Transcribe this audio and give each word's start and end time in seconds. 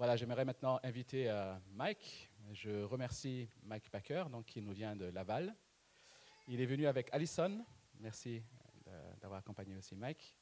Voilà, 0.00 0.16
j'aimerais 0.16 0.46
maintenant 0.46 0.80
inviter 0.82 1.28
euh, 1.28 1.54
Mike. 1.74 2.30
Je 2.54 2.84
remercie 2.84 3.50
Mike 3.64 3.90
Packer, 3.90 4.24
donc, 4.32 4.46
qui 4.46 4.62
nous 4.62 4.72
vient 4.72 4.96
de 4.96 5.04
Laval. 5.04 5.54
Il 6.48 6.58
est 6.62 6.64
venu 6.64 6.86
avec 6.86 7.10
Allison. 7.12 7.62
Merci 7.98 8.42
euh, 8.88 9.12
d'avoir 9.20 9.40
accompagné 9.40 9.76
aussi 9.76 9.94
Mike. 9.94 10.34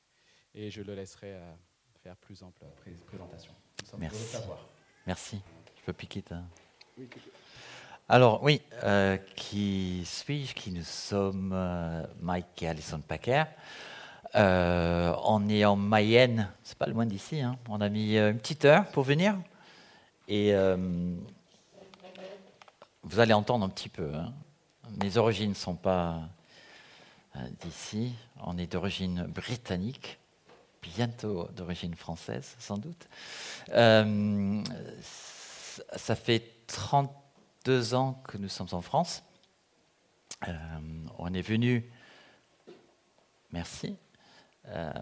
Et 0.54 0.70
je 0.70 0.80
le 0.80 0.94
laisserai 0.94 1.34
euh, 1.34 1.54
faire 2.04 2.16
plus 2.18 2.40
ample 2.44 2.62
présentation. 3.04 3.52
Merci. 3.98 4.36
Merci. 5.04 5.40
Je 5.76 5.82
peux 5.82 5.92
piquer 5.92 6.22
ta... 6.22 6.40
Oui, 6.96 7.08
alors 8.08 8.40
oui, 8.44 8.62
qui 9.34 10.04
suis-je 10.04 10.54
Qui 10.54 10.70
nous 10.70 10.84
sommes 10.84 12.06
Mike 12.20 12.62
et 12.62 12.68
Alison 12.68 13.00
Packer. 13.00 13.42
Euh, 14.34 15.14
on 15.24 15.48
est 15.48 15.64
en 15.64 15.76
Mayenne, 15.76 16.52
c'est 16.62 16.76
pas 16.76 16.86
loin 16.86 17.06
d'ici. 17.06 17.40
Hein. 17.40 17.58
On 17.68 17.80
a 17.80 17.88
mis 17.88 18.16
euh, 18.16 18.30
une 18.30 18.38
petite 18.38 18.64
heure 18.64 18.86
pour 18.90 19.04
venir. 19.04 19.36
Et 20.28 20.52
euh, 20.54 20.76
vous 23.02 23.20
allez 23.20 23.32
entendre 23.32 23.64
un 23.64 23.68
petit 23.68 23.88
peu. 23.88 24.14
Hein. 24.14 24.32
Mes 25.02 25.16
origines 25.16 25.50
ne 25.50 25.54
sont 25.54 25.76
pas 25.76 26.20
d'ici. 27.60 28.12
On 28.42 28.58
est 28.58 28.66
d'origine 28.66 29.22
britannique, 29.24 30.18
bientôt 30.82 31.48
d'origine 31.56 31.94
française, 31.94 32.56
sans 32.58 32.78
doute. 32.78 33.08
ça 35.96 36.16
fait 36.16 36.42
32 36.66 37.94
ans 37.94 38.20
que 38.26 38.38
nous 38.38 38.48
sommes 38.48 38.68
en 38.72 38.82
France. 38.82 39.22
on 41.18 41.32
est 41.32 41.42
venu. 41.42 41.90
Merci. 43.52 43.96
Euh, 44.70 44.92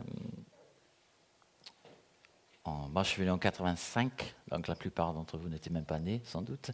moi, 2.65 3.03
je 3.03 3.09
suis 3.09 3.21
venu 3.21 3.31
en 3.31 3.39
85, 3.39 4.35
donc 4.51 4.67
la 4.67 4.75
plupart 4.75 5.13
d'entre 5.13 5.37
vous 5.39 5.49
n'étaient 5.49 5.71
même 5.71 5.85
pas 5.85 5.99
nés, 5.99 6.21
sans 6.25 6.43
doute. 6.43 6.71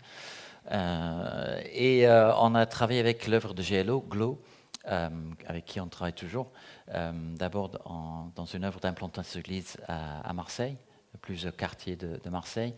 Euh, 0.71 1.61
et 1.71 2.07
euh, 2.07 2.35
on 2.37 2.55
a 2.55 2.65
travaillé 2.67 3.01
avec 3.01 3.27
l'œuvre 3.27 3.53
de 3.53 3.63
GLO, 3.63 4.01
GLO, 4.01 4.41
avec 4.85 5.65
qui 5.67 5.81
on 5.81 5.89
travaille 5.89 6.15
toujours. 6.15 6.51
D'abord 6.89 7.69
dans 8.35 8.47
une 8.47 8.65
œuvre 8.65 8.81
d'implantation 8.81 9.41
à, 9.87 10.29
à, 10.29 10.33
Marseille, 10.33 10.77
plusieurs 11.21 11.55
quartiers 11.55 11.97
de, 11.97 12.21
de 12.23 12.31
Marseille. 12.31 12.75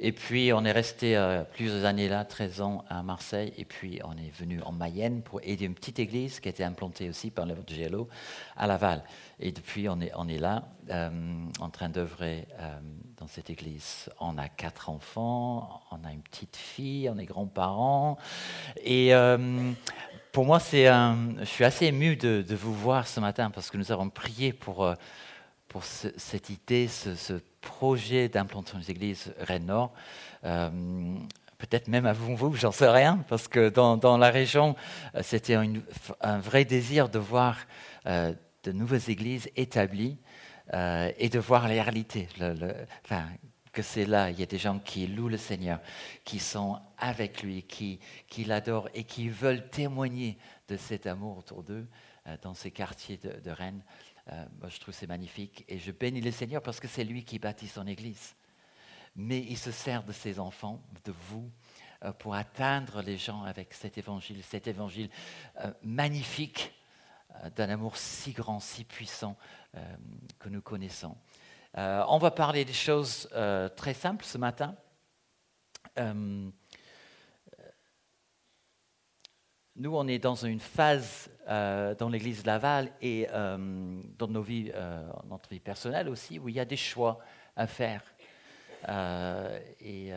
Et 0.00 0.12
puis, 0.12 0.52
on 0.52 0.64
est 0.64 0.72
resté 0.72 1.16
euh, 1.16 1.42
plusieurs 1.42 1.84
années 1.84 2.08
là, 2.08 2.24
13 2.24 2.60
ans 2.60 2.84
à 2.88 3.02
Marseille. 3.02 3.52
Et 3.56 3.64
puis, 3.64 3.98
on 4.04 4.12
est 4.12 4.30
venu 4.38 4.62
en 4.62 4.70
Mayenne 4.70 5.22
pour 5.22 5.40
aider 5.42 5.64
une 5.64 5.74
petite 5.74 5.98
église 5.98 6.38
qui 6.38 6.48
a 6.48 6.50
été 6.50 6.62
implantée 6.62 7.08
aussi 7.08 7.32
par 7.32 7.46
de 7.46 7.54
GLO 7.54 8.08
à 8.56 8.68
Laval. 8.68 9.02
Et 9.40 9.50
depuis, 9.50 9.88
on 9.88 9.98
est, 10.00 10.38
là, 10.38 10.68
euh, 10.90 11.10
en 11.58 11.70
train 11.70 11.88
d'œuvrer 11.88 12.46
euh, 12.60 12.78
dans 13.16 13.26
cette 13.26 13.50
église. 13.50 14.08
On 14.20 14.38
a 14.38 14.48
quatre 14.48 14.88
enfants, 14.88 15.82
on 15.90 16.04
a 16.06 16.12
une 16.12 16.22
petite 16.22 16.56
fille, 16.56 17.10
on 17.10 17.18
est 17.18 17.26
grands-parents. 17.26 18.18
Et 18.84 19.12
pour 20.30 20.44
moi, 20.44 20.60
c'est 20.60 20.86
je 20.86 21.44
suis 21.44 21.64
assez 21.64 21.86
ému 21.86 22.14
de, 22.16 22.44
vous 22.54 22.72
voir 22.74 23.08
ce 23.08 23.18
matin 23.18 23.50
parce 23.50 23.70
que 23.70 23.76
nous 23.76 23.90
avons 23.90 24.10
prié 24.10 24.52
pour 24.52 24.94
pour 25.68 25.84
cette 25.84 26.50
idée, 26.50 26.88
ce, 26.88 27.40
projet 27.60 28.28
d'implantation 28.28 28.78
des 28.78 28.90
églises 28.90 29.34
Rennes-Nord. 29.40 29.92
Euh, 30.44 30.70
peut-être 31.58 31.88
même 31.88 32.06
à 32.06 32.12
vous, 32.12 32.54
j'en 32.54 32.72
sais 32.72 32.88
rien, 32.88 33.24
parce 33.28 33.48
que 33.48 33.68
dans, 33.68 34.16
la 34.16 34.30
région, 34.30 34.74
euh, 35.14 35.20
c'était 35.22 35.56
un 36.20 36.38
vrai 36.38 36.64
désir 36.64 37.08
de 37.08 37.18
voir 37.18 37.58
euh, 38.06 38.32
de 38.64 38.72
nouvelles 38.72 39.10
églises 39.10 39.50
établies 39.56 40.16
et 40.72 41.30
de 41.30 41.38
voir 41.38 41.66
les 41.66 41.80
réalités. 41.80 42.28
enfin, 43.02 43.24
que 43.72 43.80
c'est 43.80 44.04
là, 44.04 44.28
il 44.28 44.38
y 44.38 44.42
a 44.42 44.46
des 44.46 44.58
gens 44.58 44.78
qui 44.78 45.06
louent 45.06 45.30
le 45.30 45.38
Seigneur, 45.38 45.80
qui 46.24 46.38
sont 46.38 46.78
avec 46.98 47.42
lui, 47.42 47.62
qui, 47.62 47.98
l'adorent 48.44 48.90
et 48.92 49.04
qui 49.04 49.30
veulent 49.30 49.66
témoigner 49.70 50.36
de 50.68 50.76
cet 50.76 51.06
amour 51.06 51.38
autour 51.38 51.62
d'eux 51.62 51.86
dans 52.42 52.52
ces 52.52 52.70
quartiers 52.70 53.18
de 53.18 53.50
Rennes. 53.50 53.80
Euh, 54.30 54.44
moi, 54.60 54.68
je 54.68 54.78
trouve 54.78 54.94
c'est 54.94 55.06
magnifique 55.06 55.64
et 55.68 55.78
je 55.78 55.90
bénis 55.90 56.20
le 56.20 56.30
Seigneur 56.30 56.62
parce 56.62 56.80
que 56.80 56.88
c'est 56.88 57.04
lui 57.04 57.24
qui 57.24 57.38
bâtit 57.38 57.68
son 57.68 57.86
Église. 57.86 58.34
Mais 59.16 59.38
il 59.40 59.56
se 59.56 59.70
sert 59.70 60.04
de 60.04 60.12
ses 60.12 60.38
enfants, 60.38 60.82
de 61.04 61.12
vous, 61.28 61.50
euh, 62.04 62.12
pour 62.12 62.34
atteindre 62.34 63.02
les 63.02 63.16
gens 63.16 63.42
avec 63.42 63.72
cet 63.74 63.98
évangile, 63.98 64.42
cet 64.42 64.66
évangile 64.66 65.10
euh, 65.60 65.72
magnifique 65.82 66.74
d'un 67.54 67.68
amour 67.68 67.96
si 67.96 68.32
grand, 68.32 68.58
si 68.58 68.82
puissant 68.82 69.36
que 70.40 70.48
nous 70.48 70.62
connaissons. 70.62 71.16
on 71.74 72.18
va 72.18 72.32
parler 72.32 72.64
des 72.64 72.72
choses 72.72 73.28
très 73.76 73.94
simples 73.94 74.24
ce 74.24 74.38
matin. 74.38 74.74
Nous, 79.78 79.94
on 79.96 80.08
est 80.08 80.18
dans 80.18 80.34
une 80.34 80.58
phase 80.58 81.30
euh, 81.46 81.94
dans 81.94 82.08
l'Église 82.08 82.44
Laval 82.44 82.90
et 83.00 83.28
euh, 83.30 84.02
dans 84.18 84.26
nos 84.26 84.42
vies, 84.42 84.72
euh, 84.74 85.08
notre 85.30 85.48
vie 85.50 85.60
personnelle 85.60 86.08
aussi, 86.08 86.40
où 86.40 86.48
il 86.48 86.56
y 86.56 86.60
a 86.60 86.64
des 86.64 86.76
choix 86.76 87.20
à 87.54 87.68
faire. 87.68 88.02
et 88.88 90.12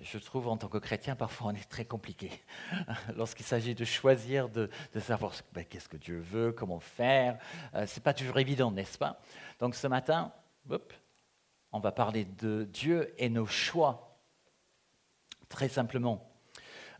je 0.00 0.18
trouve, 0.18 0.48
en 0.48 0.56
tant 0.56 0.68
que 0.68 0.78
chrétien, 0.78 1.16
parfois 1.16 1.48
on 1.48 1.54
est 1.54 1.68
très 1.68 1.84
compliqué 1.84 2.30
lorsqu'il 3.14 3.44
s'agit 3.44 3.74
de 3.74 3.84
choisir, 3.84 4.48
de, 4.48 4.70
savoir 4.98 5.34
ben, 5.52 5.66
qu'est-ce 5.66 5.88
que 5.88 5.98
Dieu 5.98 6.20
veut, 6.20 6.52
comment 6.52 6.80
faire. 6.80 7.38
c'est 7.86 8.02
pas 8.02 8.14
toujours 8.14 8.38
évident, 8.38 8.70
n'est-ce 8.70 8.96
pas? 8.96 9.20
Donc 9.60 9.74
ce 9.74 9.86
matin, 9.86 10.32
on 11.72 11.80
va 11.80 11.92
parler 11.92 12.24
de 12.24 12.64
Dieu 12.64 13.14
et 13.18 13.28
nos 13.28 13.46
choix, 13.46 14.18
très 15.50 15.68
simplement. 15.68 16.27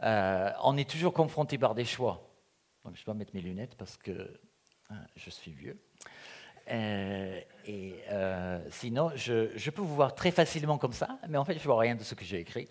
Euh, 0.03 0.51
on 0.63 0.77
est 0.77 0.89
toujours 0.89 1.13
confronté 1.13 1.59
par 1.59 1.75
des 1.75 1.85
choix. 1.85 2.23
Donc, 2.85 2.97
je 2.97 3.05
dois 3.05 3.15
mettre 3.15 3.35
mes 3.35 3.41
lunettes 3.41 3.77
parce 3.77 3.97
que 3.97 4.41
hein, 4.91 5.01
je 5.17 5.31
suis 5.31 5.53
vieux. 5.53 5.81
Euh, 6.71 7.41
et 7.67 7.95
euh, 8.11 8.61
sinon, 8.71 9.11
je, 9.15 9.71
peux 9.71 9.81
vous 9.81 9.95
voir 9.95 10.15
très 10.15 10.31
facilement 10.31 10.77
comme 10.77 10.93
ça, 10.93 11.19
mais 11.29 11.39
en 11.39 11.45
fait, 11.45 11.55
je 11.55 11.61
ne 11.61 11.65
vois 11.65 11.79
rien 11.79 11.95
de 11.95 12.03
ce 12.03 12.15
que 12.15 12.25
j'ai 12.25 12.39
écrit. 12.41 12.69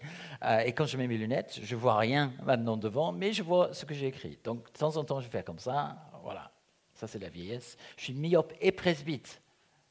et 0.66 0.72
quand 0.74 0.86
je 0.86 0.98
mets 0.98 1.08
mes 1.08 1.18
lunettes, 1.18 1.60
je 1.64 1.76
ne 1.76 1.80
vois 1.80 1.98
rien 1.98 2.32
maintenant 2.44 2.78
devant, 2.78 3.12
mais 3.12 3.34
je 3.34 3.44
vois 3.44 3.74
ce 3.74 3.86
que 3.86 3.94
j'ai 3.94 4.08
écrit. 4.08 4.38
Donc, 4.44 4.72
de 4.72 4.78
temps 4.78 4.98
en 4.98 5.04
temps, 5.04 5.20
je 5.20 5.28
fais 5.28 5.44
comme 5.44 5.60
ça. 5.60 5.98
Voilà, 6.24 6.52
ça 6.94 7.08
c'est 7.08 7.20
la 7.20 7.30
vieillesse. 7.30 7.76
Je 7.98 8.06
suis 8.06 8.14
myope 8.14 8.54
et 8.62 8.72
presbyte. 8.72 9.42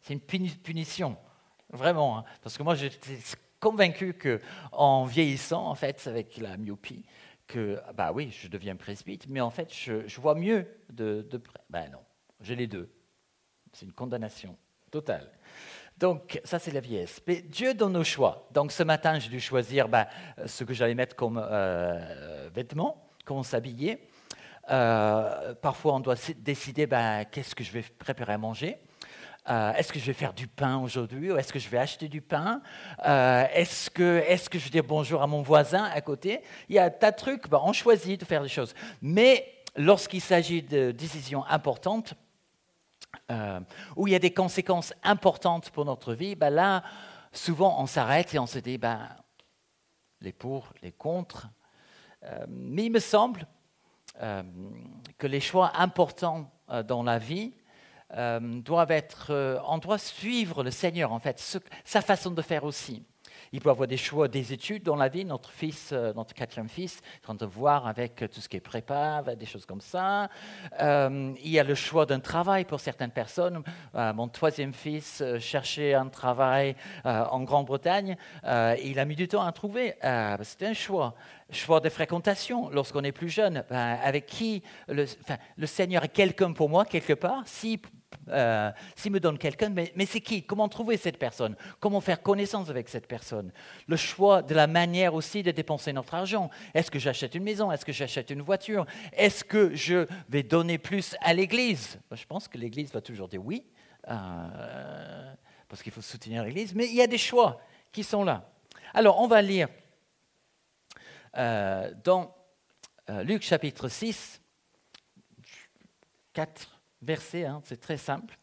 C'est 0.00 0.14
une 0.14 0.20
punition, 0.20 1.16
vraiment. 1.70 2.18
Hein. 2.18 2.24
parce 2.42 2.56
que 2.56 2.62
moi, 2.62 2.76
j'étais 2.76 3.18
convaincu 3.58 4.14
qu'en 4.14 5.04
vieillissant, 5.04 5.66
en 5.66 5.74
fait, 5.74 6.06
avec 6.06 6.36
la 6.36 6.56
myopie, 6.56 7.04
que, 7.46 7.80
bah 7.94 8.12
oui, 8.12 8.30
je 8.30 8.48
deviens 8.48 8.76
presbyte, 8.76 9.26
mais 9.28 9.40
en 9.40 9.50
fait, 9.50 9.72
je, 9.72 10.20
vois 10.20 10.34
mieux 10.34 10.66
de, 10.90 11.26
de 11.28 11.38
près. 11.38 11.60
Ben 11.70 11.90
non, 11.90 12.00
j'ai 12.40 12.56
les 12.56 12.66
deux. 12.66 12.90
C'est 13.72 13.86
une 13.86 13.92
condamnation 13.92 14.56
totale. 14.90 15.30
Donc, 15.98 16.40
ça, 16.44 16.58
c'est 16.58 16.72
la 16.72 16.80
vieillesse. 16.80 17.22
Mais 17.26 17.40
Dieu 17.40 17.72
donne 17.72 17.92
nos 17.92 18.04
choix. 18.04 18.48
Donc, 18.52 18.70
ce 18.72 18.82
matin, 18.82 19.18
j'ai 19.18 19.30
dû 19.30 19.40
choisir 19.40 19.88
ben, 19.88 20.06
ce 20.44 20.64
que 20.64 20.74
j'allais 20.74 20.94
mettre 20.94 21.16
comme 21.16 21.40
euh, 21.42 22.50
vêtements, 22.54 23.10
comment 23.24 23.42
s'habiller. 23.42 24.08
Euh, 24.70 25.54
parfois, 25.54 25.94
on 25.94 26.00
doit 26.00 26.16
décider 26.38 26.86
ben, 26.86 27.24
qu'est-ce 27.24 27.54
que 27.54 27.64
je 27.64 27.72
vais 27.72 27.82
préparer 27.82 28.34
à 28.34 28.38
manger. 28.38 28.76
Euh, 29.48 29.72
est-ce 29.74 29.92
que 29.92 29.98
je 30.00 30.06
vais 30.06 30.12
faire 30.12 30.32
du 30.32 30.48
pain 30.48 30.78
aujourd'hui 30.78 31.30
ou 31.30 31.36
est-ce 31.36 31.52
que 31.52 31.58
je 31.58 31.68
vais 31.68 31.78
acheter 31.78 32.08
du 32.08 32.20
pain? 32.20 32.60
Euh, 33.06 33.46
Est-ce 33.52 33.90
que, 33.90 34.24
est 34.26 34.48
que 34.48 34.58
je 34.58 34.64
vais 34.64 34.70
dire 34.70 34.84
bonjour 34.84 35.22
à 35.22 35.26
mon 35.26 35.42
voisin 35.42 35.84
à 35.84 36.00
côté? 36.00 36.42
Il 36.68 36.74
y 36.74 36.78
a 36.78 36.84
un 36.84 36.90
tas 36.90 37.12
de 37.12 37.16
trucs, 37.16 37.44
on 37.52 37.72
choisit 37.72 38.18
de 38.18 38.24
faire 38.24 38.42
des 38.42 38.48
choses. 38.48 38.74
Mais 39.00 39.46
lorsqu'il 39.76 40.20
s'agit 40.20 40.62
de 40.62 40.90
décisions 40.90 41.44
importantes, 41.46 42.14
euh, 43.30 43.60
où 43.94 44.08
il 44.08 44.12
y 44.12 44.16
a 44.16 44.18
des 44.18 44.34
conséquences 44.34 44.92
importantes 45.04 45.70
pour 45.70 45.84
notre 45.84 46.12
vie, 46.12 46.34
ben 46.34 46.50
là, 46.50 46.82
souvent 47.32 47.80
on 47.80 47.86
s'arrête 47.86 48.34
et 48.34 48.38
on 48.40 48.46
se 48.46 48.58
dit, 48.58 48.78
ben, 48.78 49.08
les 50.20 50.32
pour, 50.32 50.72
les 50.82 50.92
contre. 50.92 51.48
mais 52.48 52.86
il 52.86 52.90
me 52.90 52.98
semble 52.98 53.46
que 55.18 55.26
les 55.26 55.40
choix 55.40 55.72
importants 55.76 56.50
dans 56.88 57.02
la 57.02 57.18
vie, 57.18 57.52
euh, 58.14 58.38
doivent 58.60 58.92
être, 58.92 59.28
euh, 59.30 59.58
on 59.66 59.78
doit 59.78 59.98
suivre 59.98 60.62
le 60.62 60.70
Seigneur, 60.70 61.12
en 61.12 61.18
fait, 61.18 61.40
sa 61.84 62.00
façon 62.00 62.30
de 62.30 62.40
faire 62.40 62.62
aussi. 62.62 63.02
Il 63.52 63.60
peut 63.60 63.70
avoir 63.70 63.88
des 63.88 63.96
choix, 63.96 64.28
des 64.28 64.52
études 64.52 64.84
dans 64.84 64.94
la 64.94 65.08
vie. 65.08 65.24
Notre 65.24 65.50
fils, 65.50 65.90
euh, 65.92 66.12
notre 66.14 66.32
quatrième 66.32 66.68
fils, 66.68 66.98
est 66.98 67.24
en 67.24 67.34
train 67.34 67.46
de 67.46 67.50
voir 67.50 67.86
avec 67.88 68.24
tout 68.32 68.40
ce 68.40 68.48
qui 68.48 68.56
est 68.58 68.60
prépa, 68.60 69.24
des 69.36 69.46
choses 69.46 69.66
comme 69.66 69.80
ça. 69.80 70.28
il 70.80 71.48
y 71.48 71.58
a 71.58 71.64
le 71.64 71.74
choix 71.74 72.06
d'un 72.06 72.20
travail 72.20 72.64
pour 72.64 72.78
certaines 72.78 73.10
personnes. 73.10 73.62
mon 73.94 74.28
troisième 74.28 74.72
fils 74.72 75.22
cherchait 75.38 75.94
un 75.94 76.08
travail 76.08 76.76
en 77.04 77.42
Grande-Bretagne. 77.42 78.16
il 78.44 78.98
a 78.98 79.04
mis 79.04 79.16
du 79.16 79.28
temps 79.28 79.44
à 79.44 79.52
trouver. 79.52 79.94
C'était 80.42 80.66
un 80.66 80.74
choix 80.74 81.14
choix 81.50 81.78
de 81.78 81.88
fréquentation 81.88 82.70
lorsqu'on 82.70 83.04
est 83.04 83.12
plus 83.12 83.28
jeune, 83.28 83.62
ben, 83.70 83.98
avec 84.02 84.26
qui 84.26 84.64
le, 84.88 85.06
le 85.56 85.66
Seigneur 85.66 86.02
est 86.02 86.08
quelqu'un 86.08 86.52
pour 86.52 86.68
moi 86.68 86.84
quelque 86.84 87.12
part. 87.12 87.42
S'il 87.46 87.78
euh, 88.28 88.70
s'il 88.94 89.12
me 89.12 89.20
donne 89.20 89.38
quelqu'un, 89.38 89.68
mais, 89.68 89.92
mais 89.96 90.06
c'est 90.06 90.20
qui? 90.20 90.42
Comment 90.44 90.68
trouver 90.68 90.96
cette 90.96 91.18
personne? 91.18 91.56
Comment 91.80 92.00
faire 92.00 92.22
connaissance 92.22 92.70
avec 92.70 92.88
cette 92.88 93.06
personne? 93.06 93.52
Le 93.86 93.96
choix 93.96 94.42
de 94.42 94.54
la 94.54 94.66
manière 94.66 95.14
aussi 95.14 95.42
de 95.42 95.50
dépenser 95.50 95.92
notre 95.92 96.14
argent. 96.14 96.50
Est-ce 96.74 96.90
que 96.90 96.98
j'achète 96.98 97.34
une 97.34 97.44
maison? 97.44 97.70
Est-ce 97.70 97.84
que 97.84 97.92
j'achète 97.92 98.30
une 98.30 98.42
voiture? 98.42 98.86
Est-ce 99.12 99.44
que 99.44 99.74
je 99.74 100.06
vais 100.28 100.42
donner 100.42 100.78
plus 100.78 101.16
à 101.20 101.34
l'Église? 101.34 101.98
Je 102.12 102.24
pense 102.26 102.48
que 102.48 102.58
l'Église 102.58 102.92
va 102.92 103.00
toujours 103.00 103.28
dire 103.28 103.44
oui, 103.44 103.64
euh, 104.08 105.34
parce 105.68 105.82
qu'il 105.82 105.92
faut 105.92 106.02
soutenir 106.02 106.44
l'Église, 106.44 106.74
mais 106.74 106.86
il 106.86 106.94
y 106.94 107.02
a 107.02 107.06
des 107.06 107.18
choix 107.18 107.60
qui 107.92 108.04
sont 108.04 108.24
là. 108.24 108.50
Alors, 108.94 109.20
on 109.20 109.26
va 109.26 109.42
lire 109.42 109.68
euh, 111.36 111.92
dans 112.02 112.34
Luc 113.08 113.42
chapitre 113.42 113.88
6, 113.88 114.40
4 116.32 116.75
verset, 117.02 117.44
hein, 117.44 117.60
c'est 117.64 117.80
très 117.80 117.98
simple. 117.98 118.38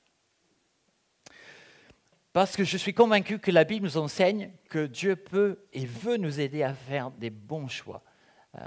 Parce 2.34 2.56
que 2.56 2.64
je 2.64 2.78
suis 2.78 2.96
convaincu 2.96 3.38
que 3.38 3.52
la 3.52 3.64
Bible 3.64 3.86
nous 3.86 3.98
enseigne 3.98 4.50
que 4.68 4.88
Dieu 4.88 5.16
peut 5.16 5.60
et 5.72 5.86
veut 5.86 6.18
nous 6.18 6.40
aider 6.40 6.64
à 6.64 6.74
faire 6.74 7.12
des 7.12 7.30
bons 7.30 7.68
choix. 7.68 8.02
Euh, 8.58 8.60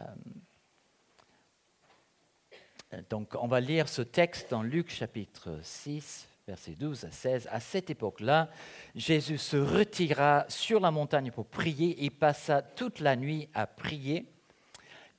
donc 3.11 3.35
on 3.35 3.49
va 3.49 3.61
lire 3.61 3.89
ce 3.89 4.03
texte 4.03 4.51
dans 4.51 4.63
Luc 4.63 4.91
chapitre 4.91 5.59
6, 5.63 6.29
verset 6.47 6.73
12 6.73 7.05
à 7.07 7.11
16. 7.11 7.49
À 7.51 7.59
cette 7.59 7.91
époque-là, 7.91 8.51
Jésus 8.95 9.39
se 9.39 9.57
retira 9.57 10.47
sur 10.49 10.79
la 10.79 10.93
montagne 10.93 11.33
pour 11.33 11.47
prier 11.47 12.05
et 12.05 12.11
passa 12.11 12.63
toute 12.63 13.01
la 13.01 13.17
nuit 13.17 13.49
à 13.53 13.67
prier. 13.67 14.27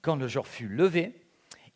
Quand 0.01 0.15
le 0.15 0.29
jour 0.29 0.47
fut 0.47 0.69
levé, 0.69 1.26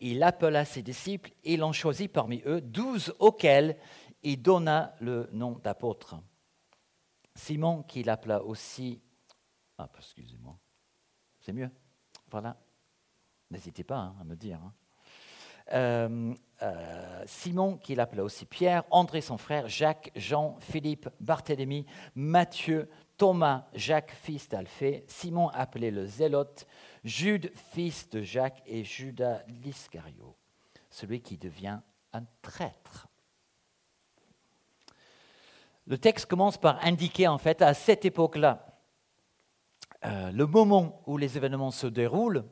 il 0.02 0.24
appela 0.24 0.66
ses 0.66 0.82
disciples 0.82 1.32
et 1.44 1.54
il 1.54 1.74
choisit 1.74 2.12
parmi 2.12 2.42
eux 2.46 2.60
douze 2.60 3.14
auxquels 3.20 3.78
il 4.24 4.42
donna 4.42 4.96
le 5.00 5.30
nom 5.32 5.60
d'apôtre. 5.64 6.16
Simon, 7.36 7.84
qu'il 7.84 8.10
appela 8.10 8.44
aussi. 8.44 9.02
Ah, 9.78 9.90
excusez-moi. 9.98 10.58
C'est 11.40 11.54
mieux. 11.54 11.72
Voilà. 12.30 12.58
N'hésitez 13.50 13.84
pas 13.84 13.98
hein, 13.98 14.16
à 14.20 14.24
me 14.24 14.36
dire. 14.36 14.60
Hein. 14.62 14.74
Euh, 15.74 16.34
euh, 16.64 17.24
Simon, 17.26 17.78
qu'il 17.78 18.00
appela 18.00 18.24
aussi 18.24 18.46
Pierre, 18.46 18.84
André 18.92 19.22
son 19.22 19.38
frère, 19.38 19.68
Jacques, 19.68 20.12
Jean, 20.16 20.58
Philippe, 20.60 21.10
Barthélemy, 21.20 21.86
Matthieu, 22.16 22.90
Thomas, 23.18 23.68
Jacques, 23.74 24.12
fils 24.12 24.50
d'Alphée, 24.50 25.06
Simon 25.08 25.50
appelé 25.50 25.92
le 25.92 26.06
Zélote, 26.06 26.68
Jude, 27.04 27.52
fils 27.74 28.10
de 28.10 28.22
Jacques, 28.22 28.62
et 28.66 28.84
Judas 28.84 29.42
l'Iscario, 29.48 30.36
celui 30.90 31.22
qui 31.22 31.38
devient 31.38 31.80
un 32.14 32.24
traître. 32.42 33.08
Le 35.88 35.98
texte 35.98 36.28
commence 36.28 36.58
par 36.58 36.84
indiquer 36.86 37.28
en 37.28 37.38
fait 37.38 37.62
à 37.62 37.74
cette 37.74 38.06
époque-là 38.06 38.66
euh, 40.06 40.32
le 40.32 40.46
moment 40.46 41.02
où 41.06 41.18
les 41.18 41.38
événements 41.38 41.72
se 41.72 41.88
déroulent. 41.88 42.46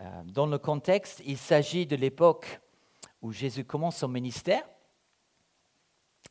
Euh, 0.00 0.22
dans 0.24 0.46
le 0.46 0.58
contexte, 0.58 1.22
il 1.24 1.38
s'agit 1.38 1.86
de 1.86 1.96
l'époque 1.96 2.60
où 3.22 3.32
Jésus 3.32 3.64
commence 3.64 3.96
son 3.96 4.08
ministère, 4.08 4.62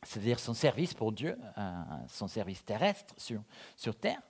c'est-à-dire 0.02 0.38
son 0.38 0.54
service 0.54 0.94
pour 0.94 1.12
Dieu, 1.12 1.38
euh, 1.58 1.82
son 2.08 2.28
service 2.28 2.64
terrestre 2.64 3.14
sur, 3.16 3.42
sur 3.76 3.96
terre. 3.96 4.20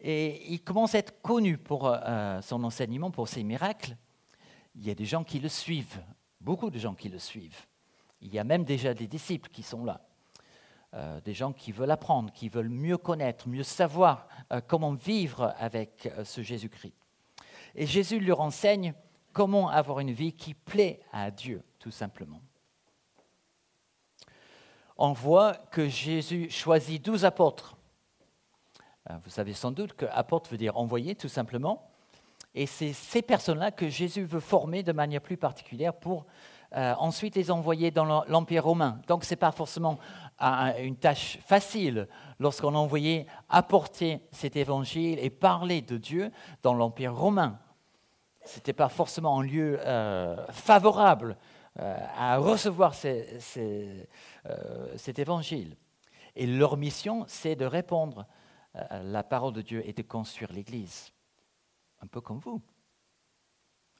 Et 0.00 0.52
il 0.52 0.62
commence 0.62 0.94
à 0.94 0.98
être 0.98 1.20
connu 1.22 1.58
pour 1.58 1.86
euh, 1.86 2.40
son 2.40 2.62
enseignement, 2.64 3.10
pour 3.10 3.28
ses 3.28 3.42
miracles. 3.42 3.96
Il 4.76 4.86
y 4.86 4.90
a 4.90 4.94
des 4.94 5.04
gens 5.04 5.24
qui 5.24 5.40
le 5.40 5.48
suivent, 5.48 6.00
beaucoup 6.40 6.70
de 6.70 6.78
gens 6.78 6.94
qui 6.94 7.08
le 7.08 7.18
suivent. 7.18 7.66
Il 8.20 8.32
y 8.32 8.38
a 8.38 8.44
même 8.44 8.64
déjà 8.64 8.94
des 8.94 9.08
disciples 9.08 9.50
qui 9.50 9.62
sont 9.62 9.84
là, 9.84 10.00
euh, 10.94 11.20
des 11.20 11.34
gens 11.34 11.52
qui 11.52 11.72
veulent 11.72 11.90
apprendre, 11.90 12.32
qui 12.32 12.48
veulent 12.48 12.68
mieux 12.68 12.98
connaître, 12.98 13.48
mieux 13.48 13.64
savoir 13.64 14.28
euh, 14.52 14.60
comment 14.64 14.94
vivre 14.94 15.54
avec 15.58 16.08
ce 16.24 16.42
Jésus-Christ. 16.42 16.94
Et 17.74 17.86
Jésus 17.86 18.20
leur 18.20 18.40
enseigne 18.40 18.94
comment 19.32 19.68
avoir 19.68 20.00
une 20.00 20.12
vie 20.12 20.32
qui 20.32 20.54
plaît 20.54 21.00
à 21.12 21.30
Dieu, 21.30 21.62
tout 21.78 21.90
simplement. 21.90 22.40
On 24.96 25.12
voit 25.12 25.54
que 25.54 25.88
Jésus 25.88 26.50
choisit 26.50 27.04
douze 27.04 27.24
apôtres 27.24 27.77
vous 29.24 29.30
savez 29.30 29.54
sans 29.54 29.70
doute 29.70 29.94
que 29.94 30.06
apporte 30.10 30.50
veut 30.50 30.58
dire 30.58 30.76
envoyer 30.76 31.14
tout 31.14 31.28
simplement. 31.28 31.88
Et 32.54 32.66
c'est 32.66 32.92
ces 32.92 33.22
personnes-là 33.22 33.70
que 33.70 33.88
Jésus 33.88 34.24
veut 34.24 34.40
former 34.40 34.82
de 34.82 34.92
manière 34.92 35.20
plus 35.20 35.36
particulière 35.36 35.94
pour 35.94 36.26
euh, 36.76 36.94
ensuite 36.98 37.36
les 37.36 37.50
envoyer 37.50 37.90
dans 37.90 38.24
l'Empire 38.26 38.64
romain. 38.64 39.00
Donc 39.06 39.24
ce 39.24 39.30
n'est 39.30 39.36
pas 39.36 39.52
forcément 39.52 39.98
une 40.78 40.96
tâche 40.96 41.38
facile 41.44 42.08
lorsqu'on 42.38 42.74
a 42.74 42.78
envoyé 42.78 43.26
apporter 43.48 44.20
cet 44.32 44.56
évangile 44.56 45.18
et 45.20 45.30
parler 45.30 45.82
de 45.82 45.96
Dieu 45.96 46.30
dans 46.62 46.74
l'Empire 46.74 47.14
romain. 47.14 47.58
Ce 48.44 48.56
n'était 48.56 48.72
pas 48.72 48.88
forcément 48.88 49.40
un 49.40 49.42
lieu 49.42 49.78
euh, 49.84 50.46
favorable 50.50 51.36
à 51.76 52.38
recevoir 52.38 52.92
cet 52.92 54.08
évangile. 55.18 55.76
Et 56.34 56.46
leur 56.46 56.76
mission, 56.76 57.24
c'est 57.28 57.54
de 57.54 57.64
répondre 57.64 58.20
euh, 58.20 58.37
la 58.90 59.22
parole 59.22 59.52
de 59.52 59.62
Dieu 59.62 59.86
est 59.88 59.96
de 59.96 60.02
construire 60.02 60.52
l'Église. 60.52 61.12
Un 62.00 62.06
peu 62.06 62.20
comme 62.20 62.38
vous. 62.38 62.62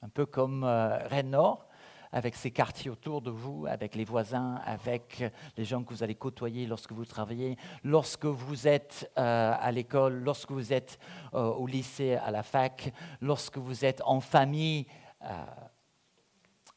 Un 0.02 0.08
peu 0.08 0.26
comme 0.26 0.62
euh, 0.62 0.98
Rennes 1.08 1.30
Nord, 1.30 1.66
avec 2.12 2.36
ses 2.36 2.52
quartiers 2.52 2.90
autour 2.90 3.20
de 3.20 3.30
vous, 3.30 3.66
avec 3.66 3.94
les 3.96 4.04
voisins, 4.04 4.60
avec 4.64 5.25
les 5.56 5.64
gens 5.64 5.82
que 5.82 5.92
vous 5.92 6.02
allez 6.02 6.14
côtoyer 6.14 6.66
lorsque 6.66 6.92
vous 6.92 7.04
travaillez, 7.04 7.56
lorsque 7.82 8.25
vous 8.25 8.69
êtes 8.69 9.10
euh, 9.19 9.54
à 9.58 9.72
l'école, 9.72 10.22
lorsque 10.22 10.52
vous 10.52 10.72
êtes 10.72 10.98
au 11.32 11.66
lycée, 11.66 12.14
à 12.14 12.30
la 12.30 12.42
fac, 12.42 12.92
lorsque 13.20 13.58
vous 13.58 13.84
êtes 13.84 14.00
en 14.04 14.20
famille. 14.20 14.86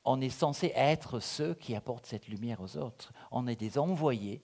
on 0.03 0.19
est 0.19 0.29
censé 0.29 0.73
être 0.75 1.19
ceux 1.19 1.53
qui 1.53 1.75
apportent 1.75 2.07
cette 2.07 2.27
lumière 2.27 2.59
aux 2.59 2.75
autres. 2.77 3.13
On 3.29 3.47
est 3.47 3.55
des 3.55 3.77
envoyés, 3.77 4.41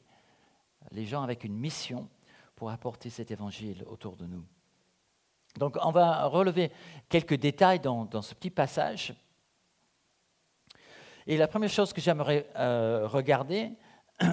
les 0.92 1.06
gens 1.06 1.24
avec 1.24 1.44
une 1.44 1.58
mission 1.58 2.08
pour 2.58 2.70
apporter 2.72 3.10
cet 3.12 3.32
évangile 3.32 3.86
autour 3.86 4.18
de 4.18 4.26
nous. 4.26 4.44
Donc 5.58 5.78
on 5.82 5.92
va 5.92 6.26
relever 6.26 6.72
quelques 7.08 7.36
détails 7.36 7.80
dans, 7.80 8.22
ce 8.24 8.34
petit 8.34 8.50
passage. 8.50 9.14
Et 11.28 11.38
la 11.38 11.48
première 11.48 11.70
chose 11.70 11.94
que 11.94 12.02
j'aimerais 12.02 12.50
euh, 12.56 13.08
regarder, 13.08 13.74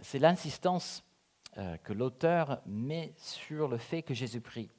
c'est 0.00 0.18
l'insistance 0.18 1.04
euh, 1.58 1.76
que 1.76 1.92
l'auteur 1.92 2.62
met 2.64 3.12
sur 3.18 3.68
le 3.68 3.76
fait 3.76 4.02
que 4.02 4.14
Jésus 4.14 4.40
prie. 4.40 4.70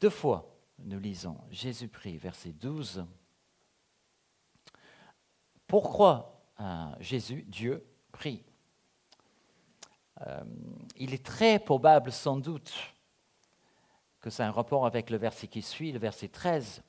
Deux 0.00 0.10
fois, 0.10 0.56
nous 0.80 0.98
lisons 0.98 1.38
Jésus 1.50 1.86
prie, 1.86 2.16
verset 2.18 2.50
12 2.50 3.06
pourquoi 5.70 6.42
euh, 6.58 6.92
Jésus, 6.98 7.44
Dieu, 7.46 7.86
prie? 8.10 8.42
Euh, 10.26 10.42
Il 10.96 11.14
est 11.14 11.24
très 11.24 11.60
probable, 11.60 12.10
sans 12.10 12.36
doute, 12.36 12.74
que 14.20 14.30
c'est 14.30 14.42
un 14.42 14.50
rapport 14.50 14.84
avec 14.84 15.10
le 15.10 15.16
verset 15.16 15.46
qui 15.46 15.62
suit, 15.62 15.92
le 15.92 16.00
verset 16.00 16.26
13. 16.26 16.82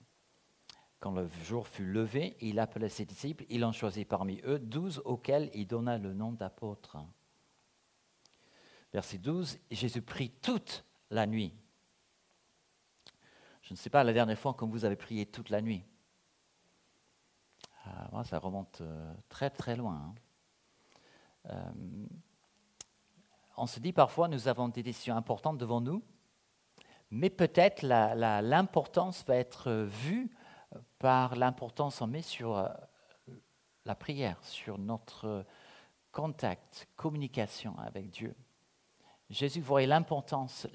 Quand 1.00 1.12
le 1.12 1.30
jour 1.44 1.68
fut 1.68 1.86
levé, 1.86 2.36
il 2.42 2.58
appela 2.58 2.90
ses 2.90 3.06
disciples, 3.06 3.46
il 3.50 3.64
en 3.66 3.72
choisit 3.72 4.08
parmi 4.08 4.42
eux 4.46 4.58
douze 4.58 5.00
auxquels 5.06 5.52
il 5.54 5.68
donna 5.68 6.00
le 6.00 6.14
nom 6.14 6.32
d'apôtres. 6.32 6.98
Verset 8.94 9.20
12, 9.20 9.60
Jésus 9.70 10.02
prie 10.02 10.32
toute 10.32 10.84
la 11.12 11.28
nuit. 11.28 11.54
Je 13.62 13.74
ne 13.74 13.78
sais 13.78 13.92
pas 13.92 14.04
la 14.04 14.12
dernière 14.12 14.40
fois 14.40 14.56
que 14.56 14.66
vous 14.66 14.86
avez 14.86 14.96
prié 14.96 15.28
toute 15.28 15.52
la 15.52 15.62
nuit. 15.62 15.84
Ah, 17.86 18.24
ça 18.24 18.40
remonte 18.40 18.82
euh, 18.82 19.14
très 19.30 19.50
très 19.50 19.76
loin. 19.76 19.96
Hein. 19.96 20.16
Euh, 21.50 21.72
on 23.58 23.66
se 23.66 23.80
dit 23.80 23.94
parfois, 23.94 24.28
nous 24.28 24.48
avons 24.48 24.70
des 24.70 24.84
décisions 24.84 25.16
importantes 25.16 25.58
devant 25.58 25.82
nous, 25.82 26.04
mais 27.10 27.30
peut-être 27.30 27.84
l'importance 27.84 29.26
va 29.26 29.36
être 29.36 29.72
vue 29.72 30.32
par 31.00 31.36
l'importance 31.36 32.00
qu'on 32.00 32.08
met 32.08 32.22
sur 32.22 32.58
euh, 32.58 32.70
la 33.86 33.96
prière, 33.96 34.38
sur 34.44 34.78
notre 34.78 35.46
contact, 36.12 36.88
communication 36.96 37.78
avec 37.80 38.10
Dieu. 38.12 38.36
Jésus 39.30 39.62
voyait 39.62 39.88
l'importance, 39.88 40.68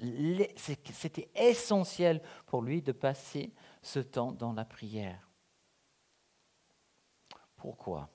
c'était 0.87 1.29
essentiel 1.35 2.21
pour 2.47 2.63
lui 2.63 2.81
de 2.81 2.91
passer 2.91 3.53
ce 3.83 3.99
temps 3.99 4.31
dans 4.31 4.51
la 4.51 4.65
prière. 4.65 5.26
Pourquoi? 7.57 8.09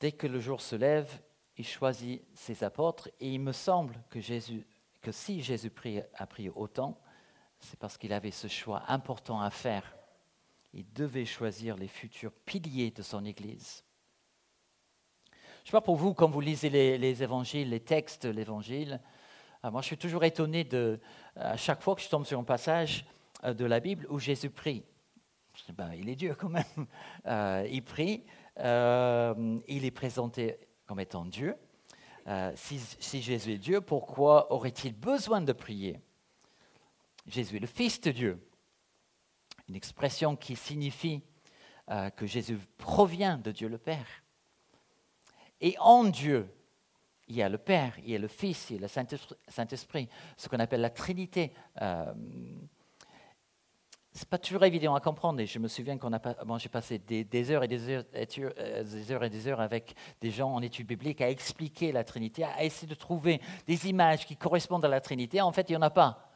Dès 0.00 0.12
que 0.12 0.26
le 0.26 0.40
jour 0.40 0.60
se 0.60 0.76
lève, 0.76 1.10
il 1.56 1.66
choisit 1.66 2.22
ses 2.34 2.64
apôtres 2.64 3.08
et 3.20 3.32
il 3.32 3.40
me 3.40 3.52
semble 3.52 4.02
que, 4.10 4.20
si 5.12 5.42
Jésus 5.42 5.72
a 6.14 6.26
pris 6.26 6.50
autant, 6.50 7.00
c'est 7.60 7.78
parce 7.78 7.96
qu'il 7.96 8.12
avait 8.12 8.30
ce 8.30 8.48
choix 8.48 8.82
important 8.88 9.40
à 9.40 9.50
faire. 9.50 9.96
Il 10.72 10.92
devait 10.92 11.24
choisir 11.24 11.76
les 11.76 11.88
futurs 11.88 12.32
piliers 12.44 12.90
de 12.90 13.02
son 13.02 13.24
Église. 13.24 13.84
Je 15.28 15.32
ne 15.32 15.66
sais 15.66 15.72
pas 15.72 15.80
pour 15.80 15.96
vous, 15.96 16.12
quand 16.12 16.28
vous 16.28 16.40
lisez 16.40 16.68
les, 16.68 17.22
évangiles, 17.22 17.70
les 17.70 17.80
textes 17.80 18.26
de 18.26 18.32
l'évangile, 18.32 19.00
euh, 19.64 19.70
moi 19.70 19.80
je 19.80 19.86
suis 19.86 19.96
toujours 19.96 20.24
étonné 20.24 20.64
de, 20.64 21.00
à 21.36 21.56
chaque 21.56 21.80
fois 21.80 21.94
que 21.94 22.02
je 22.02 22.08
tombe 22.10 22.26
sur 22.26 22.38
un 22.38 22.44
passage 22.44 23.06
de 23.52 23.64
la 23.64 23.80
Bible 23.80 24.06
où 24.10 24.18
Jésus 24.18 24.50
prie. 24.50 24.84
Il 25.96 26.08
est 26.08 26.16
Dieu 26.16 26.34
quand 26.34 26.48
même. 26.48 26.64
Euh, 27.26 27.66
il 27.70 27.82
prie, 27.82 28.24
il 28.58 29.84
est 29.84 29.94
présenté 29.94 30.58
comme 30.84 31.00
étant 31.00 31.24
Dieu. 31.24 31.56
si 32.54 33.22
Jésus 33.22 33.52
est 33.52 33.58
Dieu, 33.58 33.80
pourquoi 33.80 34.52
aurait-il 34.52 34.92
besoin 34.94 35.40
de 35.40 35.52
prier? 35.52 36.00
Jésus 37.26 37.56
est 37.56 37.60
le 37.60 37.66
Fils 37.66 38.00
de 38.02 38.10
Dieu. 38.10 38.46
Une 39.68 39.76
expression 39.76 40.36
qui 40.36 40.54
signifie 40.54 41.22
que 42.16 42.26
Jésus 42.26 42.58
provient 42.76 43.38
de 43.38 43.52
Dieu 43.52 43.68
le 43.68 43.78
Père. 43.78 44.06
Et 45.62 45.76
en 45.78 46.04
Dieu, 46.04 46.46
il 47.28 47.36
y 47.36 47.42
a 47.42 47.48
le 47.48 47.58
Père, 47.58 47.94
il 48.00 48.10
y 48.10 48.14
a 48.14 48.18
le 48.18 48.28
Fils, 48.28 48.68
il 48.70 48.76
y 48.76 48.78
a 48.78 48.82
le 48.82 48.88
Saint-Esprit, 48.88 50.08
ce 50.36 50.48
qu'on 50.48 50.58
appelle 50.58 50.82
la 50.82 50.90
Trinité. 50.90 51.52
Euh, 54.14 54.18
ce 54.18 54.20
n'est 54.20 54.28
pas 54.28 54.38
toujours 54.38 54.64
évident 54.64 54.94
à 54.94 55.00
comprendre. 55.00 55.40
Et 55.40 55.46
je 55.46 55.58
me 55.58 55.68
souviens 55.68 55.98
qu'on 55.98 56.12
a 56.12 56.18
bon, 56.44 56.58
j'ai 56.58 56.68
passé 56.68 56.98
des, 56.98 57.50
heures 57.50 57.64
et 57.64 57.68
des 57.68 57.88
heures, 57.88 58.04
euh, 58.14 58.84
des 58.84 59.12
heures 59.12 59.24
et 59.24 59.30
des 59.30 59.48
heures 59.48 59.60
avec 59.60 59.94
des 60.20 60.30
gens 60.30 60.52
en 60.52 60.62
études 60.62 60.86
bibliques 60.86 61.20
à 61.20 61.30
expliquer 61.30 61.92
la 61.92 62.04
Trinité, 62.04 62.44
à 62.44 62.64
essayer 62.64 62.88
de 62.88 62.94
trouver 62.94 63.40
des 63.66 63.88
images 63.88 64.26
qui 64.26 64.36
correspondent 64.36 64.84
à 64.84 64.88
la 64.88 65.00
Trinité. 65.00 65.40
En 65.40 65.52
fait, 65.52 65.68
il 65.68 65.72
n'y 65.72 65.78
en 65.78 65.82
a 65.82 65.90
pas. 65.90 66.30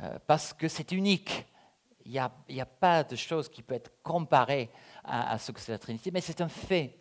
Euh, 0.00 0.18
parce 0.26 0.52
que 0.52 0.68
c'est 0.68 0.92
unique. 0.92 1.46
Il 2.04 2.12
n'y 2.12 2.18
a, 2.18 2.32
a, 2.58 2.66
pas 2.66 3.04
de 3.04 3.14
chose 3.14 3.48
qui 3.48 3.62
peut 3.62 3.74
être 3.74 3.92
comparée 4.02 4.70
à, 5.04 5.38
ce 5.38 5.52
que 5.52 5.60
c'est 5.60 5.70
la 5.70 5.78
Trinité, 5.78 6.10
mais 6.10 6.20
c'est 6.20 6.40
un 6.40 6.48
fait 6.48 6.98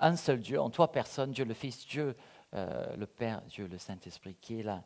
un 0.00 0.16
seul 0.16 0.40
Dieu, 0.40 0.60
en 0.60 0.70
trois 0.70 0.90
personnes, 0.90 1.30
Dieu 1.30 1.44
le 1.44 1.54
Fils, 1.54 1.86
Dieu 1.86 2.16
euh, 2.54 2.96
le 2.96 3.06
Père, 3.06 3.42
Dieu 3.42 3.68
le 3.68 3.78
Saint-Esprit, 3.78 4.34
qui 4.40 4.58
est 4.58 4.62
là. 4.64 4.82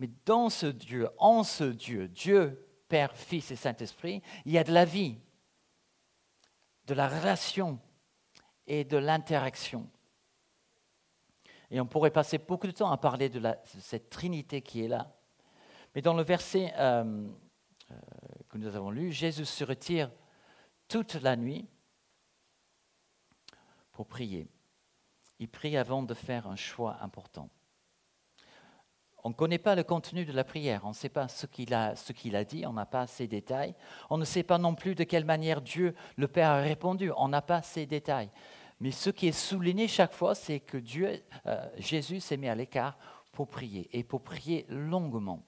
Mais 0.00 0.08
dans 0.24 0.48
ce 0.48 0.64
Dieu, 0.64 1.10
en 1.18 1.44
ce 1.44 1.64
Dieu, 1.64 2.08
Dieu, 2.08 2.66
Père, 2.88 3.14
Fils 3.14 3.50
et 3.50 3.56
Saint-Esprit, 3.56 4.22
il 4.46 4.52
y 4.52 4.58
a 4.58 4.64
de 4.64 4.72
la 4.72 4.86
vie, 4.86 5.18
de 6.86 6.94
la 6.94 7.06
relation 7.06 7.78
et 8.66 8.84
de 8.84 8.96
l'interaction. 8.96 9.86
Et 11.70 11.80
on 11.82 11.86
pourrait 11.86 12.10
passer 12.10 12.38
beaucoup 12.38 12.66
de 12.66 12.72
temps 12.72 12.90
à 12.90 12.96
parler 12.96 13.28
de, 13.28 13.42
cette 13.64 14.08
Trinité 14.08 14.62
qui 14.62 14.82
est 14.82 14.88
là. 14.88 15.14
Mais 15.94 16.00
dans 16.00 16.14
le 16.14 16.22
verset 16.22 16.72
euh, 16.78 17.28
euh, 17.90 17.94
que 18.48 18.56
nous 18.56 18.74
avons 18.74 18.90
lu, 18.90 19.12
Jésus 19.12 19.44
se 19.44 19.64
retire 19.64 20.10
toute 20.88 21.14
la 21.16 21.36
nuit 21.36 21.68
pour 23.92 24.06
prier. 24.06 24.48
Il 25.38 25.50
prie 25.50 25.76
avant 25.76 26.02
de 26.02 26.14
faire 26.14 26.46
un 26.46 26.56
choix 26.56 26.96
important. 27.02 27.50
On 29.22 29.30
ne 29.30 29.34
connaît 29.34 29.58
pas 29.58 29.74
le 29.74 29.82
contenu 29.82 30.24
de 30.24 30.32
la 30.32 30.44
prière, 30.44 30.82
on 30.84 30.90
ne 30.90 30.94
sait 30.94 31.10
pas 31.10 31.28
ce 31.28 31.46
qu'il 31.46 31.74
a, 31.74 31.94
dit, 32.44 32.64
on 32.66 32.72
n'a 32.72 32.86
pas 32.86 33.06
ces 33.06 33.26
détails. 33.26 33.74
On 34.08 34.16
ne 34.16 34.24
sait 34.24 34.42
pas 34.42 34.58
non 34.58 34.74
plus 34.74 34.94
de 34.94 35.04
quelle 35.04 35.26
manière 35.26 35.60
Dieu, 35.60 35.94
le 36.16 36.26
Père, 36.26 36.50
a 36.50 36.60
répondu, 36.60 37.12
on 37.16 37.28
n'a 37.28 37.42
pas 37.42 37.60
ces 37.62 37.84
détails. 37.84 38.30
Mais 38.80 38.90
ce 38.90 39.10
qui 39.10 39.28
est 39.28 39.32
souligné 39.32 39.88
chaque 39.88 40.14
fois, 40.14 40.34
c'est 40.34 40.60
que 40.60 40.78
Dieu, 40.78 41.22
euh, 41.46 41.68
Jésus 41.76 42.20
s'est 42.20 42.38
mis 42.38 42.48
à 42.48 42.54
l'écart 42.54 42.96
pour 43.32 43.48
prier, 43.48 43.90
et 43.92 44.04
pour 44.04 44.22
prier 44.22 44.64
longuement. 44.68 45.44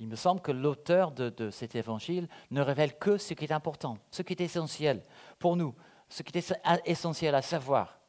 Il 0.00 0.06
me 0.06 0.16
semble 0.16 0.40
que 0.40 0.52
l'auteur 0.52 1.10
de, 1.10 1.50
cet 1.50 1.74
évangile 1.74 2.28
ne 2.50 2.60
révèle 2.60 2.96
que 2.98 3.18
ce 3.18 3.34
qui 3.34 3.44
est 3.44 3.52
important, 3.52 3.98
ce 4.10 4.22
qui 4.22 4.32
est 4.32 4.40
essentiel 4.40 5.02
pour 5.38 5.56
nous, 5.56 5.74
ce 6.08 6.22
qui 6.22 6.38
est 6.38 6.54
essentiel 6.86 7.34
à 7.34 7.42
savoir. 7.42 8.00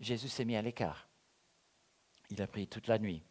Jésus 0.00 0.28
s'est 0.28 0.44
mis 0.44 0.56
à 0.56 0.62
l'écart. 0.62 1.06
Il 2.32 2.40
a 2.40 2.46
prié 2.46 2.66
toute 2.66 2.86
la 2.86 2.98
nuit. 2.98 3.22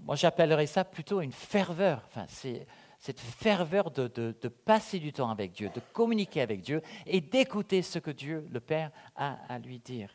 Moi, 0.00 0.16
j'appellerais 0.16 0.66
ça 0.66 0.84
plutôt 0.84 1.20
une 1.20 1.32
ferveur. 1.32 2.02
Enfin, 2.06 2.24
c'est 2.28 2.66
cette 2.98 3.20
ferveur 3.20 3.90
de, 3.90 4.48
passer 4.64 4.98
du 4.98 5.12
temps 5.12 5.30
avec 5.30 5.52
Dieu, 5.52 5.70
de 5.74 5.80
communiquer 5.92 6.40
avec 6.40 6.62
Dieu 6.62 6.80
et 7.06 7.20
d'écouter 7.20 7.82
ce 7.82 7.98
que 7.98 8.10
Dieu, 8.10 8.46
le 8.50 8.60
Père, 8.60 8.90
a 9.16 9.38
à 9.48 9.58
lui 9.58 9.78
dire. 9.80 10.10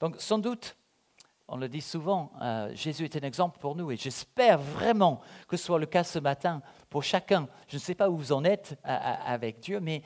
Donc, 0.00 0.20
sans 0.20 0.38
doute, 0.38 0.76
on 1.48 1.56
le 1.56 1.68
dit 1.68 1.80
souvent, 1.80 2.30
euh, 2.42 2.74
Jésus 2.74 3.04
est 3.04 3.16
un 3.16 3.26
exemple 3.26 3.58
pour 3.58 3.74
nous 3.74 3.90
et 3.90 3.96
j'espère 3.96 4.58
vraiment 4.58 5.20
que 5.48 5.56
ce 5.56 5.64
soit 5.64 5.78
le 5.78 5.86
cas 5.86 6.04
ce 6.04 6.18
matin 6.18 6.62
pour 6.90 7.02
chacun. 7.02 7.48
Je 7.68 7.76
ne 7.76 7.80
sais 7.80 7.94
pas 7.94 8.10
où 8.10 8.16
vous 8.16 8.32
en 8.32 8.44
êtes 8.44 8.76
euh, 8.84 8.90
euh, 8.90 9.14
avec 9.24 9.60
Dieu, 9.60 9.80
mais 9.80 10.02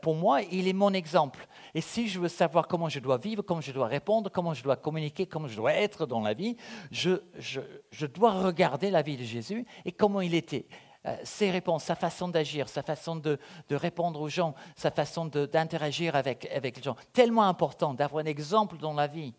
pour 0.00 0.16
moi, 0.16 0.42
il 0.42 0.66
est 0.66 0.72
mon 0.72 0.92
exemple. 0.92 1.46
Et 1.74 1.80
si 1.80 2.08
je 2.08 2.18
veux 2.18 2.28
savoir 2.28 2.66
comment 2.66 2.88
je 2.88 2.98
dois 2.98 3.18
vivre, 3.18 3.42
comment 3.42 3.60
je 3.60 3.70
dois 3.70 3.86
répondre, 3.86 4.30
comment 4.30 4.54
je 4.54 4.62
dois 4.62 4.76
communiquer, 4.76 5.26
comment 5.26 5.46
je 5.46 5.56
dois 5.56 5.74
être 5.74 6.06
dans 6.06 6.20
la 6.20 6.34
vie, 6.34 6.56
je, 6.90 7.18
dois 8.06 8.32
regarder 8.32 8.90
la 8.90 9.02
vie 9.02 9.16
de 9.16 9.24
Jésus 9.24 9.64
et 9.84 9.92
comment 9.92 10.20
il 10.20 10.34
était 10.34 10.66
ses 11.24 11.50
réponses, 11.50 11.84
sa 11.84 11.96
façon 11.96 12.28
d'agir, 12.28 12.68
sa 12.68 12.82
façon 12.82 13.16
de, 13.16 13.38
répondre 13.70 14.20
aux 14.20 14.28
gens, 14.28 14.54
sa 14.76 14.90
façon 14.90 15.26
d'interagir 15.26 16.16
avec 16.16 16.48
les 16.50 16.82
gens. 16.82 16.96
Tellement 17.12 17.44
important 17.44 17.94
d'avoir 17.94 18.24
un 18.24 18.28
exemple 18.28 18.78
dans 18.78 18.94
la 18.94 19.06
vie. 19.06 19.34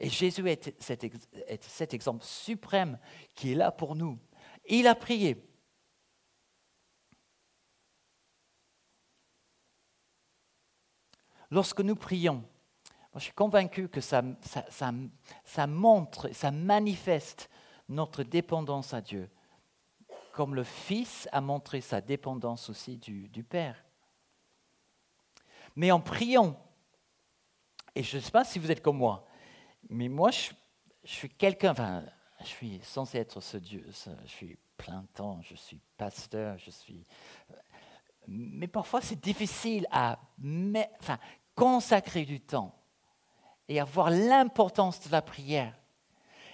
Et 0.00 0.08
Jésus 0.08 0.48
est 0.50 0.74
cet, 0.80 1.94
exemple 1.94 2.24
suprême 2.24 2.98
qui 3.34 3.52
est 3.52 3.54
là 3.54 3.70
pour 3.70 3.94
nous. 3.94 4.18
Il 4.66 4.86
a 4.86 4.94
prié. 4.94 5.42
Lorsque 11.50 11.80
nous 11.80 11.96
prions, 11.96 12.42
je 13.14 13.20
suis 13.20 13.32
convaincu 13.32 13.88
que 13.88 14.00
ça, 14.00 14.22
montre, 15.66 16.30
ça 16.32 16.50
manifeste 16.50 17.48
notre 17.88 18.22
dépendance 18.22 18.92
à 18.92 19.00
Dieu, 19.00 19.30
comme 20.32 20.54
le 20.54 20.64
Fils 20.64 21.28
a 21.32 21.40
montré 21.40 21.80
sa 21.80 22.00
dépendance 22.00 22.68
aussi 22.70 22.96
du, 22.96 23.44
Père. 23.44 23.84
Mais 25.76 25.90
en 25.90 26.00
priant, 26.00 26.60
et 27.94 28.02
je 28.02 28.16
ne 28.16 28.22
sais 28.22 28.30
pas 28.30 28.44
si 28.44 28.58
vous 28.58 28.70
êtes 28.70 28.82
comme 28.82 28.98
moi, 28.98 29.26
mais 29.88 30.08
moi, 30.08 30.30
je, 30.30 30.50
suis 31.04 31.30
quelqu'un, 31.30 31.72
enfin, 31.72 32.04
je 32.40 32.46
suis 32.46 32.80
censé 32.82 33.18
être 33.18 33.40
ce 33.40 33.58
Dieu, 33.58 33.86
je 33.88 34.28
suis 34.28 34.58
plein 34.76 35.04
temps, 35.14 35.40
je 35.42 35.54
suis 35.54 35.80
pasteur, 35.96 36.58
je 36.58 36.70
suis. 36.70 37.06
Mais 38.26 38.68
parfois, 38.68 39.00
c'est 39.00 39.20
difficile 39.20 39.86
à 39.90 40.18
consacrer 41.54 42.24
du 42.24 42.40
temps 42.40 42.74
et 43.68 43.80
avoir 43.80 44.10
l'importance 44.10 45.00
de 45.06 45.12
la 45.12 45.22
prière. 45.22 45.74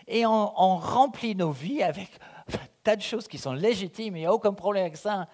Et 0.07 0.27
on, 0.27 0.77
remplit 0.77 1.35
nos 1.35 1.53
vies 1.53 1.83
avec 1.83 2.11
un 2.53 2.59
tas 2.83 2.97
de 2.97 3.03
choses 3.03 3.29
qui 3.29 3.39
sont 3.39 3.53
légitimes, 3.53 4.17
il 4.17 4.21
n'y 4.21 4.27
a 4.27 4.33
aucun 4.33 4.53
problème 4.53 4.85
avec 4.85 4.97
ça. 4.97 5.29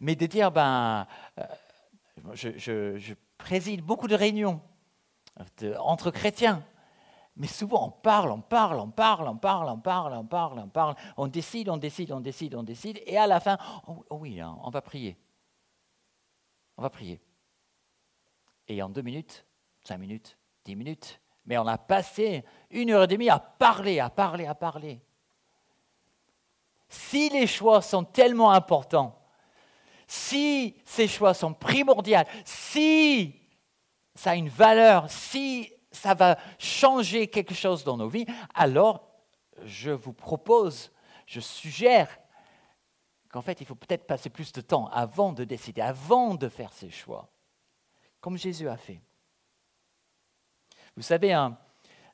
Mais 0.00 0.16
de 0.16 0.26
dire, 0.26 0.50
ben, 0.50 1.06
euh, 1.38 1.44
je, 2.34 3.14
préside 3.38 3.82
beaucoup 3.82 4.08
de 4.08 4.14
réunions 4.14 4.60
entre 5.78 6.10
chrétiens. 6.10 6.64
Mais 7.36 7.46
souvent, 7.46 7.86
on 7.86 7.90
parle, 7.90 8.30
on 8.30 8.40
parle, 8.40 8.78
on 8.78 8.90
parle, 8.90 9.28
on 9.28 9.36
parle, 9.36 9.68
on 9.70 9.78
parle, 9.78 10.14
on 10.14 10.24
parle, 10.24 10.58
on 10.60 10.68
parle. 10.68 10.94
On 11.16 11.26
décide, 11.26 11.68
on 11.68 11.76
décide, 11.76 12.12
on 12.12 12.20
décide, 12.20 12.54
on 12.54 12.62
décide. 12.62 13.00
Et 13.06 13.16
à 13.16 13.26
la 13.26 13.40
fin, 13.40 13.58
oh, 13.88 14.04
oh 14.10 14.16
oui, 14.16 14.40
hein, 14.40 14.56
on 14.62 14.70
va 14.70 14.82
prier. 14.82 15.16
On 16.76 16.82
va 16.82 16.90
prier. 16.90 17.20
Et 18.68 18.82
en 18.82 18.88
deux 18.88 19.02
minutes, 19.02 19.44
cinq 19.84 19.98
minutes, 19.98 20.38
dix 20.64 20.76
minutes, 20.76 21.20
mais 21.44 21.58
on 21.58 21.66
a 21.66 21.78
passé 21.78 22.44
une 22.70 22.90
heure 22.90 23.04
et 23.04 23.08
demie 23.08 23.28
à 23.28 23.38
parler, 23.38 24.00
à 24.00 24.10
parler, 24.10 24.46
à 24.46 24.54
parler. 24.54 25.00
Si 26.88 27.28
les 27.30 27.46
choix 27.46 27.82
sont 27.82 28.04
tellement 28.04 28.52
importants, 28.52 29.18
si 30.06 30.76
ces 30.84 31.08
choix 31.08 31.34
sont 31.34 31.54
primordiaux, 31.54 32.18
si 32.44 33.34
ça 34.14 34.32
a 34.32 34.34
une 34.34 34.48
valeur, 34.48 35.10
si 35.10 35.72
ça 35.90 36.14
va 36.14 36.38
changer 36.58 37.28
quelque 37.28 37.54
chose 37.54 37.82
dans 37.84 37.96
nos 37.96 38.08
vies, 38.08 38.26
alors 38.54 39.08
je 39.64 39.90
vous 39.90 40.12
propose, 40.12 40.92
je 41.26 41.40
suggère 41.40 42.18
qu'en 43.32 43.42
fait, 43.42 43.60
il 43.60 43.66
faut 43.66 43.74
peut-être 43.74 44.06
passer 44.06 44.30
plus 44.30 44.52
de 44.52 44.60
temps 44.60 44.86
avant 44.88 45.32
de 45.32 45.42
décider, 45.42 45.80
avant 45.80 46.34
de 46.34 46.48
faire 46.48 46.72
ses 46.72 46.90
choix, 46.90 47.28
comme 48.20 48.36
Jésus 48.36 48.68
a 48.68 48.76
fait. 48.76 49.00
Vous 50.96 51.02
savez, 51.02 51.32
hein, 51.32 51.58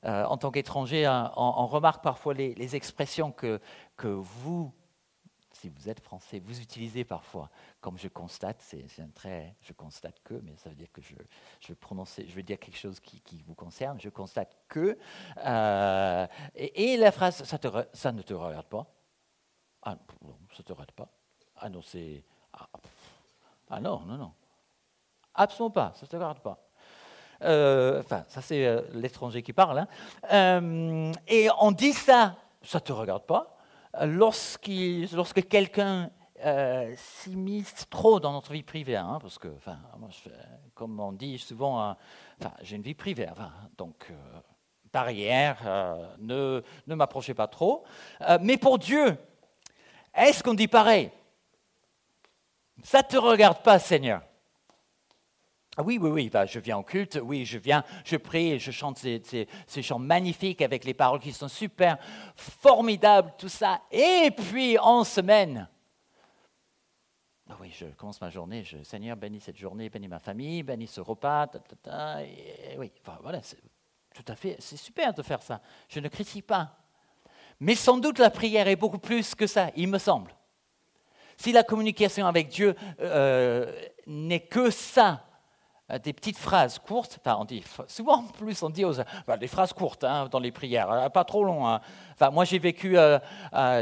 euh, 0.04 0.24
en 0.24 0.38
tant 0.38 0.52
qu'étranger, 0.52 1.04
hein, 1.04 1.32
on, 1.36 1.66
remarque 1.66 2.02
parfois 2.04 2.32
les, 2.32 2.76
expressions 2.76 3.32
que, 3.32 3.60
vous 4.02 4.72
si 5.52 5.68
vous 5.70 5.88
êtes 5.88 5.98
français, 5.98 6.38
vous 6.38 6.60
utilisez 6.60 7.02
parfois, 7.02 7.50
comme 7.80 7.98
je 7.98 8.06
constate, 8.06 8.62
c'est 8.62 8.86
un 9.00 9.08
trait, 9.08 9.56
je 9.60 9.72
constate 9.72 10.20
que, 10.22 10.34
mais 10.34 10.54
ça 10.56 10.68
veut 10.68 10.76
dire 10.76 10.92
que 10.92 11.02
je, 11.02 11.16
je, 11.58 11.74
prononcer, 11.74 12.28
je 12.28 12.34
vais 12.36 12.44
dire 12.44 12.60
quelque 12.60 12.78
chose 12.78 13.00
qui, 13.00 13.42
vous 13.44 13.56
concerne, 13.56 14.00
je 14.00 14.08
constate 14.08 14.56
que, 14.68 14.96
euh, 15.38 16.26
et, 16.54 16.96
la 16.96 17.10
phrase, 17.10 17.42
ça 17.42 18.12
ne 18.12 18.22
te 18.22 18.34
regarde 18.34 18.68
pas. 18.68 18.86
Ah, 19.82 19.96
ça 20.52 20.58
ne 20.58 20.64
te 20.64 20.72
regarde 20.72 20.92
pas. 20.92 21.08
Ah 21.56 21.68
non, 21.68 21.82
c'est... 21.82 22.22
Ah, 22.52 22.68
ah, 23.70 23.80
non, 23.80 24.00
non, 24.00 24.16
non. 24.16 24.32
Absolument 25.34 25.70
pas, 25.70 25.92
ça 25.94 26.06
ne 26.06 26.08
te 26.08 26.16
regarde 26.16 26.40
pas. 26.40 26.58
Euh, 27.42 28.00
enfin, 28.00 28.24
ça 28.26 28.42
c'est 28.42 28.66
euh, 28.66 28.82
l'étranger 28.94 29.42
qui 29.42 29.52
parle. 29.52 29.86
Hein. 30.28 31.12
et 31.28 31.48
on 31.60 31.70
dit 31.70 31.92
ça, 31.92 32.36
ça 32.62 32.78
ne 32.78 32.84
te 32.84 32.92
regarde 32.92 33.24
pas 33.24 33.56
lorsque 34.02 35.48
quelqu'un 35.48 36.10
euh, 36.44 36.94
s'immisce 36.96 37.88
trop 37.90 38.20
dans 38.20 38.32
notre 38.32 38.52
vie 38.52 38.62
privée, 38.62 38.94
hein, 38.94 39.18
parce 39.20 39.38
que, 39.38 39.48
comme 40.74 41.00
on 41.00 41.12
dit 41.12 41.36
souvent, 41.36 41.82
hein, 41.82 41.96
j'ai 42.62 42.76
une 42.76 42.82
vie 42.82 42.94
privée, 42.94 43.26
donc 43.76 44.06
euh, 44.10 44.14
barrière, 44.92 45.58
euh, 45.66 46.14
ne, 46.20 46.62
ne 46.86 46.94
m'approchez 46.94 47.34
pas 47.34 47.48
trop. 47.48 47.82
mais 48.40 48.56
pour 48.56 48.78
Dieu, 48.78 49.16
est-ce 50.14 50.42
qu'on 50.42 50.54
dit 50.54 50.68
pareil? 50.68 51.10
Ça 52.82 52.98
ne 52.98 53.08
te 53.08 53.16
regarde 53.16 53.62
pas, 53.62 53.78
Seigneur. 53.78 54.22
Ah 55.80 55.82
oui, 55.84 55.96
oui, 56.00 56.10
oui, 56.10 56.28
bah, 56.28 56.44
je 56.44 56.58
viens 56.58 56.76
au 56.76 56.82
culte, 56.82 57.20
oui, 57.22 57.44
je 57.44 57.56
viens, 57.56 57.84
je 58.04 58.16
prie, 58.16 58.58
je 58.58 58.72
chante 58.72 58.98
ces, 58.98 59.46
chants 59.80 60.00
magnifiques 60.00 60.60
avec 60.60 60.84
les 60.84 60.92
paroles 60.92 61.20
qui 61.20 61.32
sont 61.32 61.46
super, 61.46 61.98
formidables, 62.34 63.32
tout 63.38 63.48
ça. 63.48 63.82
Et 63.92 64.32
puis 64.36 64.76
en 64.76 65.04
semaine, 65.04 65.68
ah 67.48 67.56
oui, 67.60 67.72
je 67.72 67.86
commence 67.86 68.20
ma 68.20 68.28
journée, 68.28 68.64
je, 68.64 68.82
Seigneur, 68.82 69.16
bénis 69.16 69.38
cette 69.38 69.56
journée, 69.56 69.88
bénis 69.88 70.08
ma 70.08 70.18
famille, 70.18 70.64
bénis 70.64 70.88
ce 70.88 71.00
repas, 71.00 71.46
et, 72.22 72.76
oui, 72.76 72.90
voilà, 73.22 73.40
tout 74.12 74.24
à 74.26 74.34
fait, 74.34 74.56
c'est 74.58 74.76
super 74.76 75.14
de 75.14 75.22
faire 75.22 75.42
ça. 75.42 75.60
Je 75.88 76.00
ne 76.00 76.08
critique 76.08 76.48
pas. 76.48 76.76
Mais 77.60 77.74
sans 77.74 77.98
doute 77.98 78.18
la 78.18 78.30
prière 78.30 78.68
est 78.68 78.76
beaucoup 78.76 78.98
plus 78.98 79.34
que 79.34 79.46
ça, 79.46 79.70
il 79.76 79.88
me 79.88 79.98
semble. 79.98 80.34
Si 81.36 81.52
la 81.52 81.62
communication 81.62 82.26
avec 82.26 82.48
Dieu 82.48 82.74
euh, 83.00 83.72
n'est 84.06 84.40
que 84.40 84.70
ça, 84.70 85.24
euh, 85.90 85.98
des 85.98 86.12
petites 86.12 86.36
phrases 86.36 86.78
courtes. 86.78 87.18
Enfin, 87.24 87.38
on 87.40 87.86
souvent 87.88 88.22
plus, 88.24 88.62
on 88.62 88.68
dit 88.68 88.84
des 89.40 89.46
phrases 89.46 89.72
courtes 89.72 90.04
hein, 90.04 90.28
dans 90.30 90.38
les 90.38 90.52
prières, 90.52 90.90
euh, 90.90 91.08
pas 91.08 91.24
trop 91.24 91.44
longues. 91.44 91.64
Hein. 91.64 91.80
Enfin, 92.12 92.30
moi, 92.30 92.44
j'ai 92.44 92.58
vécu, 92.58 92.98
euh, 92.98 93.18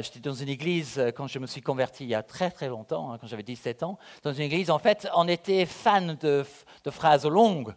j'étais 0.03 0.21
dans 0.21 0.35
une 0.35 0.49
église 0.49 1.03
quand 1.17 1.27
je 1.27 1.41
me 1.41 1.49
suis 1.49 1.63
converti 1.63 2.05
il 2.05 2.11
y 2.11 2.15
a 2.15 2.23
très 2.23 2.51
très 2.53 2.69
longtemps, 2.69 3.11
hein, 3.11 3.19
quand 3.21 3.27
j'avais 3.27 3.43
17 3.43 3.83
ans. 3.83 3.99
Dans 4.23 4.33
une 4.33 4.43
église, 4.43 4.71
en 4.71 4.79
fait, 4.79 5.09
on 5.17 5.27
était 5.27 5.67
fan 5.67 6.17
de 6.21 6.45
phrases 6.91 7.27
longues 7.27 7.75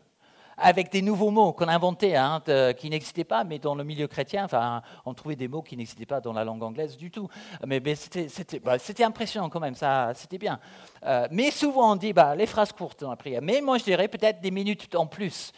avec 0.62 0.92
des 0.92 1.02
nouveaux 1.02 1.32
mots 1.32 1.54
qu'on 1.54 1.68
inventait, 1.68 2.16
hein, 2.16 2.42
qui 2.78 2.90
n'existaient 2.90 3.24
pas, 3.24 3.44
mais 3.44 3.60
dans 3.60 3.76
le 3.76 3.84
milieu 3.84 4.08
chrétien, 4.08 4.46
enfin, 4.46 4.82
on 5.06 5.14
trouvait 5.14 5.36
des 5.36 5.48
mots 5.48 5.62
qui 5.62 5.78
n'existaient 5.78 6.06
pas 6.06 6.22
dans 6.22 6.34
la 6.34 6.44
langue 6.44 6.64
anglaise 6.64 6.98
du 6.98 7.12
tout. 7.12 7.28
Mais, 7.66 7.80
bah, 7.80 8.80
c'était 8.80 9.04
impressionnant 9.04 9.50
quand 9.50 9.60
même, 9.60 9.76
ça, 9.76 10.12
c'était 10.16 10.38
bien. 10.38 10.60
Euh, 11.06 11.28
mais 11.32 11.52
souvent 11.52 11.94
on 11.94 11.96
dit 11.96 12.14
bah, 12.14 12.36
les 12.36 12.46
phrases 12.46 12.72
courtes 12.72 13.02
dans 13.02 13.10
la 13.10 13.16
prière. 13.16 13.42
Mais 13.42 13.62
moi 13.62 13.78
je 13.78 13.84
dirais 13.84 14.08
peut-être 14.08 14.42
des 14.42 14.52
minutes 14.52 14.94
en 14.96 15.08
plus. 15.08 15.52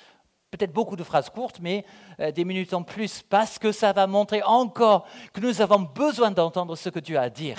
Peut-être 0.52 0.74
beaucoup 0.74 0.98
de 0.98 1.04
phrases 1.04 1.30
courtes, 1.30 1.60
mais 1.62 1.86
euh, 2.20 2.32
des 2.32 2.44
minutes 2.44 2.74
en 2.74 2.84
plus, 2.84 3.22
parce 3.22 3.58
que 3.58 3.72
ça 3.72 3.94
va 3.94 4.06
montrer 4.06 4.44
encore 4.44 5.08
que 5.34 5.40
nous 5.40 5.62
avons 5.62 5.80
besoin 5.80 6.32
d'entendre 6.32 6.76
ce 6.76 6.90
que 6.90 7.00
Dieu 7.00 7.18
a 7.18 7.22
à 7.22 7.30
dire. 7.30 7.58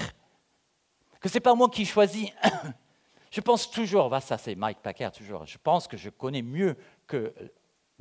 Que 1.21 1.29
ce 1.29 1.35
n'est 1.35 1.41
pas 1.41 1.55
moi 1.55 1.71
qui 1.71 1.87
choisis. 1.87 2.29
je 3.31 3.41
pense 3.41 3.71
toujours, 3.71 4.11
bah, 4.11 4.21
ça 4.21 4.37
c'est 4.37 4.55
Mike 4.55 4.81
Packer 4.83 5.11
toujours, 5.11 5.47
je 5.47 5.57
pense 5.57 5.89
que 5.89 5.97
je 5.97 6.11
connais 6.11 6.43
mieux 6.43 6.77
que 7.07 7.33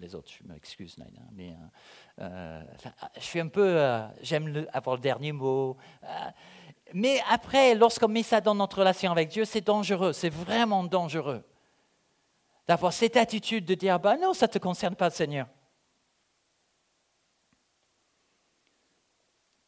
les 0.01 0.15
autres, 0.15 0.31
je 0.31 0.43
m'excuse, 0.47 0.97
mais 1.31 1.51
euh, 1.51 2.23
euh, 2.23 2.63
je 3.15 3.21
suis 3.21 3.39
un 3.39 3.47
peu, 3.47 3.77
euh, 3.77 4.07
j'aime 4.21 4.67
avoir 4.73 4.95
le 4.95 5.01
dernier 5.01 5.31
mot. 5.31 5.77
mais 6.93 7.21
après, 7.29 7.75
lorsqu'on 7.75 8.07
met 8.07 8.23
ça 8.23 8.41
dans 8.41 8.55
notre 8.55 8.79
relation 8.79 9.11
avec 9.11 9.29
Dieu, 9.29 9.45
c'est 9.45 9.61
dangereux, 9.61 10.13
c'est 10.13 10.29
vraiment 10.29 10.83
dangereux 10.83 11.43
d'avoir 12.67 12.93
cette 12.93 13.17
attitude 13.17 13.65
de 13.65 13.75
dire, 13.75 13.99
bah 13.99 14.17
non, 14.17 14.33
ça 14.33 14.47
ne 14.47 14.51
te 14.51 14.59
concerne 14.59 14.95
pas, 14.95 15.09
Seigneur. 15.09 15.47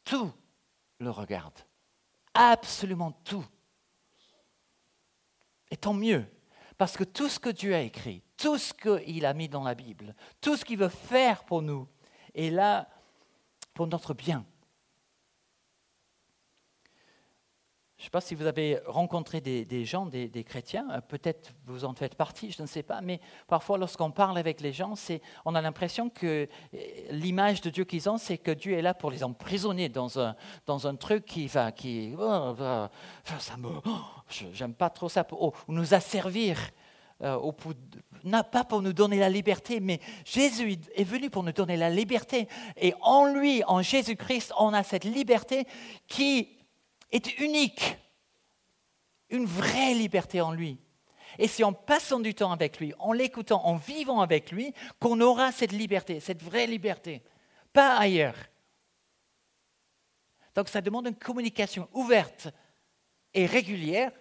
Tout 0.03 0.31
le 0.99 1.09
regarde, 1.09 1.59
absolument 2.33 3.11
tout. 3.23 3.45
Et 5.69 5.77
tant 5.77 5.93
mieux, 5.93 6.25
parce 6.77 6.97
que 6.97 7.03
tout 7.03 7.29
ce 7.29 7.39
que 7.39 7.49
Dieu 7.49 7.75
a 7.75 7.81
écrit, 7.81 8.23
tout 8.37 8.57
ce 8.57 8.73
qu'il 8.73 9.25
a 9.25 9.33
mis 9.33 9.49
dans 9.49 9.63
la 9.63 9.75
Bible, 9.75 10.15
tout 10.41 10.55
ce 10.55 10.65
qu'il 10.65 10.77
veut 10.77 10.89
faire 10.89 11.43
pour 11.43 11.61
nous, 11.61 11.87
est 12.33 12.49
là 12.49 12.89
pour 13.73 13.87
notre 13.87 14.13
bien. 14.13 14.45
Je 18.03 18.07
ne 18.07 18.09
sais 18.09 18.11
pas 18.11 18.19
si 18.19 18.35
vous 18.35 18.47
avez 18.47 18.81
rencontré 18.85 19.39
des, 19.39 19.85
gens, 19.85 20.05
des, 20.05 20.43
chrétiens, 20.43 20.85
euh, 20.91 20.99
peut-être 20.99 21.53
vous 21.65 21.85
en 21.85 21.93
faites 21.93 22.15
partie, 22.15 22.51
je 22.51 22.61
ne 22.61 22.67
sais 22.67 22.83
pas, 22.83 22.99
mais 22.99 23.21
parfois 23.47 23.77
lorsqu'on 23.77 24.11
parle 24.11 24.37
avec 24.37 24.59
les 24.59 24.73
gens, 24.73 24.95
on 25.45 25.55
a 25.55 25.61
l'impression 25.61 26.09
que 26.09 26.49
euh, 26.73 26.85
l'image 27.11 27.61
de 27.61 27.69
Dieu 27.69 27.85
qu'ils 27.85 28.09
ont, 28.09 28.17
c'est 28.17 28.37
que 28.37 28.51
Dieu 28.51 28.73
est 28.73 28.81
là 28.81 28.93
pour 28.93 29.09
les 29.09 29.23
emprisonner 29.23 29.87
dans 29.87 30.19
un, 30.19 30.35
dans 30.65 30.85
un 30.85 30.97
truc 30.97 31.23
qui 31.23 31.47
va, 31.47 31.71
qui, 31.71 32.13
oh, 32.19 32.53
ça 33.39 33.55
me, 33.55 33.69
oh, 33.69 33.99
j'aime 34.51 34.73
pas 34.73 34.89
trop 34.89 35.07
ça, 35.07 35.23
pour, 35.23 35.41
oh, 35.41 35.53
nous 35.69 35.93
asservir. 35.93 36.59
Euh, 37.21 37.35
au, 37.35 37.53
pas 37.53 38.63
pour 38.65 38.81
nous 38.81 38.91
donner 38.91 39.17
la 39.17 39.29
liberté, 39.29 39.79
mais 39.79 40.01
Jésus 40.25 40.77
est 40.93 41.03
venu 41.05 41.29
pour 41.29 41.43
nous 41.43 41.53
donner 41.53 41.77
la 41.77 41.89
liberté. 41.89 42.49
Et 42.75 42.93
en 42.99 43.27
lui, 43.33 43.63
en 43.65 43.81
Jésus-Christ, 43.81 44.51
on 44.59 44.73
a 44.73 44.83
cette 44.83 45.05
liberté 45.05 45.65
qui 46.07 46.49
est 47.13 47.39
unique, 47.39 47.97
une 49.29 49.45
vraie 49.45 49.93
liberté 49.93 50.41
en 50.41 50.51
lui. 50.51 50.79
Et 51.39 51.47
c'est 51.47 51.63
en 51.63 51.73
passant 51.73 52.19
du 52.19 52.35
temps 52.35 52.51
avec 52.51 52.79
lui, 52.79 52.93
en 52.99 53.13
l'écoutant, 53.13 53.65
en 53.65 53.75
vivant 53.75 54.21
avec 54.21 54.51
lui, 54.51 54.73
qu'on 54.99 55.21
aura 55.21 55.51
cette 55.51 55.71
liberté, 55.71 56.19
cette 56.19 56.43
vraie 56.43 56.67
liberté, 56.67 57.23
pas 57.71 57.97
ailleurs. 57.97 58.35
Donc 60.53 60.69
ça 60.69 60.81
demande 60.81 61.07
une 61.07 61.15
communication 61.15 61.87
ouverte 61.93 62.49
et 63.33 63.45
régulière 63.45 64.11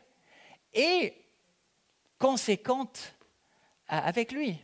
et 0.73 1.15
conséquente 2.19 3.15
avec 3.89 4.33
lui. 4.33 4.59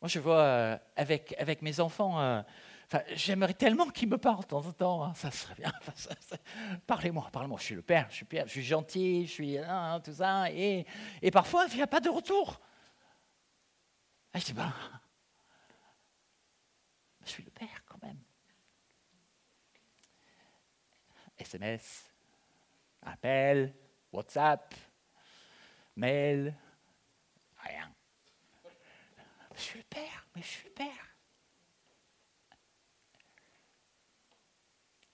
Moi, 0.00 0.08
je 0.08 0.20
vois 0.20 0.42
euh, 0.42 0.78
avec, 0.94 1.34
avec 1.38 1.62
mes 1.62 1.80
enfants, 1.80 2.20
j'aimerais 3.14 3.54
tellement 3.54 3.88
qu'ils 3.90 4.08
me 4.08 4.18
parlent 4.18 4.42
de 4.42 4.46
temps 4.46 4.66
en 4.66 4.72
temps. 4.72 5.04
Hein, 5.04 5.14
ça 5.14 5.30
serait 5.30 5.54
bien. 5.54 5.72
Parlez-moi, 6.86 7.28
parlez-moi. 7.32 7.58
Je 7.58 7.64
suis 7.64 7.74
le 7.74 7.82
père, 7.82 8.06
je 8.10 8.16
suis, 8.16 8.24
père, 8.24 8.46
je 8.46 8.52
suis 8.52 8.64
gentil, 8.64 9.26
je 9.26 9.32
suis 9.32 9.58
hein, 9.58 10.00
tout 10.04 10.12
ça. 10.12 10.50
Et, 10.50 10.86
et 11.22 11.30
parfois, 11.30 11.66
il 11.70 11.76
n'y 11.76 11.82
a 11.82 11.86
pas 11.86 12.00
de 12.00 12.08
retour. 12.08 12.60
je 14.34 14.44
dis, 14.44 14.52
ben, 14.52 14.72
je 17.24 17.30
suis 17.30 17.42
le 17.42 17.50
père 17.50 17.84
quand 17.86 18.00
même. 18.02 18.18
SMS, 21.38 22.10
appel, 23.02 23.74
WhatsApp, 24.12 24.74
mail, 25.96 26.54
rien. 27.58 27.92
Je 29.54 29.60
suis 29.60 29.78
le 29.78 29.84
père, 29.84 30.26
mais 30.34 30.42
je 30.42 30.46
suis 30.46 30.68
le 30.68 30.74
père. 30.74 31.15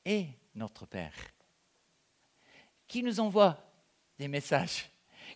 Et 0.05 0.29
notre 0.55 0.87
Père, 0.87 1.15
qui 2.87 3.03
nous 3.03 3.21
envoie 3.21 3.59
des 4.19 4.29
messages, 4.29 4.91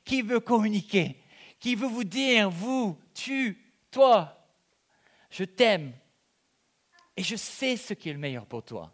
qui 0.05 0.23
veut 0.23 0.41
communiquer, 0.41 1.23
qui 1.59 1.75
veut 1.75 1.89
vous 1.89 2.05
dire, 2.05 2.51
vous, 2.51 2.99
tu, 3.15 3.73
toi, 3.91 4.49
je 5.31 5.45
t'aime 5.45 5.93
et 7.17 7.23
je 7.23 7.37
sais 7.37 7.77
ce 7.77 7.95
qui 7.95 8.11
est 8.11 8.13
le 8.13 8.19
meilleur 8.19 8.47
pour 8.47 8.63
toi. 8.63 8.93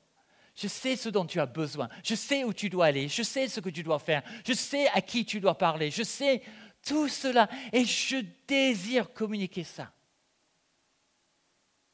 Je 0.54 0.68
sais 0.68 0.96
ce 0.96 1.08
dont 1.08 1.26
tu 1.26 1.40
as 1.40 1.46
besoin. 1.46 1.88
Je 2.04 2.14
sais 2.14 2.44
où 2.44 2.52
tu 2.52 2.68
dois 2.68 2.87
aller. 2.87 3.08
Je 3.08 3.22
sais 3.22 3.48
ce 3.48 3.61
que 3.61 3.70
tu 3.70 3.82
dois 3.82 3.98
faire. 3.98 4.22
Je 4.46 4.52
sais 4.52 4.87
à 4.88 5.00
qui 5.00 5.24
tu 5.24 5.40
dois 5.40 5.56
parler. 5.56 5.90
Je 5.90 6.02
sais 6.02 6.42
tout 6.85 7.08
cela. 7.08 7.48
Et 7.72 7.85
je 7.85 8.18
désire 8.46 9.12
communiquer 9.12 9.64
ça. 9.64 9.92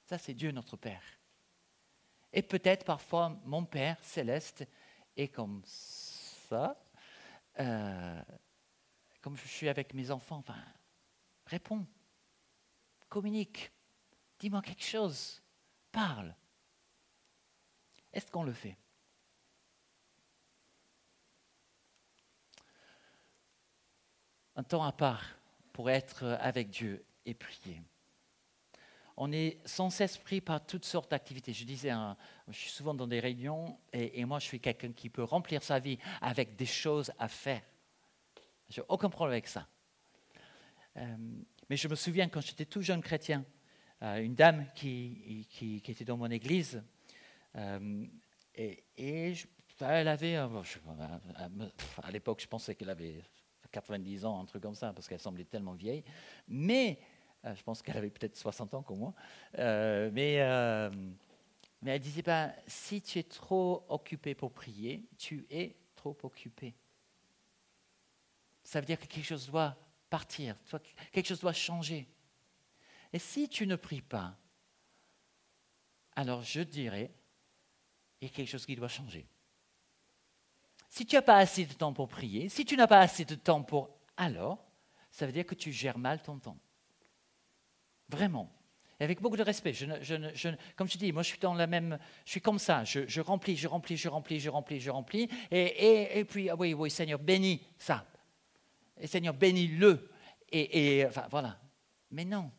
Ça, 0.05 0.19
c'est 0.19 0.35
Dieu 0.35 0.51
notre 0.51 0.77
Père. 0.77 1.03
Et 2.33 2.43
peut-être 2.43 2.85
parfois 2.85 3.37
mon 3.45 3.65
Père 3.65 3.97
céleste 4.03 4.67
est 5.17 5.29
comme 5.29 5.63
ça. 5.65 6.77
Euh, 7.59 8.23
comme 9.21 9.37
je 9.37 9.49
suis 9.49 9.69
avec 9.69 9.95
mes 9.95 10.11
enfants, 10.11 10.37
enfin, 10.37 10.63
réponds, 11.47 11.87
communique, 13.09 13.73
dis-moi 14.39 14.63
quelque 14.63 14.85
chose, 14.85 15.43
parle. 15.91 16.35
Est-ce 18.13 18.31
qu'on 18.31 18.45
le 18.45 18.53
fait? 18.53 18.77
Un 24.55 24.63
temps 24.63 24.85
à 24.85 24.93
part 24.93 25.25
pour 25.73 25.91
être 25.91 26.25
avec 26.41 26.71
Dieu 26.71 27.05
et 27.25 27.35
prier. 27.35 27.83
On 29.21 29.33
est 29.33 29.59
sans 29.65 29.91
cesse 29.91 30.17
pris 30.17 30.41
par 30.41 30.65
toutes 30.65 30.85
sortes 30.85 31.11
d'activités. 31.11 31.53
Je 31.53 31.65
disais, 31.65 31.91
hein, 31.91 32.17
je 32.47 32.57
suis 32.57 32.71
souvent 32.71 32.95
dans 32.95 33.09
des 33.09 33.19
réunions 33.19 33.77
et, 33.93 34.25
moi 34.25 34.39
je 34.39 34.45
suis 34.45 34.61
quelqu'un 34.61 34.93
qui 34.93 35.11
peut 35.11 35.25
remplir 35.25 35.61
sa 35.61 35.81
vie 35.81 35.99
avec 36.21 36.55
des 36.55 36.67
choses 36.67 37.11
à 37.19 37.27
faire. 37.27 37.63
Je 38.71 38.81
n'ai 38.81 38.87
aucun 38.89 39.11
problème 39.11 39.33
avec 39.33 39.49
ça. 39.49 39.67
Euh, 40.97 41.17
mais 41.69 41.77
je 41.77 41.89
me 41.89 41.97
souviens 41.97 42.29
quand 42.29 42.41
j'étais 42.41 42.65
tout 42.65 42.81
jeune 42.81 43.03
chrétien, 43.03 43.45
euh, 44.03 44.23
une 44.23 44.37
dame 44.37 44.67
qui, 44.77 45.49
qui, 45.51 45.83
était 45.85 46.05
dans 46.05 46.17
mon 46.17 46.31
église, 46.31 46.81
euh, 47.57 48.07
et, 48.55 48.85
elle 49.81 50.09
avait, 50.09 50.37
à 50.37 50.51
l'époque 52.13 52.41
je 52.41 52.47
pensais 52.47 52.77
qu'elle 52.77 52.91
avait 52.91 53.25
90 53.73 54.25
ans, 54.25 54.41
un 54.41 54.45
truc 54.45 54.63
comme 54.63 54.77
ça, 54.77 54.93
parce 54.93 55.09
qu'elle 55.09 55.19
semblait 55.19 55.45
tellement 55.45 55.75
vieille, 55.75 56.05
mais 56.47 57.01
je 57.45 57.63
pense 57.63 57.83
qu'elle 57.83 57.97
avait 57.97 58.11
peut-être 58.11 58.37
60 58.37 58.75
ans 58.75 58.83
comme 58.83 58.99
moi, 58.99 59.15
mais, 59.57 60.39
mais 61.83 61.93
elle 61.93 62.01
disait, 62.01 62.23
ben, 62.23 62.53
si 62.67 63.01
tu 63.01 63.19
es 63.19 63.23
trop 63.23 63.85
occupé 63.89 64.35
pour 64.35 64.53
prier, 64.53 65.09
tu 65.17 65.47
es 65.51 65.77
trop 65.95 66.17
occupé. 66.23 66.75
Ça 68.65 68.81
veut 68.81 68.87
dire 68.87 68.99
que 68.99 69.07
quelque 69.07 69.25
chose 69.25 69.47
doit 69.47 69.77
partir, 70.11 70.57
quelque 71.13 71.27
chose 71.27 71.41
doit 71.41 71.53
changer. 71.53 72.09
Et 73.13 73.19
si 73.19 73.49
tu 73.49 73.67
ne 73.67 73.77
pries 73.77 74.03
pas, 74.03 74.37
alors 76.15 76.43
je 76.43 76.61
dirais, 76.61 77.11
il 78.21 78.29
y 78.29 78.31
a 78.31 78.35
quelque 78.35 78.49
chose 78.49 78.67
qui 78.67 78.77
doit 78.77 78.89
changer. 78.89 79.27
Si 80.89 81.07
tu 81.07 81.15
n'as 81.15 81.23
pas 81.23 81.37
assez 81.39 81.65
de 81.65 81.73
temps 81.73 81.93
pour 81.93 82.09
prier, 82.09 82.49
si 82.49 82.65
tu 82.65 82.77
n'as 82.77 82.87
pas 82.87 83.01
assez 83.01 83.25
de 83.25 83.35
temps 83.35 83.63
pour... 83.63 83.91
Alors, 84.17 84.67
ça 85.11 85.27
veut 85.27 85.33
dire 85.33 85.47
que 85.47 85.55
tu 85.55 85.71
gères 85.73 85.99
mal 85.99 86.23
ton 86.23 86.39
temps. 86.39 86.59
Vraiment. 88.09 88.51
Et 89.01 89.05
avec 89.05 89.21
beaucoup 89.21 89.37
de 89.37 89.43
respect. 89.43 89.73
Je, 89.73 90.55
comme 90.75 90.89
je 90.89 90.99
dis, 90.99 91.13
moi 91.13 91.23
je 91.23 91.29
suis 91.29 91.39
dans 91.39 91.55
la 91.55 91.67
même, 91.67 91.99
je 92.25 92.33
suis 92.33 92.41
comme 92.41 92.59
ça. 92.59 92.85
Je, 92.85 93.21
remplis, 93.21 93.57
je 93.57 93.69
remplis, 93.69 93.97
je 93.97 94.09
remplis, 94.09 94.41
je 94.41 94.51
remplis, 94.51 94.81
je 94.81 94.91
remplis. 94.91 95.29
Et, 95.51 96.25
puis, 96.29 96.51
ah 96.51 96.57
oui, 96.57 96.75
oui, 96.75 96.91
Seigneur, 96.91 97.21
bénis 97.21 97.63
ça. 97.79 98.05
Et 99.01 99.07
Seigneur, 99.07 99.35
bénis-le. 99.35 100.11
Et, 100.51 101.07
voilà. 101.31 101.61
Mais 102.11 102.25
non, 102.25 102.51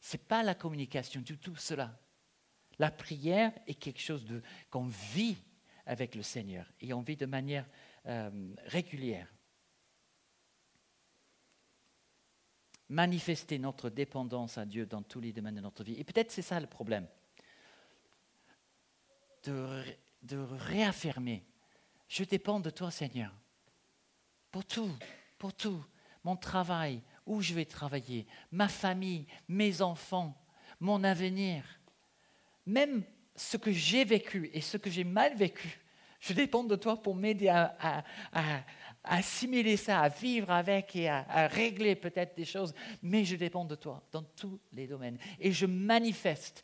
ce 0.00 0.16
n'est 0.16 0.22
pas 0.22 0.42
la 0.42 0.54
communication 0.54 1.22
du 1.22 1.38
tout 1.38 1.56
cela. 1.56 1.98
La 2.78 2.90
prière 2.90 3.52
est 3.66 3.74
quelque 3.74 4.00
chose 4.00 4.26
qu'on 4.70 4.86
vit 4.86 5.36
avec 5.86 6.14
le 6.14 6.22
Seigneur 6.22 6.70
et 6.80 6.92
on 6.92 7.00
vit 7.00 7.16
de 7.16 7.26
manière 7.26 7.66
euh, 8.06 8.30
régulière. 8.66 9.26
Manifester 12.88 13.58
notre 13.58 13.90
dépendance 13.90 14.58
à 14.58 14.64
Dieu 14.64 14.86
dans 14.86 15.02
tous 15.02 15.20
les 15.20 15.32
domaines 15.32 15.56
de 15.56 15.60
notre 15.60 15.84
vie. 15.84 15.94
Et 15.98 16.04
peut-être 16.04 16.30
c'est 16.30 16.42
ça 16.42 16.58
le 16.60 16.66
problème. 16.66 17.06
De, 19.44 19.84
réaffirmer, 20.32 21.44
je 22.08 22.24
dépends 22.24 22.60
de 22.60 22.70
toi 22.70 22.90
Seigneur, 22.90 23.32
pour 24.50 24.64
tout 24.64 24.92
pour 25.38 25.54
tout, 25.54 25.82
mon 26.24 26.36
travail, 26.36 27.00
où 27.24 27.40
je 27.40 27.54
vais 27.54 27.64
travailler, 27.64 28.26
ma 28.50 28.68
famille, 28.68 29.26
mes 29.46 29.80
enfants, 29.80 30.36
mon 30.80 31.04
avenir, 31.04 31.64
même 32.66 33.04
ce 33.34 33.56
que 33.56 33.70
j'ai 33.72 34.04
vécu 34.04 34.50
et 34.52 34.60
ce 34.60 34.76
que 34.76 34.90
j'ai 34.90 35.04
mal 35.04 35.36
vécu. 35.36 35.80
Je 36.20 36.32
dépends 36.32 36.64
de 36.64 36.74
toi 36.74 37.00
pour 37.00 37.14
m'aider 37.14 37.48
à, 37.48 38.04
assimiler 39.08 39.76
ça, 39.76 40.00
à 40.00 40.08
vivre 40.08 40.50
avec 40.50 40.94
et 40.96 41.08
à, 41.08 41.26
à 41.28 41.46
régler 41.48 41.96
peut-être 41.96 42.36
des 42.36 42.44
choses, 42.44 42.74
mais 43.02 43.24
je 43.24 43.36
dépends 43.36 43.64
de 43.64 43.74
toi 43.74 44.02
dans 44.12 44.22
tous 44.22 44.60
les 44.72 44.86
domaines. 44.86 45.18
Et 45.40 45.52
je 45.52 45.66
manifeste 45.66 46.62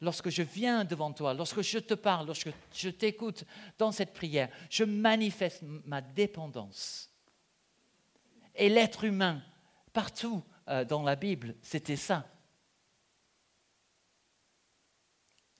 lorsque 0.00 0.30
je 0.30 0.42
viens 0.42 0.84
devant 0.84 1.12
toi, 1.12 1.34
lorsque 1.34 1.62
je 1.62 1.78
te 1.78 1.94
parle, 1.94 2.26
lorsque 2.26 2.50
je 2.74 2.90
t'écoute 2.90 3.44
dans 3.78 3.92
cette 3.92 4.12
prière, 4.12 4.48
je 4.70 4.84
manifeste 4.84 5.62
ma 5.84 6.00
dépendance 6.00 7.10
et 8.54 8.68
l'être 8.68 9.04
humain, 9.04 9.42
partout 9.92 10.44
euh, 10.68 10.84
dans 10.84 11.02
la 11.02 11.16
Bible, 11.16 11.56
c'était 11.62 11.96
ça. 11.96 12.28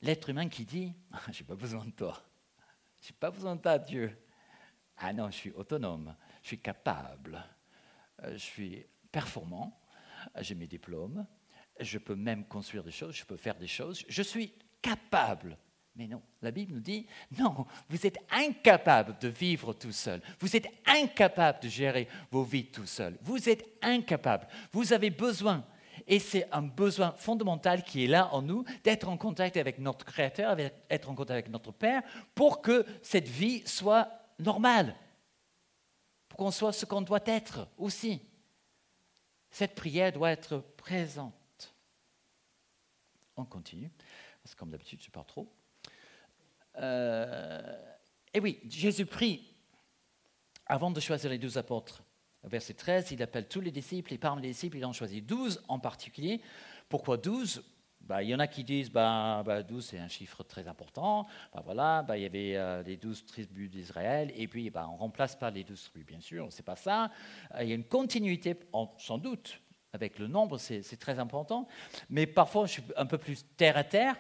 L'être 0.01 0.29
humain 0.29 0.49
qui 0.49 0.65
dit, 0.65 0.93
je 1.33 1.41
n'ai 1.41 1.47
pas 1.47 1.57
besoin 1.57 1.85
de 1.85 1.91
toi. 1.91 2.23
Je 3.03 3.09
n'ai 3.09 3.17
pas 3.19 3.31
besoin 3.31 3.57
de 3.57 3.61
toi, 3.61 3.79
Dieu. 3.79 4.17
Ah 4.97 5.13
non, 5.13 5.31
je 5.31 5.37
suis 5.37 5.51
autonome, 5.53 6.15
je 6.45 6.49
suis 6.49 6.59
capable, 6.59 7.43
euh, 8.23 8.33
je 8.35 8.39
suis 8.39 8.87
performant, 9.11 9.81
j'ai 10.41 10.55
mes 10.55 10.67
diplômes, 10.67 11.27
je 11.81 11.99
peux 11.99 12.15
même 12.15 12.45
construire 12.45 12.85
des 12.85 12.91
choses, 12.91 13.17
je 13.17 13.25
peux 13.25 13.39
faire 13.39 13.57
des 13.57 13.67
choses, 13.67 14.05
je 14.09 14.23
suis 14.23 14.53
capable. 14.83 15.57
Mais 15.97 16.07
non, 16.07 16.21
la 16.43 16.51
Bible 16.51 16.75
nous 16.75 16.81
dit, 16.81 17.07
non, 17.39 17.67
vous 17.89 18.07
êtes 18.07 18.19
incapable 18.31 19.17
de 19.21 19.29
vivre 19.29 19.73
tout 19.73 19.93
seul. 19.93 20.21
Vous 20.39 20.55
êtes 20.55 20.67
incapable 20.87 21.61
de 21.63 21.69
gérer 21.69 22.09
vos 22.31 22.45
vies 22.45 22.67
tout 22.67 22.87
seul. 22.87 23.17
Vous 23.23 23.49
êtes 23.49 23.65
incapable. 23.81 24.47
Vous 24.73 24.93
avez 24.93 25.09
besoin, 25.09 25.65
et 26.07 26.19
c'est 26.19 26.47
un 26.53 26.63
besoin 26.63 27.13
fondamental 27.13 27.85
qui 27.85 28.05
est 28.05 28.09
là 28.09 28.29
en 28.35 28.43
nous, 28.43 28.65
d'être 28.83 29.09
en 29.09 29.17
contact 29.17 29.57
avec 29.57 29.79
notre 29.79 30.05
Créateur, 30.05 30.57
d'être 30.57 31.09
en 31.09 31.15
contact 31.15 31.31
avec 31.31 31.49
notre 31.49 31.73
Père, 31.73 32.03
pour 32.35 32.61
que 32.61 32.85
cette 33.01 33.29
vie 33.29 33.63
soit 33.65 34.11
normale, 34.39 34.95
pour 36.35 36.47
qu'on 36.47 36.51
soit 36.51 36.73
ce 36.73 36.85
qu'on 36.85 37.01
doit 37.01 37.23
être 37.27 37.69
aussi. 37.79 38.21
Cette 39.51 39.77
prière 39.77 40.11
doit 40.11 40.33
être 40.33 40.59
présente. 40.77 41.73
On 43.37 43.45
continue, 43.45 43.89
parce 44.43 44.53
que 44.53 44.59
comme 44.59 44.71
d'habitude, 44.73 45.01
je 45.01 45.11
parle 45.13 45.27
trop. 45.27 45.49
Euh, 46.79 47.79
et 48.33 48.41
oui, 48.41 48.59
Jésus 48.69 49.07
prie 49.07 49.55
avant 50.67 50.91
de 50.91 50.99
choisir 50.99 51.31
les 51.31 51.39
douze 51.39 51.57
apôtres. 51.57 52.03
Verset 52.43 52.75
13, 52.75 53.13
il 53.13 53.23
appelle 53.23 53.47
tous 53.47 53.61
les 53.61 53.71
disciples 53.71 54.13
et 54.13 54.19
parmi 54.19 54.43
les 54.43 54.49
disciples, 54.49 54.79
il 54.79 54.85
en 54.85 54.93
choisit 54.93 55.25
douze 55.25 55.63
en 55.69 55.79
particulier. 55.79 56.41
Pourquoi 56.89 57.17
douze? 57.17 57.63
Bah, 58.07 58.23
il 58.23 58.29
y 58.29 58.35
en 58.35 58.39
a 58.39 58.47
qui 58.47 58.65
disent 58.65 58.91
bah, 58.91 59.43
bah, 59.45 59.63
12 59.63 59.85
c'est 59.85 59.99
un 59.99 60.09
chiffre 60.09 60.43
très 60.43 60.69
important. 60.69 61.27
Bah, 61.53 61.63
voilà, 61.65 62.03
bah, 62.03 62.17
il 62.17 62.23
y 62.23 62.27
avait 62.27 62.57
euh, 62.57 62.83
les 62.83 62.97
12 62.97 63.27
tribus 63.27 63.71
d'Israël, 63.71 64.33
et 64.37 64.47
puis 64.49 64.71
bah, 64.71 64.89
on 64.91 64.97
remplace 64.97 65.37
pas 65.37 65.51
les 65.51 65.65
12 65.65 65.91
tribus, 65.91 66.07
bien 66.07 66.21
sûr, 66.21 66.47
c'est 66.51 66.65
pas 66.65 66.77
ça. 66.77 67.11
Euh, 67.55 67.63
il 67.63 67.69
y 67.69 67.73
a 67.73 67.75
une 67.75 67.85
continuité, 67.85 68.57
sans 68.99 69.19
doute, 69.19 69.61
avec 69.93 70.19
le 70.19 70.27
nombre, 70.27 70.59
c'est 70.59 70.99
très 70.99 71.19
important. 71.19 71.69
Mais 72.11 72.27
parfois, 72.27 72.67
je 72.67 72.73
suis 72.73 72.83
un 72.97 73.07
peu 73.07 73.17
plus 73.17 73.45
terre 73.57 73.77
à 73.77 73.85
terre. 73.85 74.17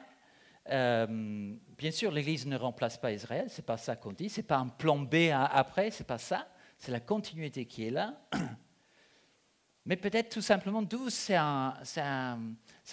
Euh, 0.70 1.54
bien 1.76 1.90
sûr, 1.90 2.10
l'Église 2.10 2.46
ne 2.46 2.56
remplace 2.56 2.96
pas 2.96 3.12
Israël, 3.12 3.46
c'est 3.48 3.66
pas 3.66 3.76
ça 3.76 3.96
qu'on 3.96 4.12
dit, 4.12 4.28
c'est 4.28 4.44
pas 4.44 4.56
un 4.56 4.68
plan 4.68 4.98
B 4.98 5.30
après, 5.32 5.90
c'est 5.90 6.06
pas 6.06 6.18
ça, 6.18 6.48
c'est 6.78 6.92
la 6.92 7.00
continuité 7.00 7.66
qui 7.66 7.86
est 7.86 7.90
là. 7.90 8.14
Mais 9.86 9.96
peut-être 9.96 10.30
tout 10.30 10.40
simplement 10.40 10.82
12, 10.82 11.12
c'est 11.12 11.36
un, 11.36 11.74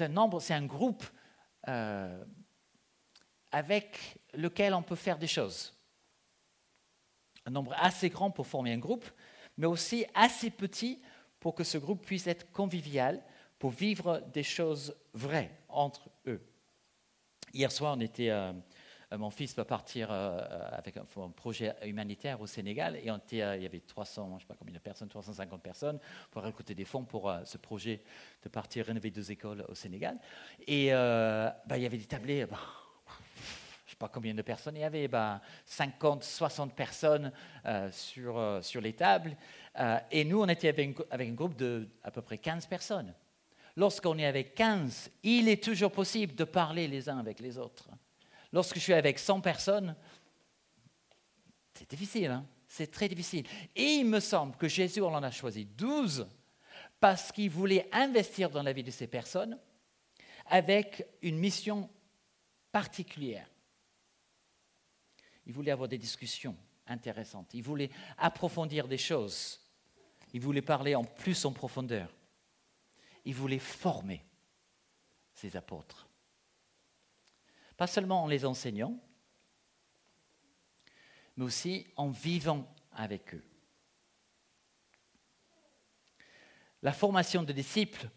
nombre, 0.10 0.42
c'est 0.42 0.54
un 0.54 0.66
groupe 0.66 1.06
euh, 1.68 2.24
avec 3.52 4.18
lequel 4.34 4.74
on 4.74 4.84
peut 4.84 4.96
faire 4.96 5.18
des 5.18 5.28
choses. 5.28 5.74
Un 7.46 7.52
nombre 7.52 7.74
assez 7.78 8.10
grand 8.10 8.30
pour 8.30 8.46
former 8.46 8.74
un 8.74 8.78
groupe, 8.78 9.06
mais 9.58 9.68
aussi 9.68 10.06
assez 10.14 10.50
petit 10.50 11.02
pour 11.40 11.56
que 11.56 11.64
ce 11.64 11.78
groupe 11.78 12.06
puisse 12.06 12.28
être 12.28 12.52
convivial, 12.52 13.24
pour 13.58 13.72
vivre 13.72 14.24
des 14.34 14.44
choses 14.44 14.96
vraies 15.14 15.52
entre 15.70 16.10
eux. 16.28 16.42
Hier 17.54 17.72
soir, 17.72 17.96
on 17.98 18.00
était, 18.00 18.30
euh, 18.30 18.54
mon 19.18 19.30
fils 19.30 19.56
va 19.56 19.66
partir 19.66 20.10
euh, 20.12 20.40
avec 20.72 20.98
un, 20.98 21.06
projet 21.36 21.76
humanitaire 21.86 22.40
au 22.42 22.48
Sénégal 22.48 22.96
et 22.96 23.08
il 23.32 23.38
y 23.38 23.66
avait 23.66 23.80
300, 23.80 24.28
je 24.30 24.34
ne 24.36 24.40
sais 24.40 24.46
pas 24.46 24.56
combien 24.58 24.74
de 24.74 24.80
personnes, 24.80 25.10
350 25.10 25.62
personnes 25.62 26.00
pour 26.30 26.44
récolter 26.44 26.76
des 26.76 26.86
fonds 26.86 27.04
pour 27.04 27.34
ce 27.44 27.58
projet 27.58 28.02
de 28.44 28.50
partir 28.50 28.86
rénover 28.86 29.12
deux 29.12 29.32
écoles 29.32 29.66
au 29.68 29.76
Sénégal. 29.76 30.18
Et 30.66 30.92
bah, 30.92 31.78
il 31.78 31.82
y 31.82 31.86
avait 31.86 31.98
des 31.98 32.06
tablés. 32.06 32.46
Bah, 32.46 32.58
je 33.08 33.88
ne 33.88 33.90
sais 33.92 33.98
pas 33.98 34.08
combien 34.08 34.34
de 34.34 34.42
personnes, 34.42 34.78
il 34.78 34.82
y 34.82 34.86
avait 34.86 35.08
bah, 35.08 35.42
50, 35.66 36.24
60 36.24 36.74
personnes 36.74 37.32
sur, 37.92 38.60
sur 38.62 38.82
les 38.82 38.94
tables. 38.94 39.36
et 40.10 40.24
nous, 40.24 40.42
on 40.42 40.48
était 40.48 40.70
avec, 40.70 40.98
avec 41.10 41.30
un 41.30 41.34
groupe 41.34 41.58
de 41.58 41.90
à 42.04 42.12
peu 42.12 42.22
près 42.22 42.38
15 42.38 42.66
personnes 42.68 43.14
lorsqu'on 43.76 44.18
est 44.18 44.26
avec 44.26 44.56
15, 44.56 45.12
il 45.24 45.50
est 45.50 45.64
toujours 45.64 45.92
possible 45.92 46.36
de 46.36 46.44
parler 46.44 46.88
les 46.88 47.10
uns 47.10 47.20
avec 47.20 47.40
les 47.40 47.58
autres. 47.58 47.90
Lorsque 48.52 48.76
je 48.76 48.82
suis 48.82 48.94
avec 48.94 49.20
100 49.20 49.42
personnes, 49.42 49.96
c'est 51.74 51.90
difficile, 51.90 52.32
hein. 52.32 52.46
c'est 52.68 52.92
très 52.92 53.08
difficile. 53.08 53.46
Et 53.76 53.96
il 53.96 54.06
me 54.06 54.20
semble 54.20 54.56
que 54.58 54.68
Jésus 54.68 55.02
en 55.02 55.24
a 55.24 55.32
choisi 55.32 55.66
12 55.66 56.28
parce 57.00 57.32
qu'il 57.32 57.50
voulait 57.50 57.90
investir 57.92 58.50
dans 58.50 58.64
la 58.64 58.74
vie 58.74 58.84
de 58.84 58.92
ces 58.92 59.08
personnes 59.08 59.58
avec 60.46 61.06
une 61.22 61.38
mission 61.38 61.90
particulière. 62.72 63.48
Il 65.46 65.54
voulait 65.54 65.72
avoir 65.72 65.90
des 65.90 65.98
discussions 65.98 66.56
intéressantes, 66.88 67.54
il 67.54 67.64
voulait 67.64 67.90
approfondir 68.18 68.88
des 68.88 68.98
choses 68.98 69.60
Il 70.34 70.42
voulait 70.42 70.62
parler 70.62 70.96
en 70.96 71.04
plus 71.04 71.46
en 71.46 71.52
profondeur. 71.52 72.10
Il 73.26 73.36
voulait 73.36 73.60
former 73.60 74.24
ses 75.34 75.56
apôtres. 75.56 76.08
Pas 77.82 77.88
seulement 77.88 78.22
en 78.22 78.28
les 78.28 78.46
enseignant, 78.46 78.96
mais 81.36 81.44
aussi 81.44 81.88
en 81.96 82.12
vivant 82.12 82.72
avec 82.92 83.34
eux. 83.34 83.44
La 86.84 86.94
formation 86.94 87.42
de 87.42 87.52
disciples, 87.52 88.08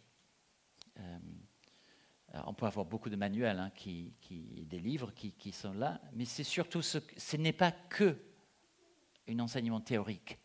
euh, 0.99 1.19
on 2.45 2.53
peut 2.53 2.67
avoir 2.67 2.85
beaucoup 2.85 3.09
de 3.09 3.17
manuels, 3.17 3.59
hein, 3.59 3.73
des 4.29 4.81
livres 4.81 5.13
qui, 5.13 5.53
sont 5.53 5.73
là, 5.73 5.99
mais 6.13 6.27
c'est 6.27 6.45
surtout 6.45 6.83
ce, 6.83 6.99
ce 7.17 7.39
n'est 7.39 7.55
pas 7.55 7.73
que 7.73 8.19
un 9.27 9.39
enseignement 9.39 9.81
théorique. 9.81 10.39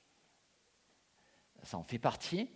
Ça 1.63 1.77
en 1.77 1.83
fait 1.83 1.99
partie. 1.99 2.49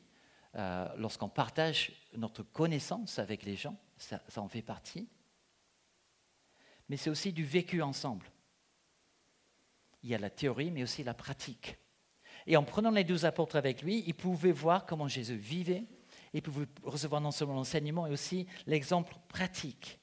Euh, 0.55 0.87
lorsqu'on 0.95 1.27
partage 1.27 1.91
notre 2.15 2.41
connaissance 2.41 3.19
avec 3.19 3.43
les 3.43 3.57
gens, 3.57 3.77
ça 3.97 4.21
en 4.37 4.47
fait 4.47 4.61
partie. 4.61 5.09
Mais 6.93 6.97
c'est 6.97 7.09
aussi 7.09 7.33
du 7.33 7.43
vécu 7.43 7.81
ensemble. 7.81 8.23
Il 10.03 10.11
y 10.11 10.13
a 10.13 10.19
la 10.19 10.29
théorie, 10.29 10.69
mais 10.69 10.83
aussi 10.83 11.03
la 11.03 11.15
pratique. 11.15 11.75
Et 12.45 12.55
en 12.55 12.63
prenant 12.63 12.91
les 12.91 13.03
douze 13.03 13.25
apôtres 13.25 13.55
avec 13.55 13.81
lui, 13.81 14.03
il 14.05 14.13
pouvait 14.13 14.51
voir 14.51 14.85
comment 14.85 15.07
Jésus 15.07 15.35
vivait, 15.35 15.85
il 16.33 16.43
pouvait 16.43 16.67
recevoir 16.83 17.19
non 17.19 17.31
seulement 17.31 17.55
l'enseignement, 17.55 18.03
mais 18.03 18.11
aussi 18.11 18.45
l'exemple 18.67 19.15
pratique. 19.27 19.99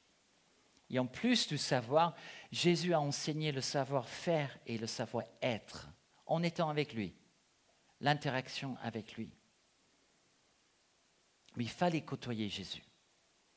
Et 0.90 0.98
en 0.98 1.06
plus 1.06 1.46
du 1.46 1.58
savoir, 1.58 2.16
Jésus 2.50 2.92
a 2.92 3.00
enseigné 3.00 3.52
le 3.52 3.60
savoir-faire 3.60 4.58
et 4.66 4.76
le 4.76 4.88
savoir-être 4.88 5.88
en 6.26 6.42
étant 6.42 6.70
avec 6.70 6.92
lui, 6.92 7.14
l'interaction 8.00 8.76
avec 8.82 9.12
lui. 9.12 9.32
Il 11.56 11.70
fallait 11.70 12.00
côtoyer 12.00 12.48
Jésus 12.48 12.82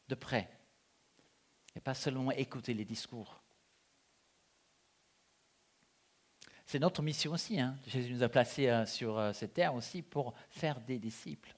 de 0.08 0.14
près 0.14 0.48
et 1.76 1.80
pas 1.80 1.94
seulement 1.94 2.32
écouter 2.32 2.74
les 2.74 2.86
discours. 2.86 3.42
C'est 6.66 6.80
notre 6.80 7.02
mission 7.02 7.34
aussi. 7.34 7.60
Hein. 7.60 7.76
Jésus 7.88 8.14
nous 8.14 8.24
a 8.24 8.30
placés 8.30 8.68
euh, 8.68 8.86
sur 8.86 9.18
euh, 9.18 9.34
cette 9.34 9.54
terre 9.54 9.76
aussi 9.76 10.02
pour 10.02 10.34
faire 10.50 10.80
des 10.82 10.98
disciples. 10.98 11.56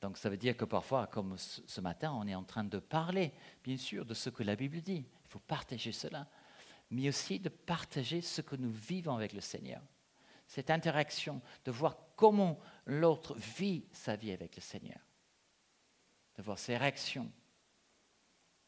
Donc 0.00 0.18
ça 0.18 0.28
veut 0.28 0.36
dire 0.36 0.56
que 0.56 0.64
parfois, 0.64 1.06
comme 1.06 1.36
ce 1.38 1.80
matin, 1.80 2.12
on 2.12 2.26
est 2.26 2.34
en 2.34 2.44
train 2.44 2.64
de 2.64 2.78
parler, 2.78 3.32
bien 3.62 3.76
sûr, 3.76 4.04
de 4.04 4.14
ce 4.14 4.30
que 4.30 4.42
la 4.42 4.54
Bible 4.54 4.80
dit. 4.80 5.06
Il 5.24 5.28
faut 5.28 5.38
partager 5.38 5.92
cela, 5.92 6.28
mais 6.90 7.08
aussi 7.08 7.40
de 7.40 7.48
partager 7.48 8.20
ce 8.20 8.42
que 8.42 8.54
nous 8.54 8.70
vivons 8.70 9.16
avec 9.16 9.32
le 9.32 9.40
Seigneur. 9.40 9.80
Cette 10.46 10.70
interaction, 10.70 11.40
de 11.64 11.70
voir 11.70 11.96
comment 12.16 12.60
l'autre 12.84 13.34
vit 13.34 13.86
sa 13.92 14.14
vie 14.14 14.32
avec 14.32 14.54
le 14.56 14.60
Seigneur, 14.60 15.00
de 16.36 16.42
voir 16.42 16.58
ses 16.58 16.76
réactions, 16.76 17.32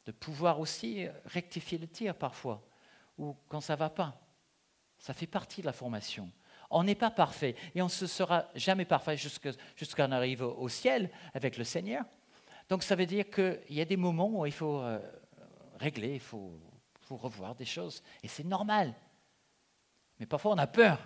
de 0.06 0.12
pouvoir 0.12 0.60
aussi 0.60 1.06
rectifier 1.26 1.78
le 1.78 1.88
tir 1.88 2.14
parfois, 2.14 2.62
ou 3.18 3.36
quand 3.48 3.60
ça 3.60 3.74
ne 3.74 3.78
va 3.78 3.90
pas. 3.90 4.18
Ça 4.98 5.12
fait 5.12 5.26
partie 5.26 5.60
de 5.60 5.66
la 5.66 5.72
formation. 5.72 6.30
On 6.70 6.82
n'est 6.82 6.94
pas 6.94 7.10
parfait 7.10 7.54
et 7.74 7.82
on 7.82 7.86
ne 7.86 7.90
sera 7.90 8.46
jamais 8.54 8.84
parfait 8.84 9.16
jusqu'à 9.16 9.50
ce 9.52 9.94
qu'on 9.94 10.12
arrive 10.12 10.42
au 10.42 10.68
ciel 10.68 11.10
avec 11.34 11.56
le 11.58 11.64
Seigneur. 11.64 12.04
Donc 12.68 12.82
ça 12.82 12.96
veut 12.96 13.06
dire 13.06 13.30
qu'il 13.30 13.60
y 13.70 13.80
a 13.80 13.84
des 13.84 13.96
moments 13.96 14.40
où 14.40 14.46
il 14.46 14.52
faut 14.52 14.80
euh, 14.80 14.98
régler, 15.78 16.14
il 16.14 16.20
faut, 16.20 16.58
revoir 17.08 17.54
des 17.54 17.64
choses. 17.64 18.02
Et 18.22 18.28
c'est 18.28 18.44
normal. 18.44 18.92
Mais 20.18 20.26
parfois 20.26 20.52
on 20.52 20.58
a 20.58 20.66
peur. 20.66 20.98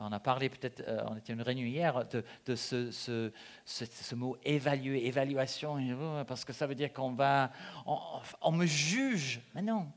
On 0.00 0.12
a 0.12 0.20
parlé 0.20 0.48
peut-être, 0.48 0.82
euh, 0.88 1.04
on 1.08 1.16
était 1.16 1.32
une 1.32 1.42
réunion 1.42 1.66
hier 1.66 2.06
de, 2.46 2.56
ce, 2.56 4.14
mot 4.14 4.36
évaluer, 4.42 5.06
évaluation, 5.06 5.76
parce 6.26 6.44
que 6.44 6.52
ça 6.52 6.66
veut 6.66 6.74
dire 6.74 6.92
qu'on 6.92 7.12
va, 7.12 7.52
on 8.40 8.52
me 8.52 8.66
juge. 8.66 9.40
Mais 9.54 9.62
non, 9.62 9.92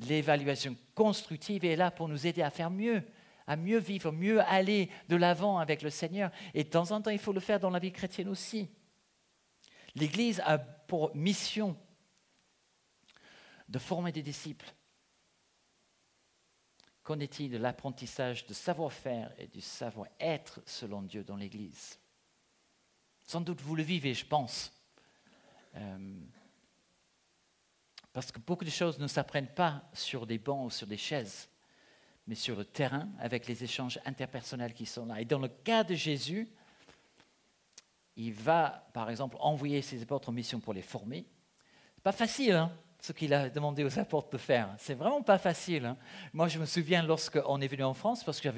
L'évaluation 0.00 0.76
constructive 0.94 1.64
est 1.64 1.76
là 1.76 1.90
pour 1.90 2.08
nous 2.08 2.26
aider 2.26 2.42
à 2.42 2.50
faire 2.50 2.70
mieux, 2.70 3.02
à 3.46 3.56
mieux 3.56 3.78
vivre, 3.78 4.12
mieux 4.12 4.40
aller 4.42 4.90
de 5.08 5.16
l'avant 5.16 5.58
avec 5.58 5.82
le 5.82 5.90
Seigneur. 5.90 6.30
Et 6.52 6.64
de 6.64 6.68
temps 6.68 6.90
en 6.90 7.00
temps, 7.00 7.10
il 7.10 7.18
faut 7.18 7.32
le 7.32 7.40
faire 7.40 7.60
dans 7.60 7.70
la 7.70 7.78
vie 7.78 7.92
chrétienne 7.92 8.28
aussi. 8.28 8.68
L'Église 9.94 10.42
a 10.44 10.58
pour 10.58 11.16
mission 11.16 11.76
de 13.68 13.78
former 13.78 14.12
des 14.12 14.22
disciples. 14.22 14.70
Qu'en 17.06 17.20
est-il 17.20 17.52
de 17.52 17.56
l'apprentissage 17.56 18.46
de 18.46 18.52
savoir-faire 18.52 19.32
et 19.38 19.46
du 19.46 19.60
savoir-être 19.60 20.60
selon 20.66 21.02
Dieu 21.02 21.22
dans 21.22 21.36
l'Église? 21.36 22.00
Sans 23.22 23.40
doute 23.40 23.60
vous 23.60 23.76
le 23.76 23.84
vivez, 23.84 24.12
je 24.12 24.26
pense. 24.26 24.72
Euh, 25.76 26.18
parce 28.12 28.32
que 28.32 28.40
beaucoup 28.40 28.64
de 28.64 28.70
choses 28.70 28.98
ne 28.98 29.06
s'apprennent 29.06 29.54
pas 29.54 29.88
sur 29.92 30.26
des 30.26 30.38
bancs 30.38 30.66
ou 30.66 30.70
sur 30.70 30.88
des 30.88 30.96
chaises, 30.96 31.48
mais 32.26 32.34
sur 32.34 32.56
le 32.56 32.64
terrain 32.64 33.08
avec 33.20 33.46
les 33.46 33.62
échanges 33.62 34.00
interpersonnels 34.04 34.74
qui 34.74 34.84
sont 34.84 35.06
là. 35.06 35.20
Et 35.20 35.24
dans 35.24 35.38
le 35.38 35.46
cas 35.46 35.84
de 35.84 35.94
Jésus, 35.94 36.48
il 38.16 38.32
va, 38.32 38.90
par 38.92 39.10
exemple, 39.10 39.36
envoyer 39.38 39.80
ses 39.80 40.02
apôtres 40.02 40.30
en 40.30 40.32
mission 40.32 40.58
pour 40.58 40.74
les 40.74 40.82
former. 40.82 41.24
Pas 42.02 42.10
facile, 42.10 42.54
hein? 42.54 42.76
Ce 43.00 43.12
qu'il 43.12 43.32
a 43.34 43.48
demandé 43.48 43.84
aux 43.84 43.98
apôtres 43.98 44.30
de 44.30 44.38
faire. 44.38 44.74
C'est 44.78 44.94
vraiment 44.94 45.22
pas 45.22 45.38
facile. 45.38 45.86
Hein. 45.86 45.96
Moi, 46.32 46.48
je 46.48 46.58
me 46.58 46.66
souviens 46.66 47.02
lorsqu'on 47.02 47.60
est 47.60 47.68
venu 47.68 47.84
en 47.84 47.94
France, 47.94 48.24
parce 48.24 48.40
que 48.40 48.48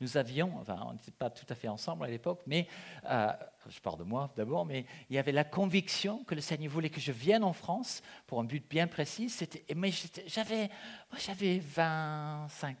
nous 0.00 0.16
avions, 0.16 0.52
enfin, 0.60 0.78
on 0.86 0.92
n'était 0.92 1.12
pas 1.12 1.30
tout 1.30 1.46
à 1.48 1.54
fait 1.54 1.68
ensemble 1.68 2.04
à 2.04 2.08
l'époque, 2.08 2.40
mais 2.46 2.66
euh, 3.08 3.28
je 3.68 3.80
parle 3.80 3.98
de 3.98 4.04
moi 4.04 4.30
d'abord, 4.36 4.64
mais 4.64 4.84
il 5.10 5.16
y 5.16 5.18
avait 5.18 5.32
la 5.32 5.44
conviction 5.44 6.24
que 6.24 6.34
le 6.34 6.40
Seigneur 6.40 6.70
voulait 6.70 6.90
que 6.90 7.00
je 7.00 7.12
vienne 7.12 7.44
en 7.44 7.52
France 7.52 8.02
pour 8.26 8.40
un 8.40 8.44
but 8.44 8.64
bien 8.68 8.86
précis. 8.86 9.34
mais 9.74 9.90
j'avais, 10.26 10.70
j'avais 11.18 11.58
25, 11.58 12.76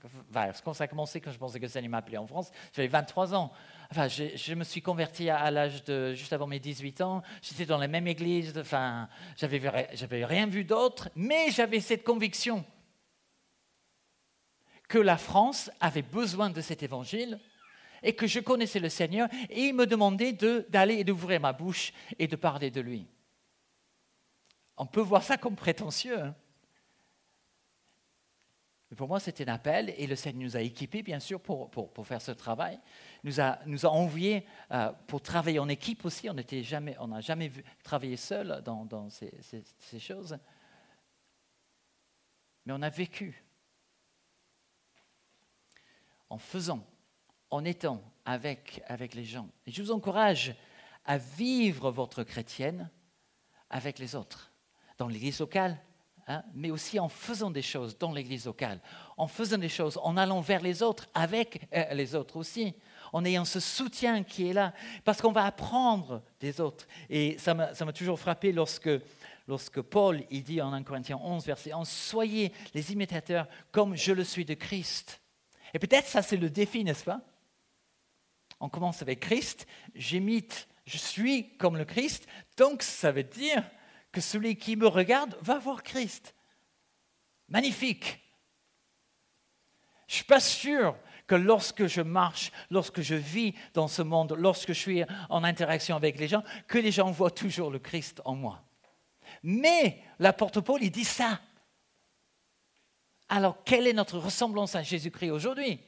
quand 0.64 0.74
ça 0.74 0.84
a 0.84 0.88
commencé, 0.88 1.20
quand 1.20 1.32
je 1.32 1.38
pensais 1.38 1.58
que 1.58 1.64
le 1.64 1.70
Seigneur 1.70 1.90
m'appelait 1.90 2.18
en 2.18 2.26
France, 2.26 2.50
j'avais 2.72 2.88
23 2.88 3.34
ans. 3.34 3.52
Enfin, 3.90 4.08
je, 4.08 4.54
me 4.54 4.64
suis 4.64 4.82
converti 4.82 5.30
à, 5.30 5.50
l'âge 5.50 5.84
de 5.84 6.14
juste 6.14 6.32
avant 6.32 6.46
mes 6.46 6.58
18 6.58 7.00
ans. 7.02 7.22
J'étais 7.42 7.66
dans 7.66 7.78
la 7.78 7.88
même 7.88 8.06
église. 8.06 8.56
Enfin, 8.58 9.08
j'avais, 9.36 10.24
rien 10.24 10.46
vu 10.46 10.64
d'autre, 10.64 11.08
mais 11.14 11.50
j'avais 11.50 11.80
cette 11.80 12.04
conviction 12.04 12.64
que 14.88 14.98
la 14.98 15.16
France 15.16 15.70
avait 15.80 16.02
besoin 16.02 16.50
de 16.50 16.60
cet 16.60 16.82
évangile 16.82 17.38
et 18.02 18.14
que 18.14 18.26
je 18.26 18.40
connaissais 18.40 18.78
le 18.78 18.88
Seigneur 18.88 19.28
et 19.50 19.64
il 19.64 19.74
me 19.74 19.86
demandait 19.86 20.32
d'aller 20.32 20.96
et 20.96 21.04
d'ouvrir 21.04 21.40
ma 21.40 21.52
bouche 21.52 21.92
et 22.18 22.28
de 22.28 22.36
parler 22.36 22.70
de 22.70 22.80
lui. 22.80 23.06
On 24.76 24.86
peut 24.86 25.00
voir 25.00 25.22
ça 25.22 25.36
comme 25.36 25.56
prétentieux. 25.56 26.20
Hein. 26.20 26.34
Mais 28.90 28.96
pour 28.96 29.08
moi, 29.08 29.18
c'était 29.18 29.48
un 29.48 29.54
appel 29.54 29.92
et 29.96 30.06
le 30.06 30.14
Seigneur 30.14 30.44
nous 30.44 30.56
a 30.56 30.60
équipés, 30.60 31.02
bien 31.02 31.18
sûr, 31.18 31.40
pour, 31.40 31.70
pour, 31.70 32.06
faire 32.06 32.22
ce 32.22 32.30
travail. 32.30 32.78
Nous 33.24 33.40
a, 33.40 33.58
nous 33.66 33.86
a 33.86 33.90
envoyés 33.90 34.46
euh, 34.70 34.92
pour 35.06 35.20
travailler 35.20 35.58
en 35.58 35.68
équipe 35.68 36.04
aussi. 36.04 36.28
On 36.30 36.34
n'a 36.34 36.42
jamais, 36.62 36.96
on 37.00 37.20
jamais 37.20 37.50
travaillé 37.82 38.16
seul 38.16 38.62
dans, 38.64 39.08
ces, 39.10 39.98
choses. 39.98 40.38
Mais 42.64 42.72
on 42.72 42.82
a 42.82 42.90
vécu 42.90 43.44
en 46.28 46.38
faisant, 46.38 46.84
en 47.50 47.64
étant 47.64 48.02
avec, 48.24 48.82
avec 48.86 49.14
les 49.14 49.24
gens. 49.24 49.48
Et 49.66 49.70
je 49.70 49.82
vous 49.82 49.92
encourage 49.92 50.54
à 51.04 51.18
vivre 51.18 51.90
votre 51.90 52.24
chrétienne 52.24 52.90
avec 53.70 53.98
les 53.98 54.14
autres, 54.16 54.52
dans 54.98 55.08
l'église 55.08 55.40
locale, 55.40 55.78
Hein, 56.28 56.42
mais 56.54 56.72
aussi 56.72 56.98
en 56.98 57.08
faisant 57.08 57.52
des 57.52 57.62
choses 57.62 57.96
dans 57.96 58.10
l'église 58.10 58.46
locale, 58.46 58.80
en 59.16 59.28
faisant 59.28 59.58
des 59.58 59.68
choses, 59.68 59.96
en 60.02 60.16
allant 60.16 60.40
vers 60.40 60.60
les 60.60 60.82
autres, 60.82 61.08
avec 61.14 61.68
euh, 61.72 61.94
les 61.94 62.16
autres 62.16 62.36
aussi, 62.36 62.74
en 63.16 63.24
ayant 63.24 63.46
ce 63.46 63.60
soutien 63.60 64.22
qui 64.22 64.46
est 64.46 64.52
là, 64.52 64.74
parce 65.02 65.22
qu'on 65.22 65.32
va 65.32 65.46
apprendre 65.46 66.22
des 66.38 66.60
autres. 66.60 66.86
Et 67.08 67.38
ça 67.38 67.54
m'a 67.54 67.92
toujours 67.94 68.20
frappé 68.20 68.52
lorsque, 68.52 68.90
lorsque 69.48 69.80
Paul 69.80 70.22
il 70.30 70.42
dit 70.42 70.60
en 70.60 70.70
1 70.70 70.82
Corinthiens 70.82 71.18
11, 71.22 71.46
verset 71.46 71.72
11, 71.72 71.88
Soyez 71.88 72.52
les 72.74 72.92
imitateurs 72.92 73.48
comme 73.72 73.96
je 73.96 74.12
le 74.12 74.22
suis 74.22 74.44
de 74.44 74.52
Christ. 74.52 75.22
Et 75.72 75.78
peut-être 75.78 76.06
ça 76.06 76.20
c'est 76.20 76.36
le 76.36 76.50
défi, 76.50 76.84
n'est-ce 76.84 77.04
pas? 77.04 77.22
On 78.60 78.68
commence 78.68 79.00
avec 79.00 79.20
Christ, 79.20 79.66
j'imite, 79.94 80.68
je 80.84 80.98
suis 80.98 81.56
comme 81.56 81.78
le 81.78 81.86
Christ, 81.86 82.26
donc 82.58 82.82
ça 82.82 83.12
veut 83.12 83.24
dire 83.24 83.64
que 84.12 84.20
celui 84.20 84.56
qui 84.56 84.76
me 84.76 84.88
regarde 84.88 85.38
va 85.40 85.58
voir 85.58 85.82
Christ. 85.82 86.34
Magnifique. 87.48 88.20
Je 90.06 90.12
ne 90.12 90.16
suis 90.16 90.24
pas 90.24 90.40
sûr 90.40 90.94
que 91.26 91.34
lorsque 91.34 91.86
je 91.86 92.00
marche, 92.00 92.52
lorsque 92.70 93.00
je 93.00 93.14
vis 93.14 93.54
dans 93.74 93.88
ce 93.88 94.02
monde, 94.02 94.34
lorsque 94.38 94.68
je 94.68 94.80
suis 94.80 95.04
en 95.28 95.44
interaction 95.44 95.96
avec 95.96 96.18
les 96.18 96.28
gens, 96.28 96.42
que 96.66 96.78
les 96.78 96.92
gens 96.92 97.10
voient 97.10 97.30
toujours 97.30 97.70
le 97.70 97.78
Christ 97.78 98.22
en 98.24 98.34
moi. 98.34 98.62
Mais 99.42 100.02
l'apôtre 100.18 100.60
Paul, 100.60 100.82
il 100.82 100.90
dit 100.90 101.04
ça. 101.04 101.40
Alors, 103.28 103.64
quelle 103.64 103.88
est 103.88 103.92
notre 103.92 104.18
ressemblance 104.18 104.76
à 104.76 104.82
Jésus-Christ 104.82 105.30
aujourd'hui? 105.30 105.80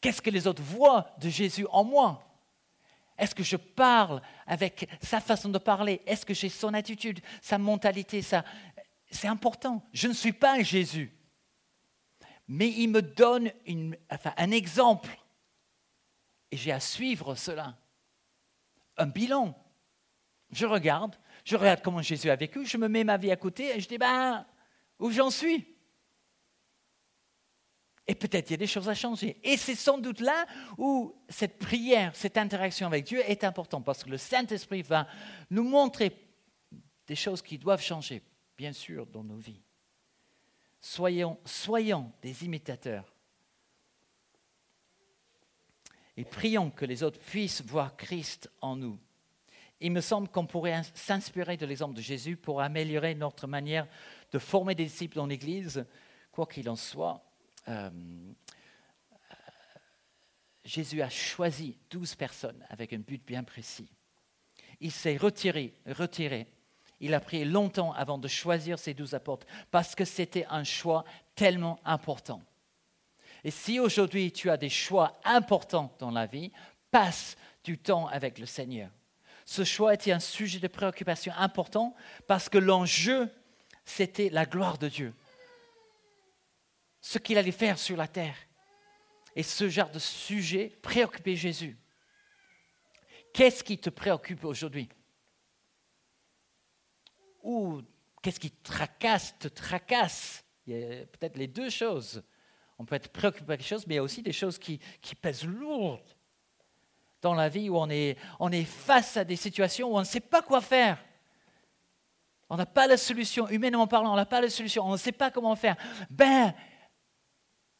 Qu'est-ce 0.00 0.22
que 0.22 0.30
les 0.30 0.46
autres 0.46 0.62
voient 0.62 1.06
de 1.20 1.28
Jésus 1.28 1.66
en 1.70 1.84
moi? 1.84 2.22
Est-ce 3.18 3.34
que 3.34 3.44
je 3.44 3.56
parle 3.56 4.22
avec 4.46 4.88
sa 5.02 5.20
façon 5.20 5.50
de 5.50 5.58
parler? 5.58 6.00
Est-ce 6.06 6.24
que 6.24 6.34
j'ai 6.34 6.48
son 6.48 6.74
attitude, 6.74 7.20
sa 7.40 7.58
mentalité 7.58 8.22
ça... 8.22 8.44
C'est 9.10 9.28
important. 9.28 9.86
Je 9.92 10.08
ne 10.08 10.14
suis 10.14 10.32
pas 10.32 10.62
Jésus. 10.62 11.12
Mais 12.48 12.68
il 12.68 12.88
me 12.88 13.02
donne 13.02 13.50
un 14.36 14.50
exemple. 14.50 15.16
Et 16.50 16.56
j'ai 16.56 16.72
à 16.72 16.80
suivre 16.80 17.34
cela. 17.34 17.78
Un 18.96 19.06
bilan. 19.06 19.58
Je 20.50 20.66
regarde, 20.66 21.16
je 21.44 21.56
regarde 21.56 21.80
comment 21.82 22.02
Jésus 22.02 22.28
a 22.28 22.36
vécu, 22.36 22.66
je 22.66 22.76
me 22.76 22.86
mets 22.86 23.04
ma 23.04 23.16
vie 23.16 23.30
à 23.30 23.36
côté 23.36 23.74
et 23.74 23.80
je 23.80 23.88
dis, 23.88 23.96
ben, 23.96 24.46
où 24.98 25.10
j'en 25.10 25.30
suis? 25.30 25.66
Et 28.06 28.14
peut-être 28.14 28.50
il 28.50 28.52
y 28.52 28.54
a 28.54 28.58
des 28.58 28.66
choses 28.66 28.88
à 28.88 28.94
changer. 28.94 29.40
Et 29.42 29.56
c'est 29.56 29.74
sans 29.74 29.96
doute 29.96 30.20
là 30.20 30.44
où 30.76 31.14
cette 31.28 31.58
prière, 31.58 32.14
cette 32.14 32.36
interaction 32.36 32.86
avec 32.86 33.04
Dieu 33.04 33.20
est 33.26 33.44
importante, 33.44 33.84
parce 33.84 34.04
que 34.04 34.10
le 34.10 34.18
Saint-Esprit 34.18 34.82
va 34.82 35.06
nous 35.50 35.64
montrer 35.64 36.14
des 37.06 37.16
choses 37.16 37.40
qui 37.40 37.58
doivent 37.58 37.82
changer, 37.82 38.22
bien 38.56 38.72
sûr, 38.72 39.06
dans 39.06 39.24
nos 39.24 39.38
vies. 39.38 39.62
Soyons, 40.82 42.12
des 42.20 42.44
imitateurs. 42.44 43.14
Et 46.18 46.24
prions 46.24 46.70
que 46.70 46.84
les 46.84 47.02
autres 47.02 47.20
puissent 47.20 47.62
voir 47.62 47.96
Christ 47.96 48.50
en 48.60 48.76
nous 48.76 48.98
il 49.82 49.90
me 49.90 50.00
semble 50.00 50.28
qu'on 50.28 50.46
pourrait 50.46 50.82
s'inspirer 50.94 51.56
de 51.56 51.66
l'exemple 51.66 51.94
de 51.94 52.00
Jésus 52.00 52.36
pour 52.36 52.60
améliorer 52.60 53.16
notre 53.16 53.48
manière 53.48 53.88
de 54.30 54.38
former 54.38 54.76
des 54.76 54.84
disciples 54.84 55.16
dans 55.16 55.26
l'Église. 55.26 55.84
Quoi 56.30 56.46
qu'il 56.46 56.70
en 56.70 56.76
soit, 56.76 57.22
euh, 57.68 57.90
Jésus 60.64 61.02
a 61.02 61.10
choisi 61.10 61.76
douze 61.90 62.14
personnes 62.14 62.64
avec 62.70 62.92
un 62.92 63.00
but 63.00 63.26
bien 63.26 63.42
précis. 63.42 63.90
Il 64.78 64.92
s'est 64.92 65.16
retiré, 65.16 65.74
retiré. 65.86 66.46
Il 67.02 67.12
a 67.12 67.20
pris 67.20 67.44
longtemps 67.44 67.92
avant 67.92 68.16
de 68.16 68.28
choisir 68.28 68.78
ces 68.78 68.94
douze 68.94 69.12
apôtres 69.12 69.46
parce 69.70 69.94
que 69.94 70.06
c'était 70.06 70.46
un 70.48 70.64
choix 70.64 71.04
tellement 71.34 71.78
important. 71.84 72.40
Et 73.44 73.50
si 73.50 73.78
aujourd'hui 73.78 74.32
tu 74.32 74.48
as 74.48 74.56
des 74.56 74.70
choix 74.70 75.20
importants 75.24 75.94
dans 75.98 76.10
la 76.10 76.24
vie, 76.24 76.50
passe 76.90 77.36
du 77.62 77.76
temps 77.76 78.06
avec 78.06 78.38
le 78.38 78.46
Seigneur 78.46 78.88
ce 79.44 79.64
choix 79.64 79.94
était 79.94 80.12
un 80.12 80.20
sujet 80.20 80.60
de 80.60 80.68
préoccupation 80.68 81.32
important 81.36 81.94
parce 82.26 82.48
que 82.48 82.58
l'enjeu, 82.58 83.30
c'était 83.84 84.30
la 84.30 84.46
gloire 84.46 84.78
de 84.78 84.88
Dieu. 84.88 85.14
Ce 87.00 87.18
qu'il 87.18 87.38
allait 87.38 87.52
faire 87.52 87.78
sur 87.78 87.96
la 87.96 88.06
terre. 88.06 88.36
Et 89.34 89.42
ce 89.42 89.68
genre 89.68 89.90
de 89.90 89.98
sujet 89.98 90.78
préoccupait 90.82 91.36
Jésus. 91.36 91.76
Qu'est-ce 93.32 93.64
qui 93.64 93.78
te 93.78 93.90
préoccupe 93.90 94.44
aujourd'hui? 94.44 94.88
Ou 97.42 97.82
qu'est-ce 98.22 98.40
qui 98.40 98.50
tracasse, 98.50 99.38
te 99.38 99.48
tracasse? 99.48 100.44
Il 100.66 100.78
y 100.78 100.84
a 100.84 101.06
peut-être 101.06 101.36
les 101.36 101.48
deux 101.48 101.70
choses. 101.70 102.22
On 102.78 102.84
peut 102.84 102.94
être 102.94 103.08
préoccupé 103.12 103.46
par 103.46 103.56
quelque 103.56 103.66
chose, 103.66 103.86
mais 103.86 103.94
il 103.94 103.96
y 103.96 104.00
a 104.00 104.02
aussi 104.02 104.22
des 104.22 104.32
choses 104.32 104.58
qui, 104.58 104.80
qui 105.00 105.14
pèsent 105.14 105.44
lourd 105.44 106.00
dans 107.20 107.34
la 107.34 107.48
vie 107.48 107.70
où 107.70 107.76
on 107.76 107.88
est, 107.88 108.18
on 108.40 108.50
est 108.50 108.64
face 108.64 109.16
à 109.16 109.24
des 109.24 109.36
situations 109.36 109.92
où 109.92 109.96
on 109.96 110.00
ne 110.00 110.04
sait 110.04 110.20
pas 110.20 110.42
quoi 110.42 110.60
faire. 110.60 111.02
On 112.50 112.56
n'a 112.56 112.66
pas 112.66 112.86
la 112.86 112.96
solution, 112.96 113.48
humainement 113.48 113.86
parlant, 113.86 114.12
on 114.12 114.16
n'a 114.16 114.26
pas 114.26 114.40
la 114.40 114.50
solution, 114.50 114.84
on 114.84 114.92
ne 114.92 114.96
sait 114.98 115.12
pas 115.12 115.30
comment 115.30 115.56
faire. 115.56 115.76
Ben, 116.10 116.52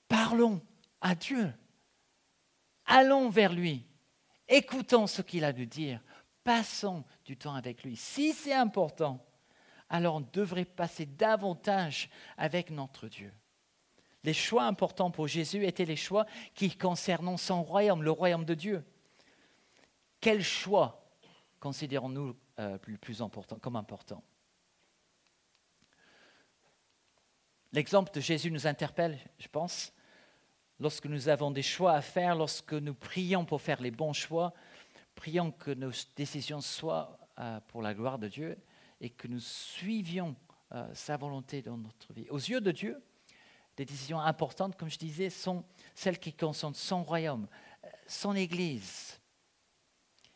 parlons 0.09 0.63
à 1.01 1.15
Dieu. 1.15 1.53
Allons 2.87 3.29
vers 3.29 3.53
lui. 3.53 3.85
Écoutons 4.49 5.07
ce 5.07 5.23
qu'il 5.23 5.45
a 5.45 5.49
à 5.49 5.53
nous 5.53 5.67
dire. 5.67 6.01
Passons 6.45 7.05
du 7.25 7.37
temps 7.37 7.55
avec 7.55 7.83
lui. 7.83 7.97
Si 7.97 8.33
c'est 8.33 8.55
important, 8.55 9.25
alors 9.93 10.17
on 10.17 10.27
devrait 10.33 10.65
passer 10.65 11.05
davantage 11.05 12.09
avec 12.39 12.71
notre 12.71 13.09
Dieu. 13.09 13.31
Les 14.25 14.33
choix 14.33 14.65
importants 14.65 15.11
pour 15.11 15.29
Jésus 15.29 15.67
étaient 15.67 15.85
les 15.85 15.97
choix 15.97 16.27
qui 16.55 16.77
concernent 16.77 17.37
son 17.37 17.63
royaume, 17.63 18.03
le 18.03 18.11
royaume 18.11 18.47
de 18.47 18.55
Dieu. 18.55 18.85
Quel 20.21 20.43
choix 20.43 21.05
considérons-nous 21.61 22.35
euh, 22.59 22.79
plus, 22.79 23.21
important, 23.21 23.59
comme 23.59 23.77
important? 23.77 24.23
L'exemple 27.73 28.13
de 28.15 28.21
Jésus 28.21 28.51
nous 28.51 28.67
interpelle, 28.67 29.19
je 29.39 29.49
pense. 29.49 29.93
Lorsque 30.81 31.07
nous 31.07 31.29
avons 31.29 31.51
des 31.51 31.63
choix 31.63 31.93
à 31.93 32.01
faire, 32.01 32.35
lorsque 32.35 32.73
nous 32.73 32.95
prions 32.95 33.45
pour 33.45 33.61
faire 33.61 33.83
les 33.83 33.91
bons 33.91 34.13
choix, 34.15 34.55
prions 35.15 35.51
que 35.51 35.71
nos 35.71 35.91
décisions 36.17 36.61
soient 36.63 37.19
euh, 37.39 37.61
pour 37.69 37.83
la 37.83 37.93
gloire 37.93 38.19
de 38.19 38.29
Dieu 38.29 38.57
et 39.03 39.11
que 39.11 39.29
nous 39.29 39.41
suivions 39.41 40.35
euh, 40.73 40.89
sa 40.95 41.19
volonté 41.19 41.61
dans 41.61 41.77
notre 41.77 42.15
vie. 42.15 42.27
Aux 42.31 42.39
yeux 42.39 42.63
de 42.63 42.71
Dieu, 42.71 43.03
des 43.77 43.85
décisions 43.85 44.21
importantes, 44.21 44.77
comme 44.77 44.89
je 44.89 44.99
disais, 44.99 45.29
sont 45.29 45.65
celles 45.95 46.19
qui 46.19 46.33
concernent 46.33 46.73
son 46.73 47.03
royaume, 47.03 47.47
son 48.07 48.35
Église, 48.35 49.21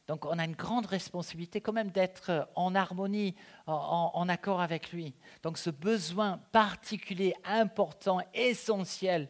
donc 0.06 0.24
on 0.24 0.38
a 0.38 0.44
une 0.44 0.54
grande 0.54 0.86
responsabilité 0.86 1.60
quand 1.60 1.72
même 1.72 1.90
d'être 1.90 2.48
en 2.54 2.74
harmonie, 2.74 3.34
en, 3.66 4.28
accord 4.28 4.60
avec 4.60 4.92
lui. 4.92 5.14
Donc 5.42 5.58
ce 5.58 5.70
besoin 5.70 6.38
particulier, 6.52 7.34
important, 7.44 8.20
essentiel 8.32 9.28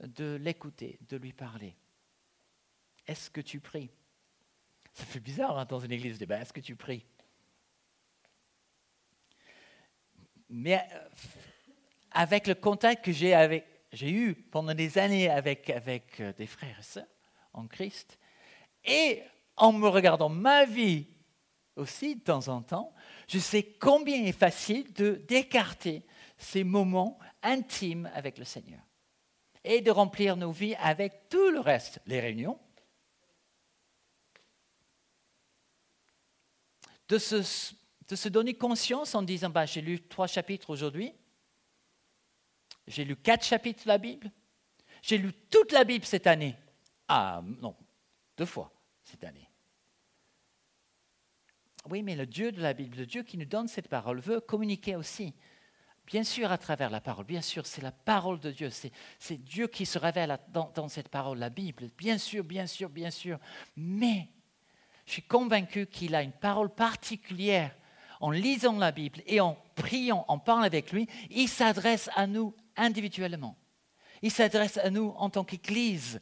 de 0.00 0.36
l'écouter, 0.40 0.98
de 1.08 1.16
lui 1.16 1.32
parler. 1.32 1.76
Est-ce 3.06 3.30
que 3.30 3.40
tu 3.40 3.58
pries? 3.58 3.90
Ça 4.92 5.04
fait 5.04 5.20
bizarre 5.20 5.58
hein, 5.58 5.64
dans 5.64 5.80
une 5.80 5.92
église 5.92 6.18
de 6.18 6.26
ben, 6.26 6.40
est-ce 6.40 6.52
que 6.52 6.60
tu 6.60 6.76
pries? 6.76 7.04
Mais 10.54 10.86
euh, 10.92 11.08
avec 12.10 12.46
le 12.46 12.54
contact 12.54 13.04
que 13.06 13.10
j'ai 13.10 13.32
eu 14.02 14.34
pendant 14.34 14.74
des 14.74 14.98
années 14.98 15.30
avec, 15.30 15.70
avec 15.70 16.20
euh, 16.20 16.34
des 16.34 16.46
frères 16.46 16.76
et 16.78 16.82
sœurs 16.82 17.06
en 17.54 17.66
Christ, 17.66 18.18
et 18.84 19.22
en 19.56 19.72
me 19.72 19.88
regardant 19.88 20.28
ma 20.28 20.66
vie 20.66 21.06
aussi 21.76 22.16
de 22.16 22.20
temps 22.20 22.48
en 22.48 22.60
temps, 22.60 22.94
je 23.28 23.38
sais 23.38 23.62
combien 23.62 24.16
il 24.16 24.28
est 24.28 24.32
facile 24.32 24.92
de 24.92 25.22
d'écarter 25.26 26.02
ces 26.36 26.64
moments 26.64 27.18
intimes 27.42 28.10
avec 28.14 28.36
le 28.36 28.44
Seigneur 28.44 28.80
et 29.64 29.80
de 29.80 29.90
remplir 29.90 30.36
nos 30.36 30.52
vies 30.52 30.74
avec 30.74 31.30
tout 31.30 31.50
le 31.50 31.60
reste, 31.60 32.00
les 32.06 32.20
réunions, 32.20 32.58
de 37.08 37.16
se, 37.16 37.74
de 38.08 38.16
se 38.16 38.28
donner 38.28 38.54
conscience 38.54 39.14
en 39.14 39.22
disant 39.22 39.50
bah, 39.50 39.66
j'ai 39.66 39.80
lu 39.80 40.00
trois 40.00 40.26
chapitres 40.26 40.70
aujourd'hui, 40.70 41.12
j'ai 42.86 43.04
lu 43.04 43.16
quatre 43.16 43.44
chapitres 43.44 43.84
de 43.84 43.88
la 43.88 43.98
Bible, 43.98 44.30
j'ai 45.02 45.18
lu 45.18 45.32
toute 45.50 45.72
la 45.72 45.84
Bible 45.84 46.04
cette 46.04 46.26
année. 46.26 46.56
Ah 47.08 47.42
non, 47.60 47.76
deux 48.36 48.46
fois 48.46 48.72
cette 49.02 49.24
année. 49.24 49.48
Oui, 51.90 52.02
mais 52.02 52.14
le 52.14 52.26
Dieu 52.26 52.52
de 52.52 52.60
la 52.60 52.74
Bible, 52.74 52.98
le 52.98 53.06
Dieu 53.06 53.22
qui 53.22 53.36
nous 53.36 53.44
donne 53.44 53.66
cette 53.66 53.88
parole, 53.88 54.20
veut 54.20 54.40
communiquer 54.40 54.94
aussi. 54.94 55.34
Bien 56.06 56.24
sûr, 56.24 56.50
à 56.50 56.58
travers 56.58 56.90
la 56.90 57.00
parole, 57.00 57.24
bien 57.24 57.40
sûr, 57.40 57.66
c'est 57.66 57.82
la 57.82 57.92
parole 57.92 58.40
de 58.40 58.50
Dieu, 58.50 58.70
c'est 58.70 59.38
Dieu 59.38 59.66
qui 59.66 59.86
se 59.86 59.98
révèle 59.98 60.36
dans, 60.48 60.70
dans, 60.74 60.88
cette 60.88 61.08
parole, 61.08 61.38
la 61.38 61.48
Bible, 61.48 61.90
bien 61.96 62.18
sûr, 62.18 62.44
bien 62.44 62.66
sûr, 62.66 62.88
bien 62.88 63.10
sûr. 63.10 63.38
Mais 63.76 64.28
je 65.06 65.12
suis 65.12 65.22
convaincu 65.22 65.86
qu'il 65.86 66.14
a 66.14 66.22
une 66.22 66.32
parole 66.32 66.72
particulière. 66.74 67.74
En 68.22 68.30
lisant 68.30 68.78
la 68.78 68.92
Bible 68.92 69.20
et 69.26 69.40
en 69.40 69.58
priant, 69.74 70.24
en 70.28 70.38
parlant 70.38 70.62
avec 70.62 70.92
lui, 70.92 71.08
il 71.28 71.48
s'adresse 71.48 72.08
à 72.14 72.28
nous 72.28 72.54
individuellement. 72.76 73.58
Il 74.22 74.30
s'adresse 74.30 74.78
à 74.78 74.90
nous 74.90 75.12
en 75.16 75.28
tant 75.28 75.44
qu'Église 75.44 76.20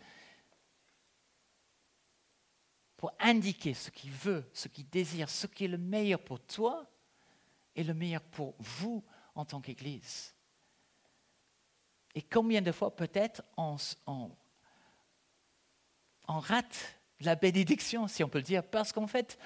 pour 2.97 3.13
indiquer 3.21 3.75
ce 3.75 3.91
qu'il 3.91 4.11
veut, 4.11 4.51
ce 4.55 4.69
qu'il 4.69 4.89
désire, 4.89 5.29
ce 5.29 5.47
qui 5.47 5.67
est 5.67 5.69
le 5.69 5.77
meilleur 5.77 6.21
pour 6.21 6.41
toi 6.41 6.91
et 7.77 7.85
le 7.85 7.93
meilleur 7.93 8.23
pour 8.23 8.55
vous 8.59 9.05
en 9.35 9.45
tant 9.45 9.61
qu'Église. 9.61 10.35
Et 12.15 12.23
combien 12.23 12.63
de 12.63 12.73
fois 12.73 12.97
peut-être 12.97 13.43
on, 13.57 13.77
rate 16.27 16.99
la 17.21 17.35
bénédiction, 17.37 18.09
si 18.09 18.25
on 18.25 18.29
peut 18.29 18.39
le 18.39 18.45
dire, 18.45 18.65
parce 18.65 18.93
qu'en 18.93 19.07
fait, 19.07 19.39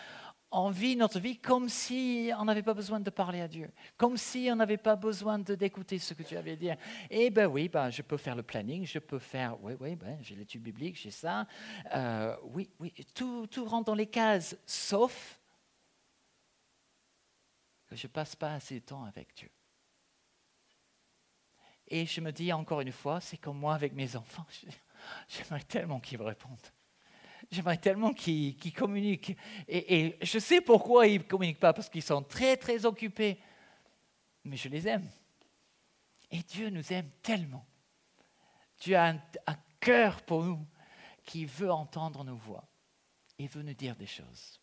on 0.57 0.71
vit 0.71 0.95
notre 0.95 1.19
vie 1.19 1.37
comme 1.37 1.69
si 1.69 2.31
on 2.39 2.45
n'avait 2.45 2.63
pas 2.63 2.75
besoin 2.75 3.01
de 3.01 3.11
parler 3.11 3.41
à 3.41 3.49
Dieu, 3.49 3.71
comme 3.97 4.17
si 4.17 4.49
on 4.53 4.57
n'avait 4.57 4.77
pas 4.77 4.95
besoin 4.95 5.41
d'écouter 5.41 5.99
ce 5.99 6.15
que 6.15 6.23
tu 6.23 6.37
avais 6.37 6.53
à 6.53 6.57
dire. 6.57 6.77
Eh 7.11 7.29
bien 7.31 7.49
oui, 7.49 7.69
ben, 7.69 7.91
je 7.91 8.03
peux 8.03 8.17
faire 8.17 8.37
le 8.37 8.45
planning, 8.45 8.87
je 8.87 9.01
peux 9.01 9.19
faire, 9.19 9.61
oui, 9.63 9.75
oui, 9.81 9.97
ben, 9.97 10.17
j'ai 10.23 10.37
l'étude 10.37 10.63
biblique, 10.63 10.97
j'ai 10.97 11.11
ça. 11.11 11.49
Euh, 11.93 12.37
oui, 12.45 12.71
oui, 12.79 12.95
tout, 13.15 13.49
tout 13.49 13.65
rentre 13.65 13.87
dans 13.87 13.97
les 13.97 14.07
cases, 14.07 14.57
sauf 14.65 15.41
que 17.89 17.97
je 17.97 18.07
ne 18.07 18.13
passe 18.13 18.37
pas 18.37 18.55
assez 18.55 18.79
de 18.79 18.85
temps 18.85 19.05
avec 19.05 19.35
Dieu. 19.35 19.51
Et 21.89 22.07
je 22.07 22.21
me 22.21 22.31
dis 22.31 22.53
encore 22.53 22.81
une 22.81 22.93
fois, 22.93 23.21
c'est 23.21 23.39
comme 23.39 23.59
moi 23.59 23.75
avec 23.75 23.93
mes 23.93 24.15
enfants. 24.15 24.47
j'aimerais 25.29 25.65
tellement 25.65 25.99
qu'il 25.99 26.19
me 26.19 26.25
réponde. 26.25 26.61
J'aimerais 27.51 27.79
tellement 27.79 28.13
qu'il 28.13 28.73
communique. 28.73 29.37
Et, 29.69 30.17
je 30.23 30.39
sais 30.39 30.61
pourquoi 30.61 31.07
ils 31.07 31.19
ne 31.19 31.25
communiquent 31.25 31.61
pas, 31.61 31.73
parce 31.73 31.89
qu'ils 31.89 32.03
sont 32.03 32.23
très, 32.23 32.57
très 32.57 32.85
occupés. 32.85 33.39
Mais 34.45 34.57
je 34.57 34.69
les 34.69 34.89
aime. 34.89 35.09
Et 36.31 36.43
Dieu 36.43 36.71
nous 36.71 36.93
aime 36.93 37.11
tellement. 37.23 37.67
Dieu 38.81 38.97
a 38.97 39.09
un, 39.09 39.23
un 39.47 39.57
cœur 39.81 40.23
pour 40.23 40.45
nous 40.45 40.67
qui 41.25 41.45
veut 41.47 41.71
entendre 41.71 42.25
nos 42.25 42.37
voix 42.37 42.67
et 43.39 43.47
veut 43.47 43.63
nous 43.63 43.75
dire 43.75 43.97
des 43.97 44.07
choses. 44.07 44.61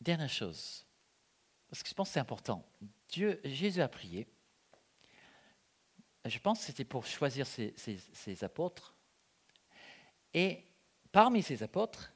Dernière 0.00 0.30
chose, 0.30 0.86
parce 1.68 1.82
que 1.82 1.88
je 1.88 1.94
pense 1.94 2.08
que 2.08 2.14
c'est 2.14 2.20
important. 2.20 2.64
Dieu, 3.08 3.40
Jésus 3.44 3.82
a 3.82 3.88
prié. 3.88 4.26
Je 6.30 6.38
pense 6.38 6.60
que 6.60 6.64
c'était 6.66 6.84
pour 6.84 7.06
choisir 7.06 7.46
ses, 7.46 8.44
apôtres. 8.44 8.94
Et 10.32 10.64
parmi 11.12 11.42
ces 11.42 11.62
apôtres, 11.62 12.12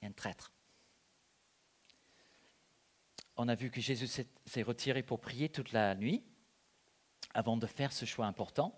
il 0.00 0.04
y 0.04 0.06
a 0.06 0.10
un 0.10 0.12
traître. 0.12 0.52
On 3.36 3.48
a 3.48 3.54
vu 3.54 3.70
que 3.70 3.80
Jésus 3.80 4.06
s'est 4.06 4.62
retiré 4.62 5.02
pour 5.02 5.20
prier 5.20 5.48
toute 5.48 5.72
la 5.72 5.94
nuit 5.94 6.24
avant 7.34 7.56
de 7.56 7.66
faire 7.66 7.92
ce 7.92 8.04
choix 8.04 8.26
important. 8.26 8.74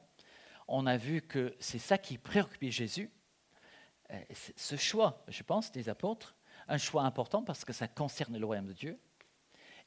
On 0.67 0.87
a 0.87 0.97
vu 0.97 1.23
que 1.23 1.55
c'est 1.61 1.79
ça 1.79 1.99
qui 1.99 2.19
préoccupait 2.19 2.71
Jésus. 2.71 3.11
Euh, 4.11 4.23
ce 4.57 4.77
choix, 4.77 5.25
je 5.29 5.43
pense, 5.43 5.73
des 5.73 5.89
apôtres, 5.89 6.35
un 6.69 6.79
choix 6.79 7.03
important 7.03 7.43
parce 7.43 7.65
que 7.65 7.73
ça 7.73 7.89
concerne 7.89 8.39
le 8.39 8.47
royaume 8.47 8.67
de 8.67 8.73
Dieu. 8.73 8.99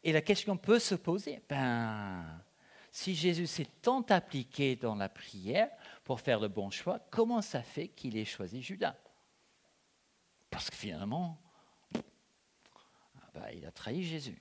Et 0.04 0.12
la 0.12 0.22
question 0.22 0.58
peut 0.58 0.80
se 0.80 0.96
poser, 0.96 1.42
ben, 1.48 2.44
si 2.94 3.16
Jésus 3.16 3.48
s'est 3.48 3.68
tant 3.82 4.04
appliqué 4.04 4.76
dans 4.76 4.94
la 4.94 5.10
prière 5.10 5.68
pour 6.04 6.22
faire 6.22 6.40
le 6.40 6.48
bon 6.48 6.70
choix, 6.70 7.00
comment 7.10 7.42
ça 7.42 7.64
fait 7.64 7.88
qu'il 7.88 8.16
ait 8.18 8.24
choisi 8.24 8.62
Judas? 8.62 8.96
Parce 10.52 10.70
que 10.70 10.76
finalement, 10.76 11.42
ah 11.96 13.32
ben, 13.34 13.48
il 13.52 13.66
a 13.66 13.72
trahi 13.72 14.04
Jésus. 14.04 14.40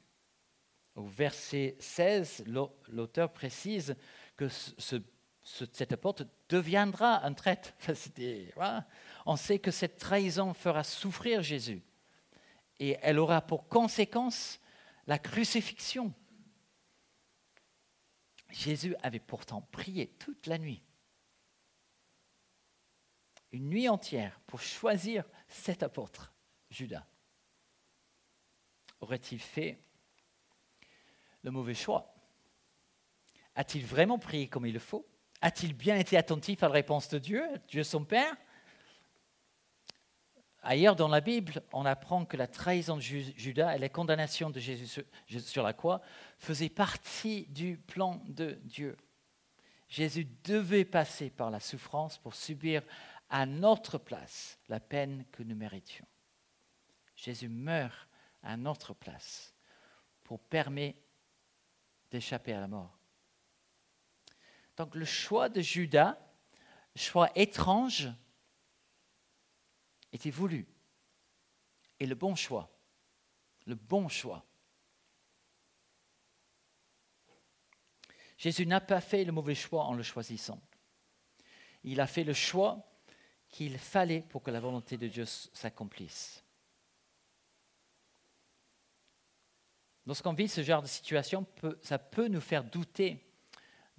Au 0.94 1.06
verset 1.06 1.76
16, 1.80 2.44
l'auteur 2.88 3.32
précise 3.32 3.96
que 4.36 4.48
ce, 4.48 4.96
cet 5.42 5.92
apôtre 5.92 6.26
deviendra 6.50 7.24
un 7.24 7.32
traître. 7.32 7.72
On 9.24 9.36
sait 9.36 9.60
que 9.60 9.70
cette 9.70 9.96
trahison 9.96 10.52
fera 10.52 10.84
souffrir 10.84 11.40
Jésus 11.42 11.82
et 12.78 12.98
elle 13.00 13.18
aura 13.18 13.40
pour 13.40 13.66
conséquence 13.66 14.60
la 15.06 15.18
crucifixion. 15.18 16.12
Jésus 18.52 18.94
avait 19.02 19.18
pourtant 19.18 19.62
prié 19.72 20.08
toute 20.18 20.46
la 20.46 20.58
nuit, 20.58 20.82
une 23.50 23.68
nuit 23.68 23.88
entière, 23.88 24.40
pour 24.46 24.60
choisir 24.60 25.24
cet 25.48 25.82
apôtre, 25.82 26.32
Judas. 26.70 27.06
Aurait-il 29.00 29.40
fait 29.40 29.78
le 31.42 31.50
mauvais 31.50 31.74
choix? 31.74 32.14
A-t-il 33.54 33.84
vraiment 33.84 34.18
prié 34.18 34.48
comme 34.48 34.66
il 34.66 34.72
le 34.72 34.78
faut? 34.78 35.06
A-t-il 35.40 35.74
bien 35.74 35.96
été 35.96 36.16
attentif 36.16 36.62
à 36.62 36.68
la 36.68 36.74
réponse 36.74 37.08
de 37.08 37.18
Dieu, 37.18 37.44
Dieu 37.68 37.82
son 37.82 38.04
Père? 38.04 38.36
Ailleurs 40.62 40.94
dans 40.94 41.08
la 41.08 41.20
Bible, 41.20 41.62
on 41.72 41.84
apprend 41.84 42.24
que 42.24 42.36
la 42.36 42.46
trahison 42.46 42.96
de 42.96 43.00
Judas 43.00 43.74
et 43.74 43.78
la 43.78 43.88
condamnation 43.88 44.48
de 44.48 44.60
Jésus 44.60 45.04
sur 45.40 45.62
la 45.64 45.72
croix 45.72 46.00
faisaient 46.38 46.68
partie 46.68 47.46
du 47.48 47.78
plan 47.78 48.22
de 48.26 48.60
Dieu. 48.62 48.96
Jésus 49.88 50.26
devait 50.44 50.84
passer 50.84 51.30
par 51.30 51.50
la 51.50 51.58
souffrance 51.58 52.16
pour 52.16 52.34
subir 52.34 52.82
à 53.28 53.44
notre 53.44 53.98
place 53.98 54.58
la 54.68 54.78
peine 54.78 55.24
que 55.32 55.42
nous 55.42 55.56
méritions. 55.56 56.06
Jésus 57.16 57.48
meurt 57.48 58.08
à 58.42 58.56
notre 58.56 58.94
place 58.94 59.54
pour 60.22 60.38
permettre 60.38 60.98
d'échapper 62.10 62.52
à 62.52 62.60
la 62.60 62.68
mort. 62.68 62.96
Donc 64.76 64.94
le 64.94 65.04
choix 65.04 65.48
de 65.48 65.60
Judas, 65.60 66.18
choix 66.94 67.30
étrange, 67.34 68.08
était 70.12 70.30
voulu. 70.30 70.66
Et 71.98 72.06
le 72.06 72.14
bon 72.14 72.34
choix, 72.34 72.70
le 73.66 73.74
bon 73.74 74.08
choix. 74.08 74.44
Jésus 78.36 78.66
n'a 78.66 78.80
pas 78.80 79.00
fait 79.00 79.24
le 79.24 79.32
mauvais 79.32 79.54
choix 79.54 79.84
en 79.84 79.94
le 79.94 80.02
choisissant. 80.02 80.60
Il 81.84 82.00
a 82.00 82.06
fait 82.06 82.24
le 82.24 82.34
choix 82.34 82.84
qu'il 83.48 83.78
fallait 83.78 84.22
pour 84.22 84.42
que 84.42 84.50
la 84.50 84.60
volonté 84.60 84.96
de 84.96 85.06
Dieu 85.06 85.24
s'accomplisse. 85.26 86.42
Lorsqu'on 90.06 90.32
vit 90.32 90.48
ce 90.48 90.62
genre 90.62 90.82
de 90.82 90.88
situation, 90.88 91.46
ça 91.82 91.98
peut 91.98 92.26
nous 92.26 92.40
faire 92.40 92.64
douter 92.64 93.24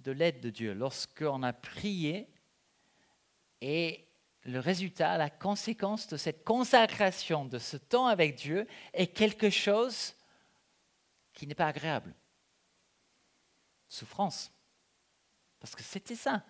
de 0.00 0.12
l'aide 0.12 0.40
de 0.40 0.50
Dieu. 0.50 0.74
Lorsqu'on 0.74 1.42
a 1.42 1.54
prié 1.54 2.28
et 3.62 4.06
le 4.44 4.60
résultat, 4.60 5.16
la 5.16 5.30
conséquence 5.30 6.06
de 6.06 6.16
cette 6.16 6.44
consacration, 6.44 7.46
de 7.46 7.58
ce 7.58 7.76
temps 7.76 8.06
avec 8.06 8.36
Dieu, 8.36 8.66
est 8.92 9.06
quelque 9.06 9.48
chose 9.48 10.14
qui 11.32 11.46
n'est 11.46 11.54
pas 11.54 11.68
agréable. 11.68 12.14
Souffrance. 13.88 14.52
Parce 15.60 15.74
que 15.74 15.82
c'était 15.82 16.14
ça. 16.14 16.44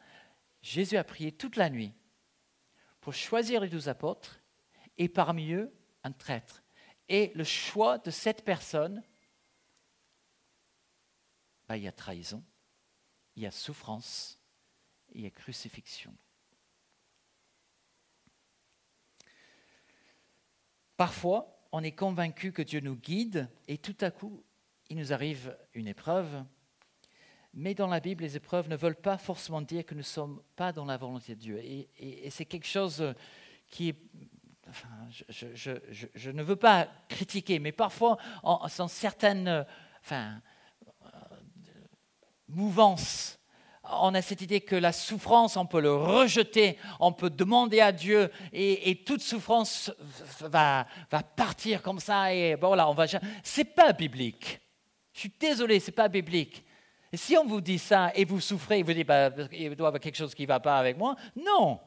Jésus 0.60 0.96
a 0.96 1.04
prié 1.04 1.30
toute 1.30 1.56
la 1.56 1.70
nuit 1.70 1.92
pour 3.00 3.14
choisir 3.14 3.60
les 3.60 3.68
douze 3.68 3.88
apôtres 3.88 4.40
et 4.98 5.08
parmi 5.08 5.52
eux 5.52 5.72
un 6.02 6.12
traître. 6.12 6.62
Et 7.08 7.32
le 7.34 7.44
choix 7.44 7.98
de 7.98 8.10
cette 8.10 8.44
personne, 8.44 9.02
bah, 11.68 11.76
il 11.76 11.84
y 11.84 11.88
a 11.88 11.92
trahison, 11.92 12.42
il 13.36 13.42
y 13.42 13.46
a 13.46 13.50
souffrance, 13.50 14.40
il 15.12 15.20
y 15.20 15.26
a 15.26 15.30
crucifixion. 15.30 16.16
Parfois, 20.96 21.58
on 21.72 21.82
est 21.82 21.92
convaincu 21.92 22.52
que 22.52 22.62
Dieu 22.62 22.80
nous 22.80 22.96
guide 22.96 23.48
et 23.66 23.78
tout 23.78 23.96
à 24.00 24.10
coup, 24.10 24.44
il 24.90 24.96
nous 24.96 25.12
arrive 25.12 25.56
une 25.74 25.88
épreuve. 25.88 26.44
Mais 27.52 27.74
dans 27.74 27.86
la 27.86 28.00
Bible, 28.00 28.22
les 28.22 28.36
épreuves 28.36 28.68
ne 28.68 28.76
veulent 28.76 29.00
pas 29.00 29.18
forcément 29.18 29.60
dire 29.60 29.84
que 29.84 29.94
nous 29.94 30.00
ne 30.00 30.04
sommes 30.04 30.42
pas 30.56 30.72
dans 30.72 30.84
la 30.84 30.96
volonté 30.96 31.34
de 31.34 31.40
Dieu. 31.40 31.58
Et, 31.58 32.28
c'est 32.30 32.44
quelque 32.44 32.66
chose 32.66 33.14
qui 33.68 33.90
est... 33.90 33.96
Enfin, 34.68 34.88
je, 35.28 36.30
ne 36.30 36.42
veux 36.42 36.56
pas 36.56 36.88
critiquer, 37.08 37.58
mais 37.58 37.70
parfois, 37.70 38.18
en, 38.42 38.66
dans 38.78 38.88
certaines 38.88 39.66
enfin, 40.00 40.40
euh, 41.04 41.08
mouvances 42.48 43.38
on 43.90 44.14
a 44.14 44.22
cette 44.22 44.40
idée 44.40 44.60
que 44.60 44.76
la 44.76 44.92
souffrance, 44.92 45.56
on 45.56 45.66
peut 45.66 45.80
le 45.80 45.94
rejeter, 45.94 46.78
on 47.00 47.12
peut 47.12 47.30
demander 47.30 47.80
à 47.80 47.92
Dieu 47.92 48.30
et, 48.52 49.02
toute 49.04 49.20
souffrance 49.20 49.92
va, 50.40 50.86
partir 51.36 51.82
comme 51.82 51.98
ça 51.98 52.32
et 52.32 52.56
bon 52.56 52.74
là, 52.74 52.88
on 52.88 52.94
va. 52.94 53.06
C'est 53.42 53.64
pas 53.64 53.92
biblique. 53.92 54.60
Je 55.12 55.20
suis 55.20 55.32
désolé, 55.38 55.80
c'est 55.80 55.92
pas 55.92 56.08
biblique. 56.08 56.64
Et 57.12 57.16
si 57.16 57.36
on 57.36 57.44
vous 57.44 57.60
dit 57.60 57.78
ça 57.78 58.10
et 58.14 58.24
vous 58.24 58.40
souffrez, 58.40 58.82
vous 58.82 58.92
dites 58.92 59.06
bah, 59.06 59.30
il 59.52 59.74
doit 59.76 59.86
y 59.86 59.88
avoir 59.88 60.00
quelque 60.00 60.16
chose 60.16 60.34
qui 60.34 60.42
ne 60.42 60.48
va 60.48 60.60
pas 60.60 60.78
avec 60.78 60.96
moi, 60.96 61.14
non, 61.36 61.80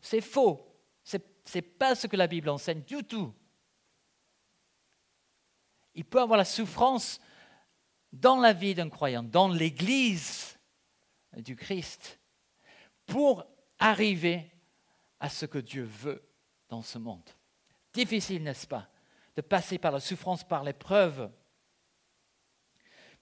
c'est 0.00 0.20
faux. 0.20 0.66
C'est 1.02 1.24
n'est 1.54 1.62
pas 1.62 1.94
ce 1.94 2.06
que 2.06 2.16
la 2.16 2.26
Bible 2.26 2.48
enseigne 2.48 2.82
du 2.82 3.02
tout. 3.02 3.32
Il 5.94 6.04
peut 6.04 6.20
avoir 6.20 6.38
la 6.38 6.44
souffrance 6.44 7.20
dans 8.12 8.40
la 8.40 8.52
vie 8.52 8.74
d'un 8.74 8.88
croyant, 8.88 9.22
dans 9.22 9.48
l'Église 9.48 10.59
du 11.36 11.56
Christ 11.56 12.20
pour 13.06 13.44
arriver 13.78 14.50
à 15.18 15.28
ce 15.28 15.46
que 15.46 15.58
Dieu 15.58 15.84
veut 15.84 16.22
dans 16.68 16.82
ce 16.82 16.98
monde. 16.98 17.28
Difficile, 17.92 18.42
n'est-ce 18.42 18.66
pas, 18.66 18.88
de 19.36 19.42
passer 19.42 19.78
par 19.78 19.92
la 19.92 20.00
souffrance, 20.00 20.44
par 20.44 20.64
l'épreuve. 20.64 21.30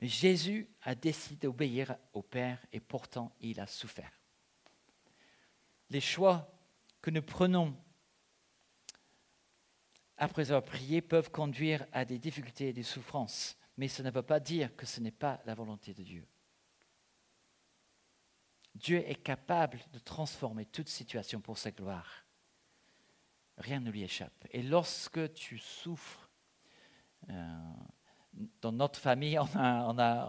Mais 0.01 0.09
Jésus 0.09 0.69
a 0.83 0.95
décidé 0.95 1.47
d'obéir 1.47 1.97
au 2.13 2.23
Père 2.23 2.65
et 2.73 2.81
pourtant 2.81 3.35
il 3.41 3.59
a 3.61 3.67
souffert. 3.67 4.13
Les 5.91 6.01
choix 6.01 6.53
que 7.01 7.11
nous 7.11 7.23
prenons 7.23 7.75
après 10.19 10.51
avoir 10.51 10.65
prié 10.65 11.01
peuvent 11.01 11.31
conduire 11.31 11.87
à 11.93 12.05
des 12.05 12.19
difficultés 12.19 12.69
et 12.69 12.73
des 12.73 12.83
souffrances, 12.83 13.57
mais 13.77 13.89
ça 13.89 14.03
ne 14.03 14.11
veut 14.11 14.23
pas 14.23 14.41
dire 14.41 14.75
que 14.77 14.85
ce 14.85 15.01
n'est 15.01 15.11
pas 15.11 15.41
la 15.47 15.55
volonté 15.55 15.95
de 15.95 16.03
Dieu. 16.03 16.27
Dieu 18.79 19.03
est 19.09 19.23
capable 19.23 19.79
de 19.93 19.99
transformer 19.99 20.65
toute 20.65 20.89
situation 20.89 21.41
pour 21.41 21.59
sa 21.59 21.71
gloire. 21.71 22.25
Rien 23.59 23.81
ne 23.81 23.91
lui 23.91 24.03
échappe. 24.03 24.47
Et 24.53 24.63
lorsque 24.63 25.33
tu 25.35 25.59
souffres, 25.59 26.29
euh, 27.29 27.33
dans 28.61 28.73
notre 28.73 29.01
famille, 29.01 29.39
on 29.39 29.49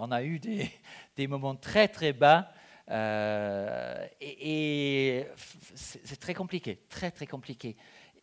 a, 0.10 0.24
eu 0.24 0.39
des, 0.39 1.28
moments 1.28 1.56
très 1.56 1.88
très 1.88 2.14
bas. 2.14 2.52
Euh, 2.89 4.08
et, 4.20 5.28
c'est 5.76 6.20
très 6.20 6.34
compliqué, 6.34 6.86
très 6.89 7.12
très 7.12 7.28
compliqué. 7.28 7.78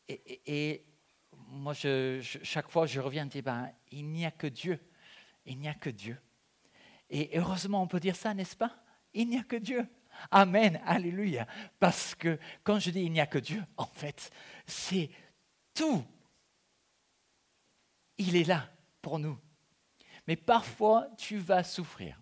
Et, 0.09 0.85
moi, 1.49 1.75
chaque 1.75 2.69
fois, 2.69 2.87
je 2.87 2.99
reviens 2.99 3.27
et 3.27 3.29
dis, 3.29 3.43
ben, 3.43 3.71
il 3.93 4.09
n'y 4.09 4.27
a 4.27 4.33
que 4.33 4.49
Dieu. 4.49 4.81
Il 5.45 5.59
n'y 5.59 5.69
a 5.69 5.75
que 5.75 5.91
Dieu. 5.91 6.19
Et 7.09 7.39
heureusement, 7.39 7.81
on 7.81 7.87
peut 7.87 8.01
dire 8.01 8.17
ça, 8.17 8.35
n'est-ce 8.35 8.57
pas? 8.57 8.75
Il 9.15 9.29
n'y 9.29 9.39
a 9.39 9.45
que 9.45 9.55
Dieu. 9.55 9.87
Amen, 10.31 10.81
alléluia. 10.85 11.47
Parce 11.79 12.15
que 12.15 12.39
quand 12.65 12.79
je 12.79 12.91
dis 12.91 13.03
il 13.03 13.13
n'y 13.13 13.21
a 13.21 13.27
que 13.27 13.39
Dieu, 13.39 13.63
en 13.77 13.87
fait, 13.87 14.31
c'est 14.67 15.11
tout. 15.75 16.05
Il 18.19 18.37
est 18.37 18.45
là 18.45 18.69
pour 19.03 19.19
nous. 19.19 19.39
Mais 20.27 20.37
parfois, 20.37 21.07
tu 21.17 21.39
vas 21.39 21.63
souffrir 21.63 22.21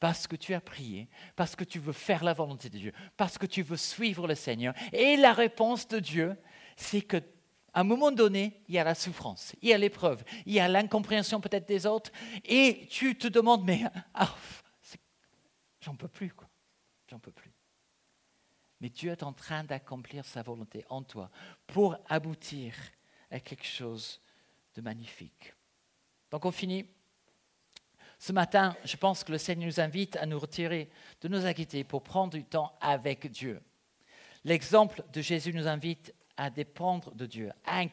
parce 0.00 0.26
que 0.26 0.34
tu 0.34 0.52
as 0.52 0.60
prié, 0.60 1.08
parce 1.36 1.54
que 1.54 1.62
tu 1.62 1.78
veux 1.78 1.92
faire 1.92 2.24
la 2.24 2.32
volonté 2.32 2.68
de 2.68 2.76
Dieu, 2.76 2.92
parce 3.16 3.38
que 3.38 3.46
tu 3.46 3.62
veux 3.62 3.76
suivre 3.76 4.26
le 4.26 4.34
Seigneur. 4.34 4.74
Et 4.92 5.16
la 5.16 5.32
réponse 5.32 5.86
de 5.86 6.00
Dieu, 6.00 6.36
c'est 6.76 7.02
que 7.02 7.18
à 7.72 7.80
un 7.80 7.84
moment 7.84 8.10
donné, 8.10 8.60
il 8.68 8.74
y 8.74 8.78
a 8.78 8.84
la 8.84 8.96
souffrance, 8.96 9.54
il 9.62 9.68
y 9.68 9.72
a 9.72 9.78
l'épreuve, 9.78 10.24
il 10.44 10.52
y 10.52 10.60
a 10.60 10.68
l'incompréhension 10.68 11.40
peut-être 11.40 11.68
des 11.68 11.86
autres, 11.86 12.10
et 12.44 12.86
tu 12.90 13.16
te 13.16 13.28
demandes, 13.28 13.64
mais 13.64 13.84
ah, 14.12 14.34
j'en 15.80 15.94
peux 15.94 16.08
plus, 16.08 16.32
quoi. 16.32 16.48
J'en 17.12 17.18
peux 17.18 17.30
plus. 17.30 17.52
Mais 18.80 18.88
Dieu 18.88 19.12
est 19.12 19.22
en 19.22 19.34
train 19.34 19.64
d'accomplir 19.64 20.24
sa 20.24 20.40
volonté 20.40 20.86
en 20.88 21.02
toi 21.02 21.30
pour 21.66 21.94
aboutir 22.08 22.74
à 23.30 23.38
quelque 23.38 23.66
chose 23.66 24.18
de 24.74 24.80
magnifique. 24.80 25.52
Donc 26.30 26.46
on 26.46 26.50
finit. 26.50 26.86
Ce 28.18 28.32
matin, 28.32 28.74
je 28.82 28.96
pense 28.96 29.24
que 29.24 29.32
le 29.32 29.36
Seigneur 29.36 29.66
nous 29.66 29.78
invite 29.78 30.16
à 30.16 30.24
nous 30.24 30.38
retirer 30.38 30.88
de 31.20 31.28
nos 31.28 31.44
activités 31.44 31.84
pour 31.84 32.02
prendre 32.02 32.32
du 32.32 32.44
temps 32.44 32.74
avec 32.80 33.30
Dieu. 33.30 33.60
L'exemple 34.44 35.04
de 35.12 35.20
Jésus 35.20 35.52
nous 35.52 35.68
invite 35.68 36.14
à 36.38 36.48
dépendre 36.48 37.14
de 37.14 37.26
Dieu, 37.26 37.52
à 37.66 37.84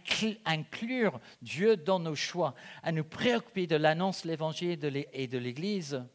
inclure 0.46 1.20
Dieu 1.42 1.76
dans 1.76 2.00
nos 2.00 2.16
choix, 2.16 2.56
à 2.84 2.94
nous 2.94 3.04
préoccuper 3.04 3.68
de 3.68 3.76
l'annonce 3.76 4.24
de 4.24 4.30
l'Évangile 4.30 5.06
et 5.12 5.28
de 5.28 5.38
l'Église. 5.38 6.06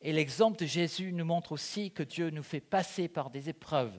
Et 0.00 0.12
l'exemple 0.12 0.58
de 0.58 0.66
Jésus 0.66 1.12
nous 1.12 1.24
montre 1.24 1.52
aussi 1.52 1.90
que 1.90 2.02
Dieu 2.02 2.30
nous 2.30 2.42
fait 2.42 2.60
passer 2.60 3.08
par 3.08 3.30
des 3.30 3.48
épreuves, 3.48 3.98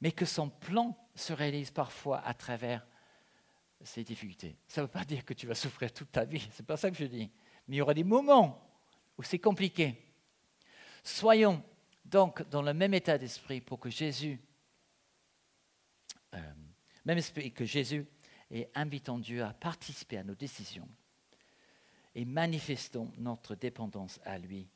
mais 0.00 0.12
que 0.12 0.24
son 0.24 0.50
plan 0.50 0.96
se 1.14 1.32
réalise 1.32 1.70
parfois 1.70 2.20
à 2.20 2.34
travers 2.34 2.86
ces 3.82 4.02
difficultés. 4.02 4.56
Ça 4.66 4.80
ne 4.80 4.86
veut 4.86 4.92
pas 4.92 5.04
dire 5.04 5.24
que 5.24 5.34
tu 5.34 5.46
vas 5.46 5.54
souffrir 5.54 5.92
toute 5.92 6.10
ta 6.10 6.24
vie, 6.24 6.46
c'est 6.50 6.66
pas 6.66 6.76
ça 6.76 6.90
que 6.90 6.96
je 6.96 7.04
dis. 7.04 7.30
Mais 7.68 7.76
il 7.76 7.78
y 7.78 7.82
aura 7.82 7.94
des 7.94 8.04
moments 8.04 8.62
où 9.16 9.22
c'est 9.22 9.38
compliqué. 9.38 9.94
Soyons 11.02 11.62
donc 12.04 12.48
dans 12.48 12.62
le 12.62 12.74
même 12.74 12.94
état 12.94 13.18
d'esprit 13.18 13.60
pour 13.60 13.78
que 13.78 13.90
Jésus, 13.90 14.40
euh, 16.34 16.52
même 17.04 17.18
esprit 17.18 17.52
que 17.52 17.64
Jésus, 17.64 18.06
et 18.50 18.68
invitons 18.74 19.18
Dieu 19.18 19.42
à 19.42 19.52
participer 19.52 20.18
à 20.18 20.24
nos 20.24 20.34
décisions 20.34 20.88
et 22.16 22.24
manifestons 22.24 23.12
notre 23.18 23.54
dépendance 23.54 24.18
à 24.24 24.38
lui 24.38 24.66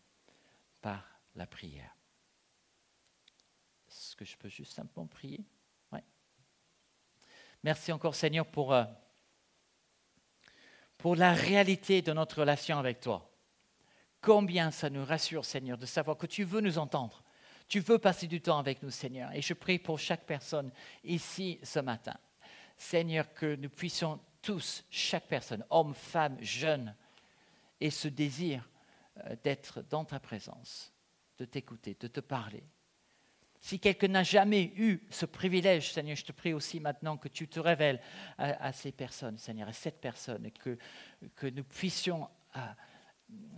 par 0.82 1.02
la 1.34 1.46
prière. 1.46 1.96
Est-ce 3.88 4.14
que 4.14 4.26
je 4.26 4.36
peux 4.36 4.50
juste 4.50 4.74
simplement 4.74 5.06
prier? 5.06 5.42
Merci 7.62 7.92
encore 7.92 8.14
Seigneur 8.14 8.46
pour, 8.46 8.72
euh, 8.72 8.84
pour 10.96 11.16
la 11.16 11.34
réalité 11.34 12.00
de 12.00 12.12
notre 12.12 12.40
relation 12.40 12.78
avec 12.78 13.00
toi. 13.00 13.30
Combien 14.22 14.70
ça 14.70 14.88
nous 14.88 15.04
rassure 15.04 15.44
Seigneur 15.44 15.76
de 15.76 15.84
savoir 15.84 16.16
que 16.16 16.26
tu 16.26 16.44
veux 16.44 16.60
nous 16.60 16.78
entendre. 16.78 17.22
Tu 17.68 17.80
veux 17.80 17.98
passer 17.98 18.26
du 18.26 18.40
temps 18.40 18.58
avec 18.58 18.82
nous 18.82 18.90
Seigneur. 18.90 19.32
Et 19.34 19.42
je 19.42 19.54
prie 19.54 19.78
pour 19.78 19.98
chaque 19.98 20.24
personne 20.24 20.70
ici 21.04 21.58
ce 21.62 21.80
matin. 21.80 22.16
Seigneur, 22.76 23.32
que 23.34 23.56
nous 23.56 23.68
puissions 23.68 24.20
tous, 24.40 24.84
chaque 24.90 25.26
personne, 25.26 25.64
homme, 25.68 25.94
femme, 25.94 26.38
jeune, 26.40 26.94
et 27.80 27.90
ce 27.90 28.08
désir 28.08 28.68
euh, 29.24 29.36
d'être 29.42 29.82
dans 29.82 30.04
ta 30.04 30.20
présence, 30.20 30.92
de 31.38 31.44
t'écouter, 31.44 31.96
de 31.98 32.08
te 32.08 32.20
parler, 32.20 32.64
si 33.60 33.78
quelqu'un 33.78 34.08
n'a 34.08 34.22
jamais 34.22 34.72
eu 34.76 35.06
ce 35.10 35.26
privilège, 35.26 35.92
Seigneur, 35.92 36.16
je 36.16 36.24
te 36.24 36.32
prie 36.32 36.54
aussi 36.54 36.80
maintenant 36.80 37.18
que 37.18 37.28
tu 37.28 37.46
te 37.46 37.60
révèles 37.60 38.00
à, 38.38 38.72
ces 38.72 38.90
personnes, 38.90 39.36
Seigneur, 39.36 39.68
à 39.68 39.72
cette 39.74 40.00
personne, 40.00 40.50
que, 40.50 41.46
nous 41.50 41.64
puissions 41.64 42.28
euh, 42.56 42.60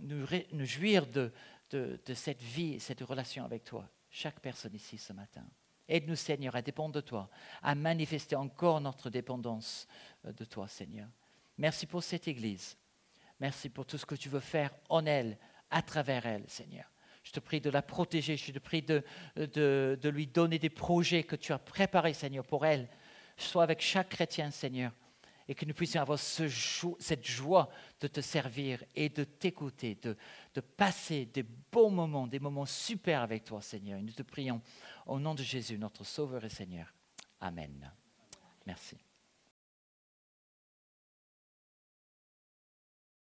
nous, 0.01 0.65
jouir 0.65 1.07
de, 1.07 1.31
de, 1.71 2.13
cette 2.13 2.41
vie, 2.41 2.81
cette 2.81 3.01
relation 3.01 3.45
avec 3.45 3.63
toi, 3.63 3.89
chaque 4.09 4.41
personne 4.41 4.75
ici 4.75 4.97
ce 4.97 5.13
matin. 5.13 5.45
Aide-nous, 5.87 6.17
Seigneur, 6.17 6.55
à 6.55 6.61
dépendre 6.61 6.95
de 6.95 7.01
toi, 7.01 7.29
à 7.61 7.73
manifester 7.73 8.35
encore 8.35 8.81
notre 8.81 9.09
dépendance 9.09 9.87
euh, 10.25 10.33
de 10.33 10.43
toi, 10.43 10.67
Seigneur. 10.67 11.07
Merci 11.57 11.85
pour 11.85 12.03
cette 12.03 12.27
Église. 12.27 12.77
Merci 13.43 13.67
pour 13.67 13.85
tout 13.85 13.97
ce 13.97 14.05
que 14.05 14.15
tu 14.15 14.29
veux 14.29 14.39
faire 14.39 14.71
en 14.87 15.05
elle, 15.05 15.37
à 15.69 15.81
travers 15.81 16.25
elle, 16.25 16.45
Seigneur. 16.47 16.89
Je 17.25 17.31
te 17.33 17.41
prie 17.41 17.59
de 17.59 17.69
la 17.69 17.81
protéger. 17.81 18.37
Je 18.37 18.53
te 18.53 18.59
prie 18.59 18.81
de, 18.81 19.03
lui 20.01 20.27
donner 20.27 20.59
des 20.59 20.69
projets 20.69 21.25
que 21.25 21.35
tu 21.35 21.51
as 21.51 21.59
préparés, 21.59 22.13
Seigneur, 22.13 22.45
pour 22.45 22.65
elle. 22.65 22.87
Sois 23.35 23.63
avec 23.63 23.81
chaque 23.81 24.07
chrétien, 24.07 24.49
Seigneur. 24.49 24.93
Et 25.49 25.55
que 25.55 25.65
nous 25.65 25.73
puissions 25.73 26.01
avoir 26.01 26.19
cette 26.19 27.25
joie 27.25 27.69
de 27.99 28.07
te 28.07 28.21
servir 28.21 28.81
et 28.95 29.09
de 29.09 29.25
t'écouter, 29.25 29.95
de, 29.95 30.15
de 30.53 30.61
passer 30.61 31.25
des 31.25 31.43
bons 31.43 31.91
moments, 31.91 32.27
des 32.27 32.39
moments 32.39 32.65
super 32.65 33.23
avec 33.23 33.43
toi, 33.43 33.61
Seigneur. 33.61 33.99
Et 33.99 34.03
nous 34.03 34.13
te 34.13 34.23
prions 34.23 34.61
au 35.05 35.19
nom 35.19 35.35
de 35.35 35.43
Jésus, 35.43 35.77
notre 35.77 36.05
Sauveur 36.05 36.45
et 36.45 36.49
Seigneur. 36.49 36.93
Amen. 37.41 37.91
Merci. 38.65 38.95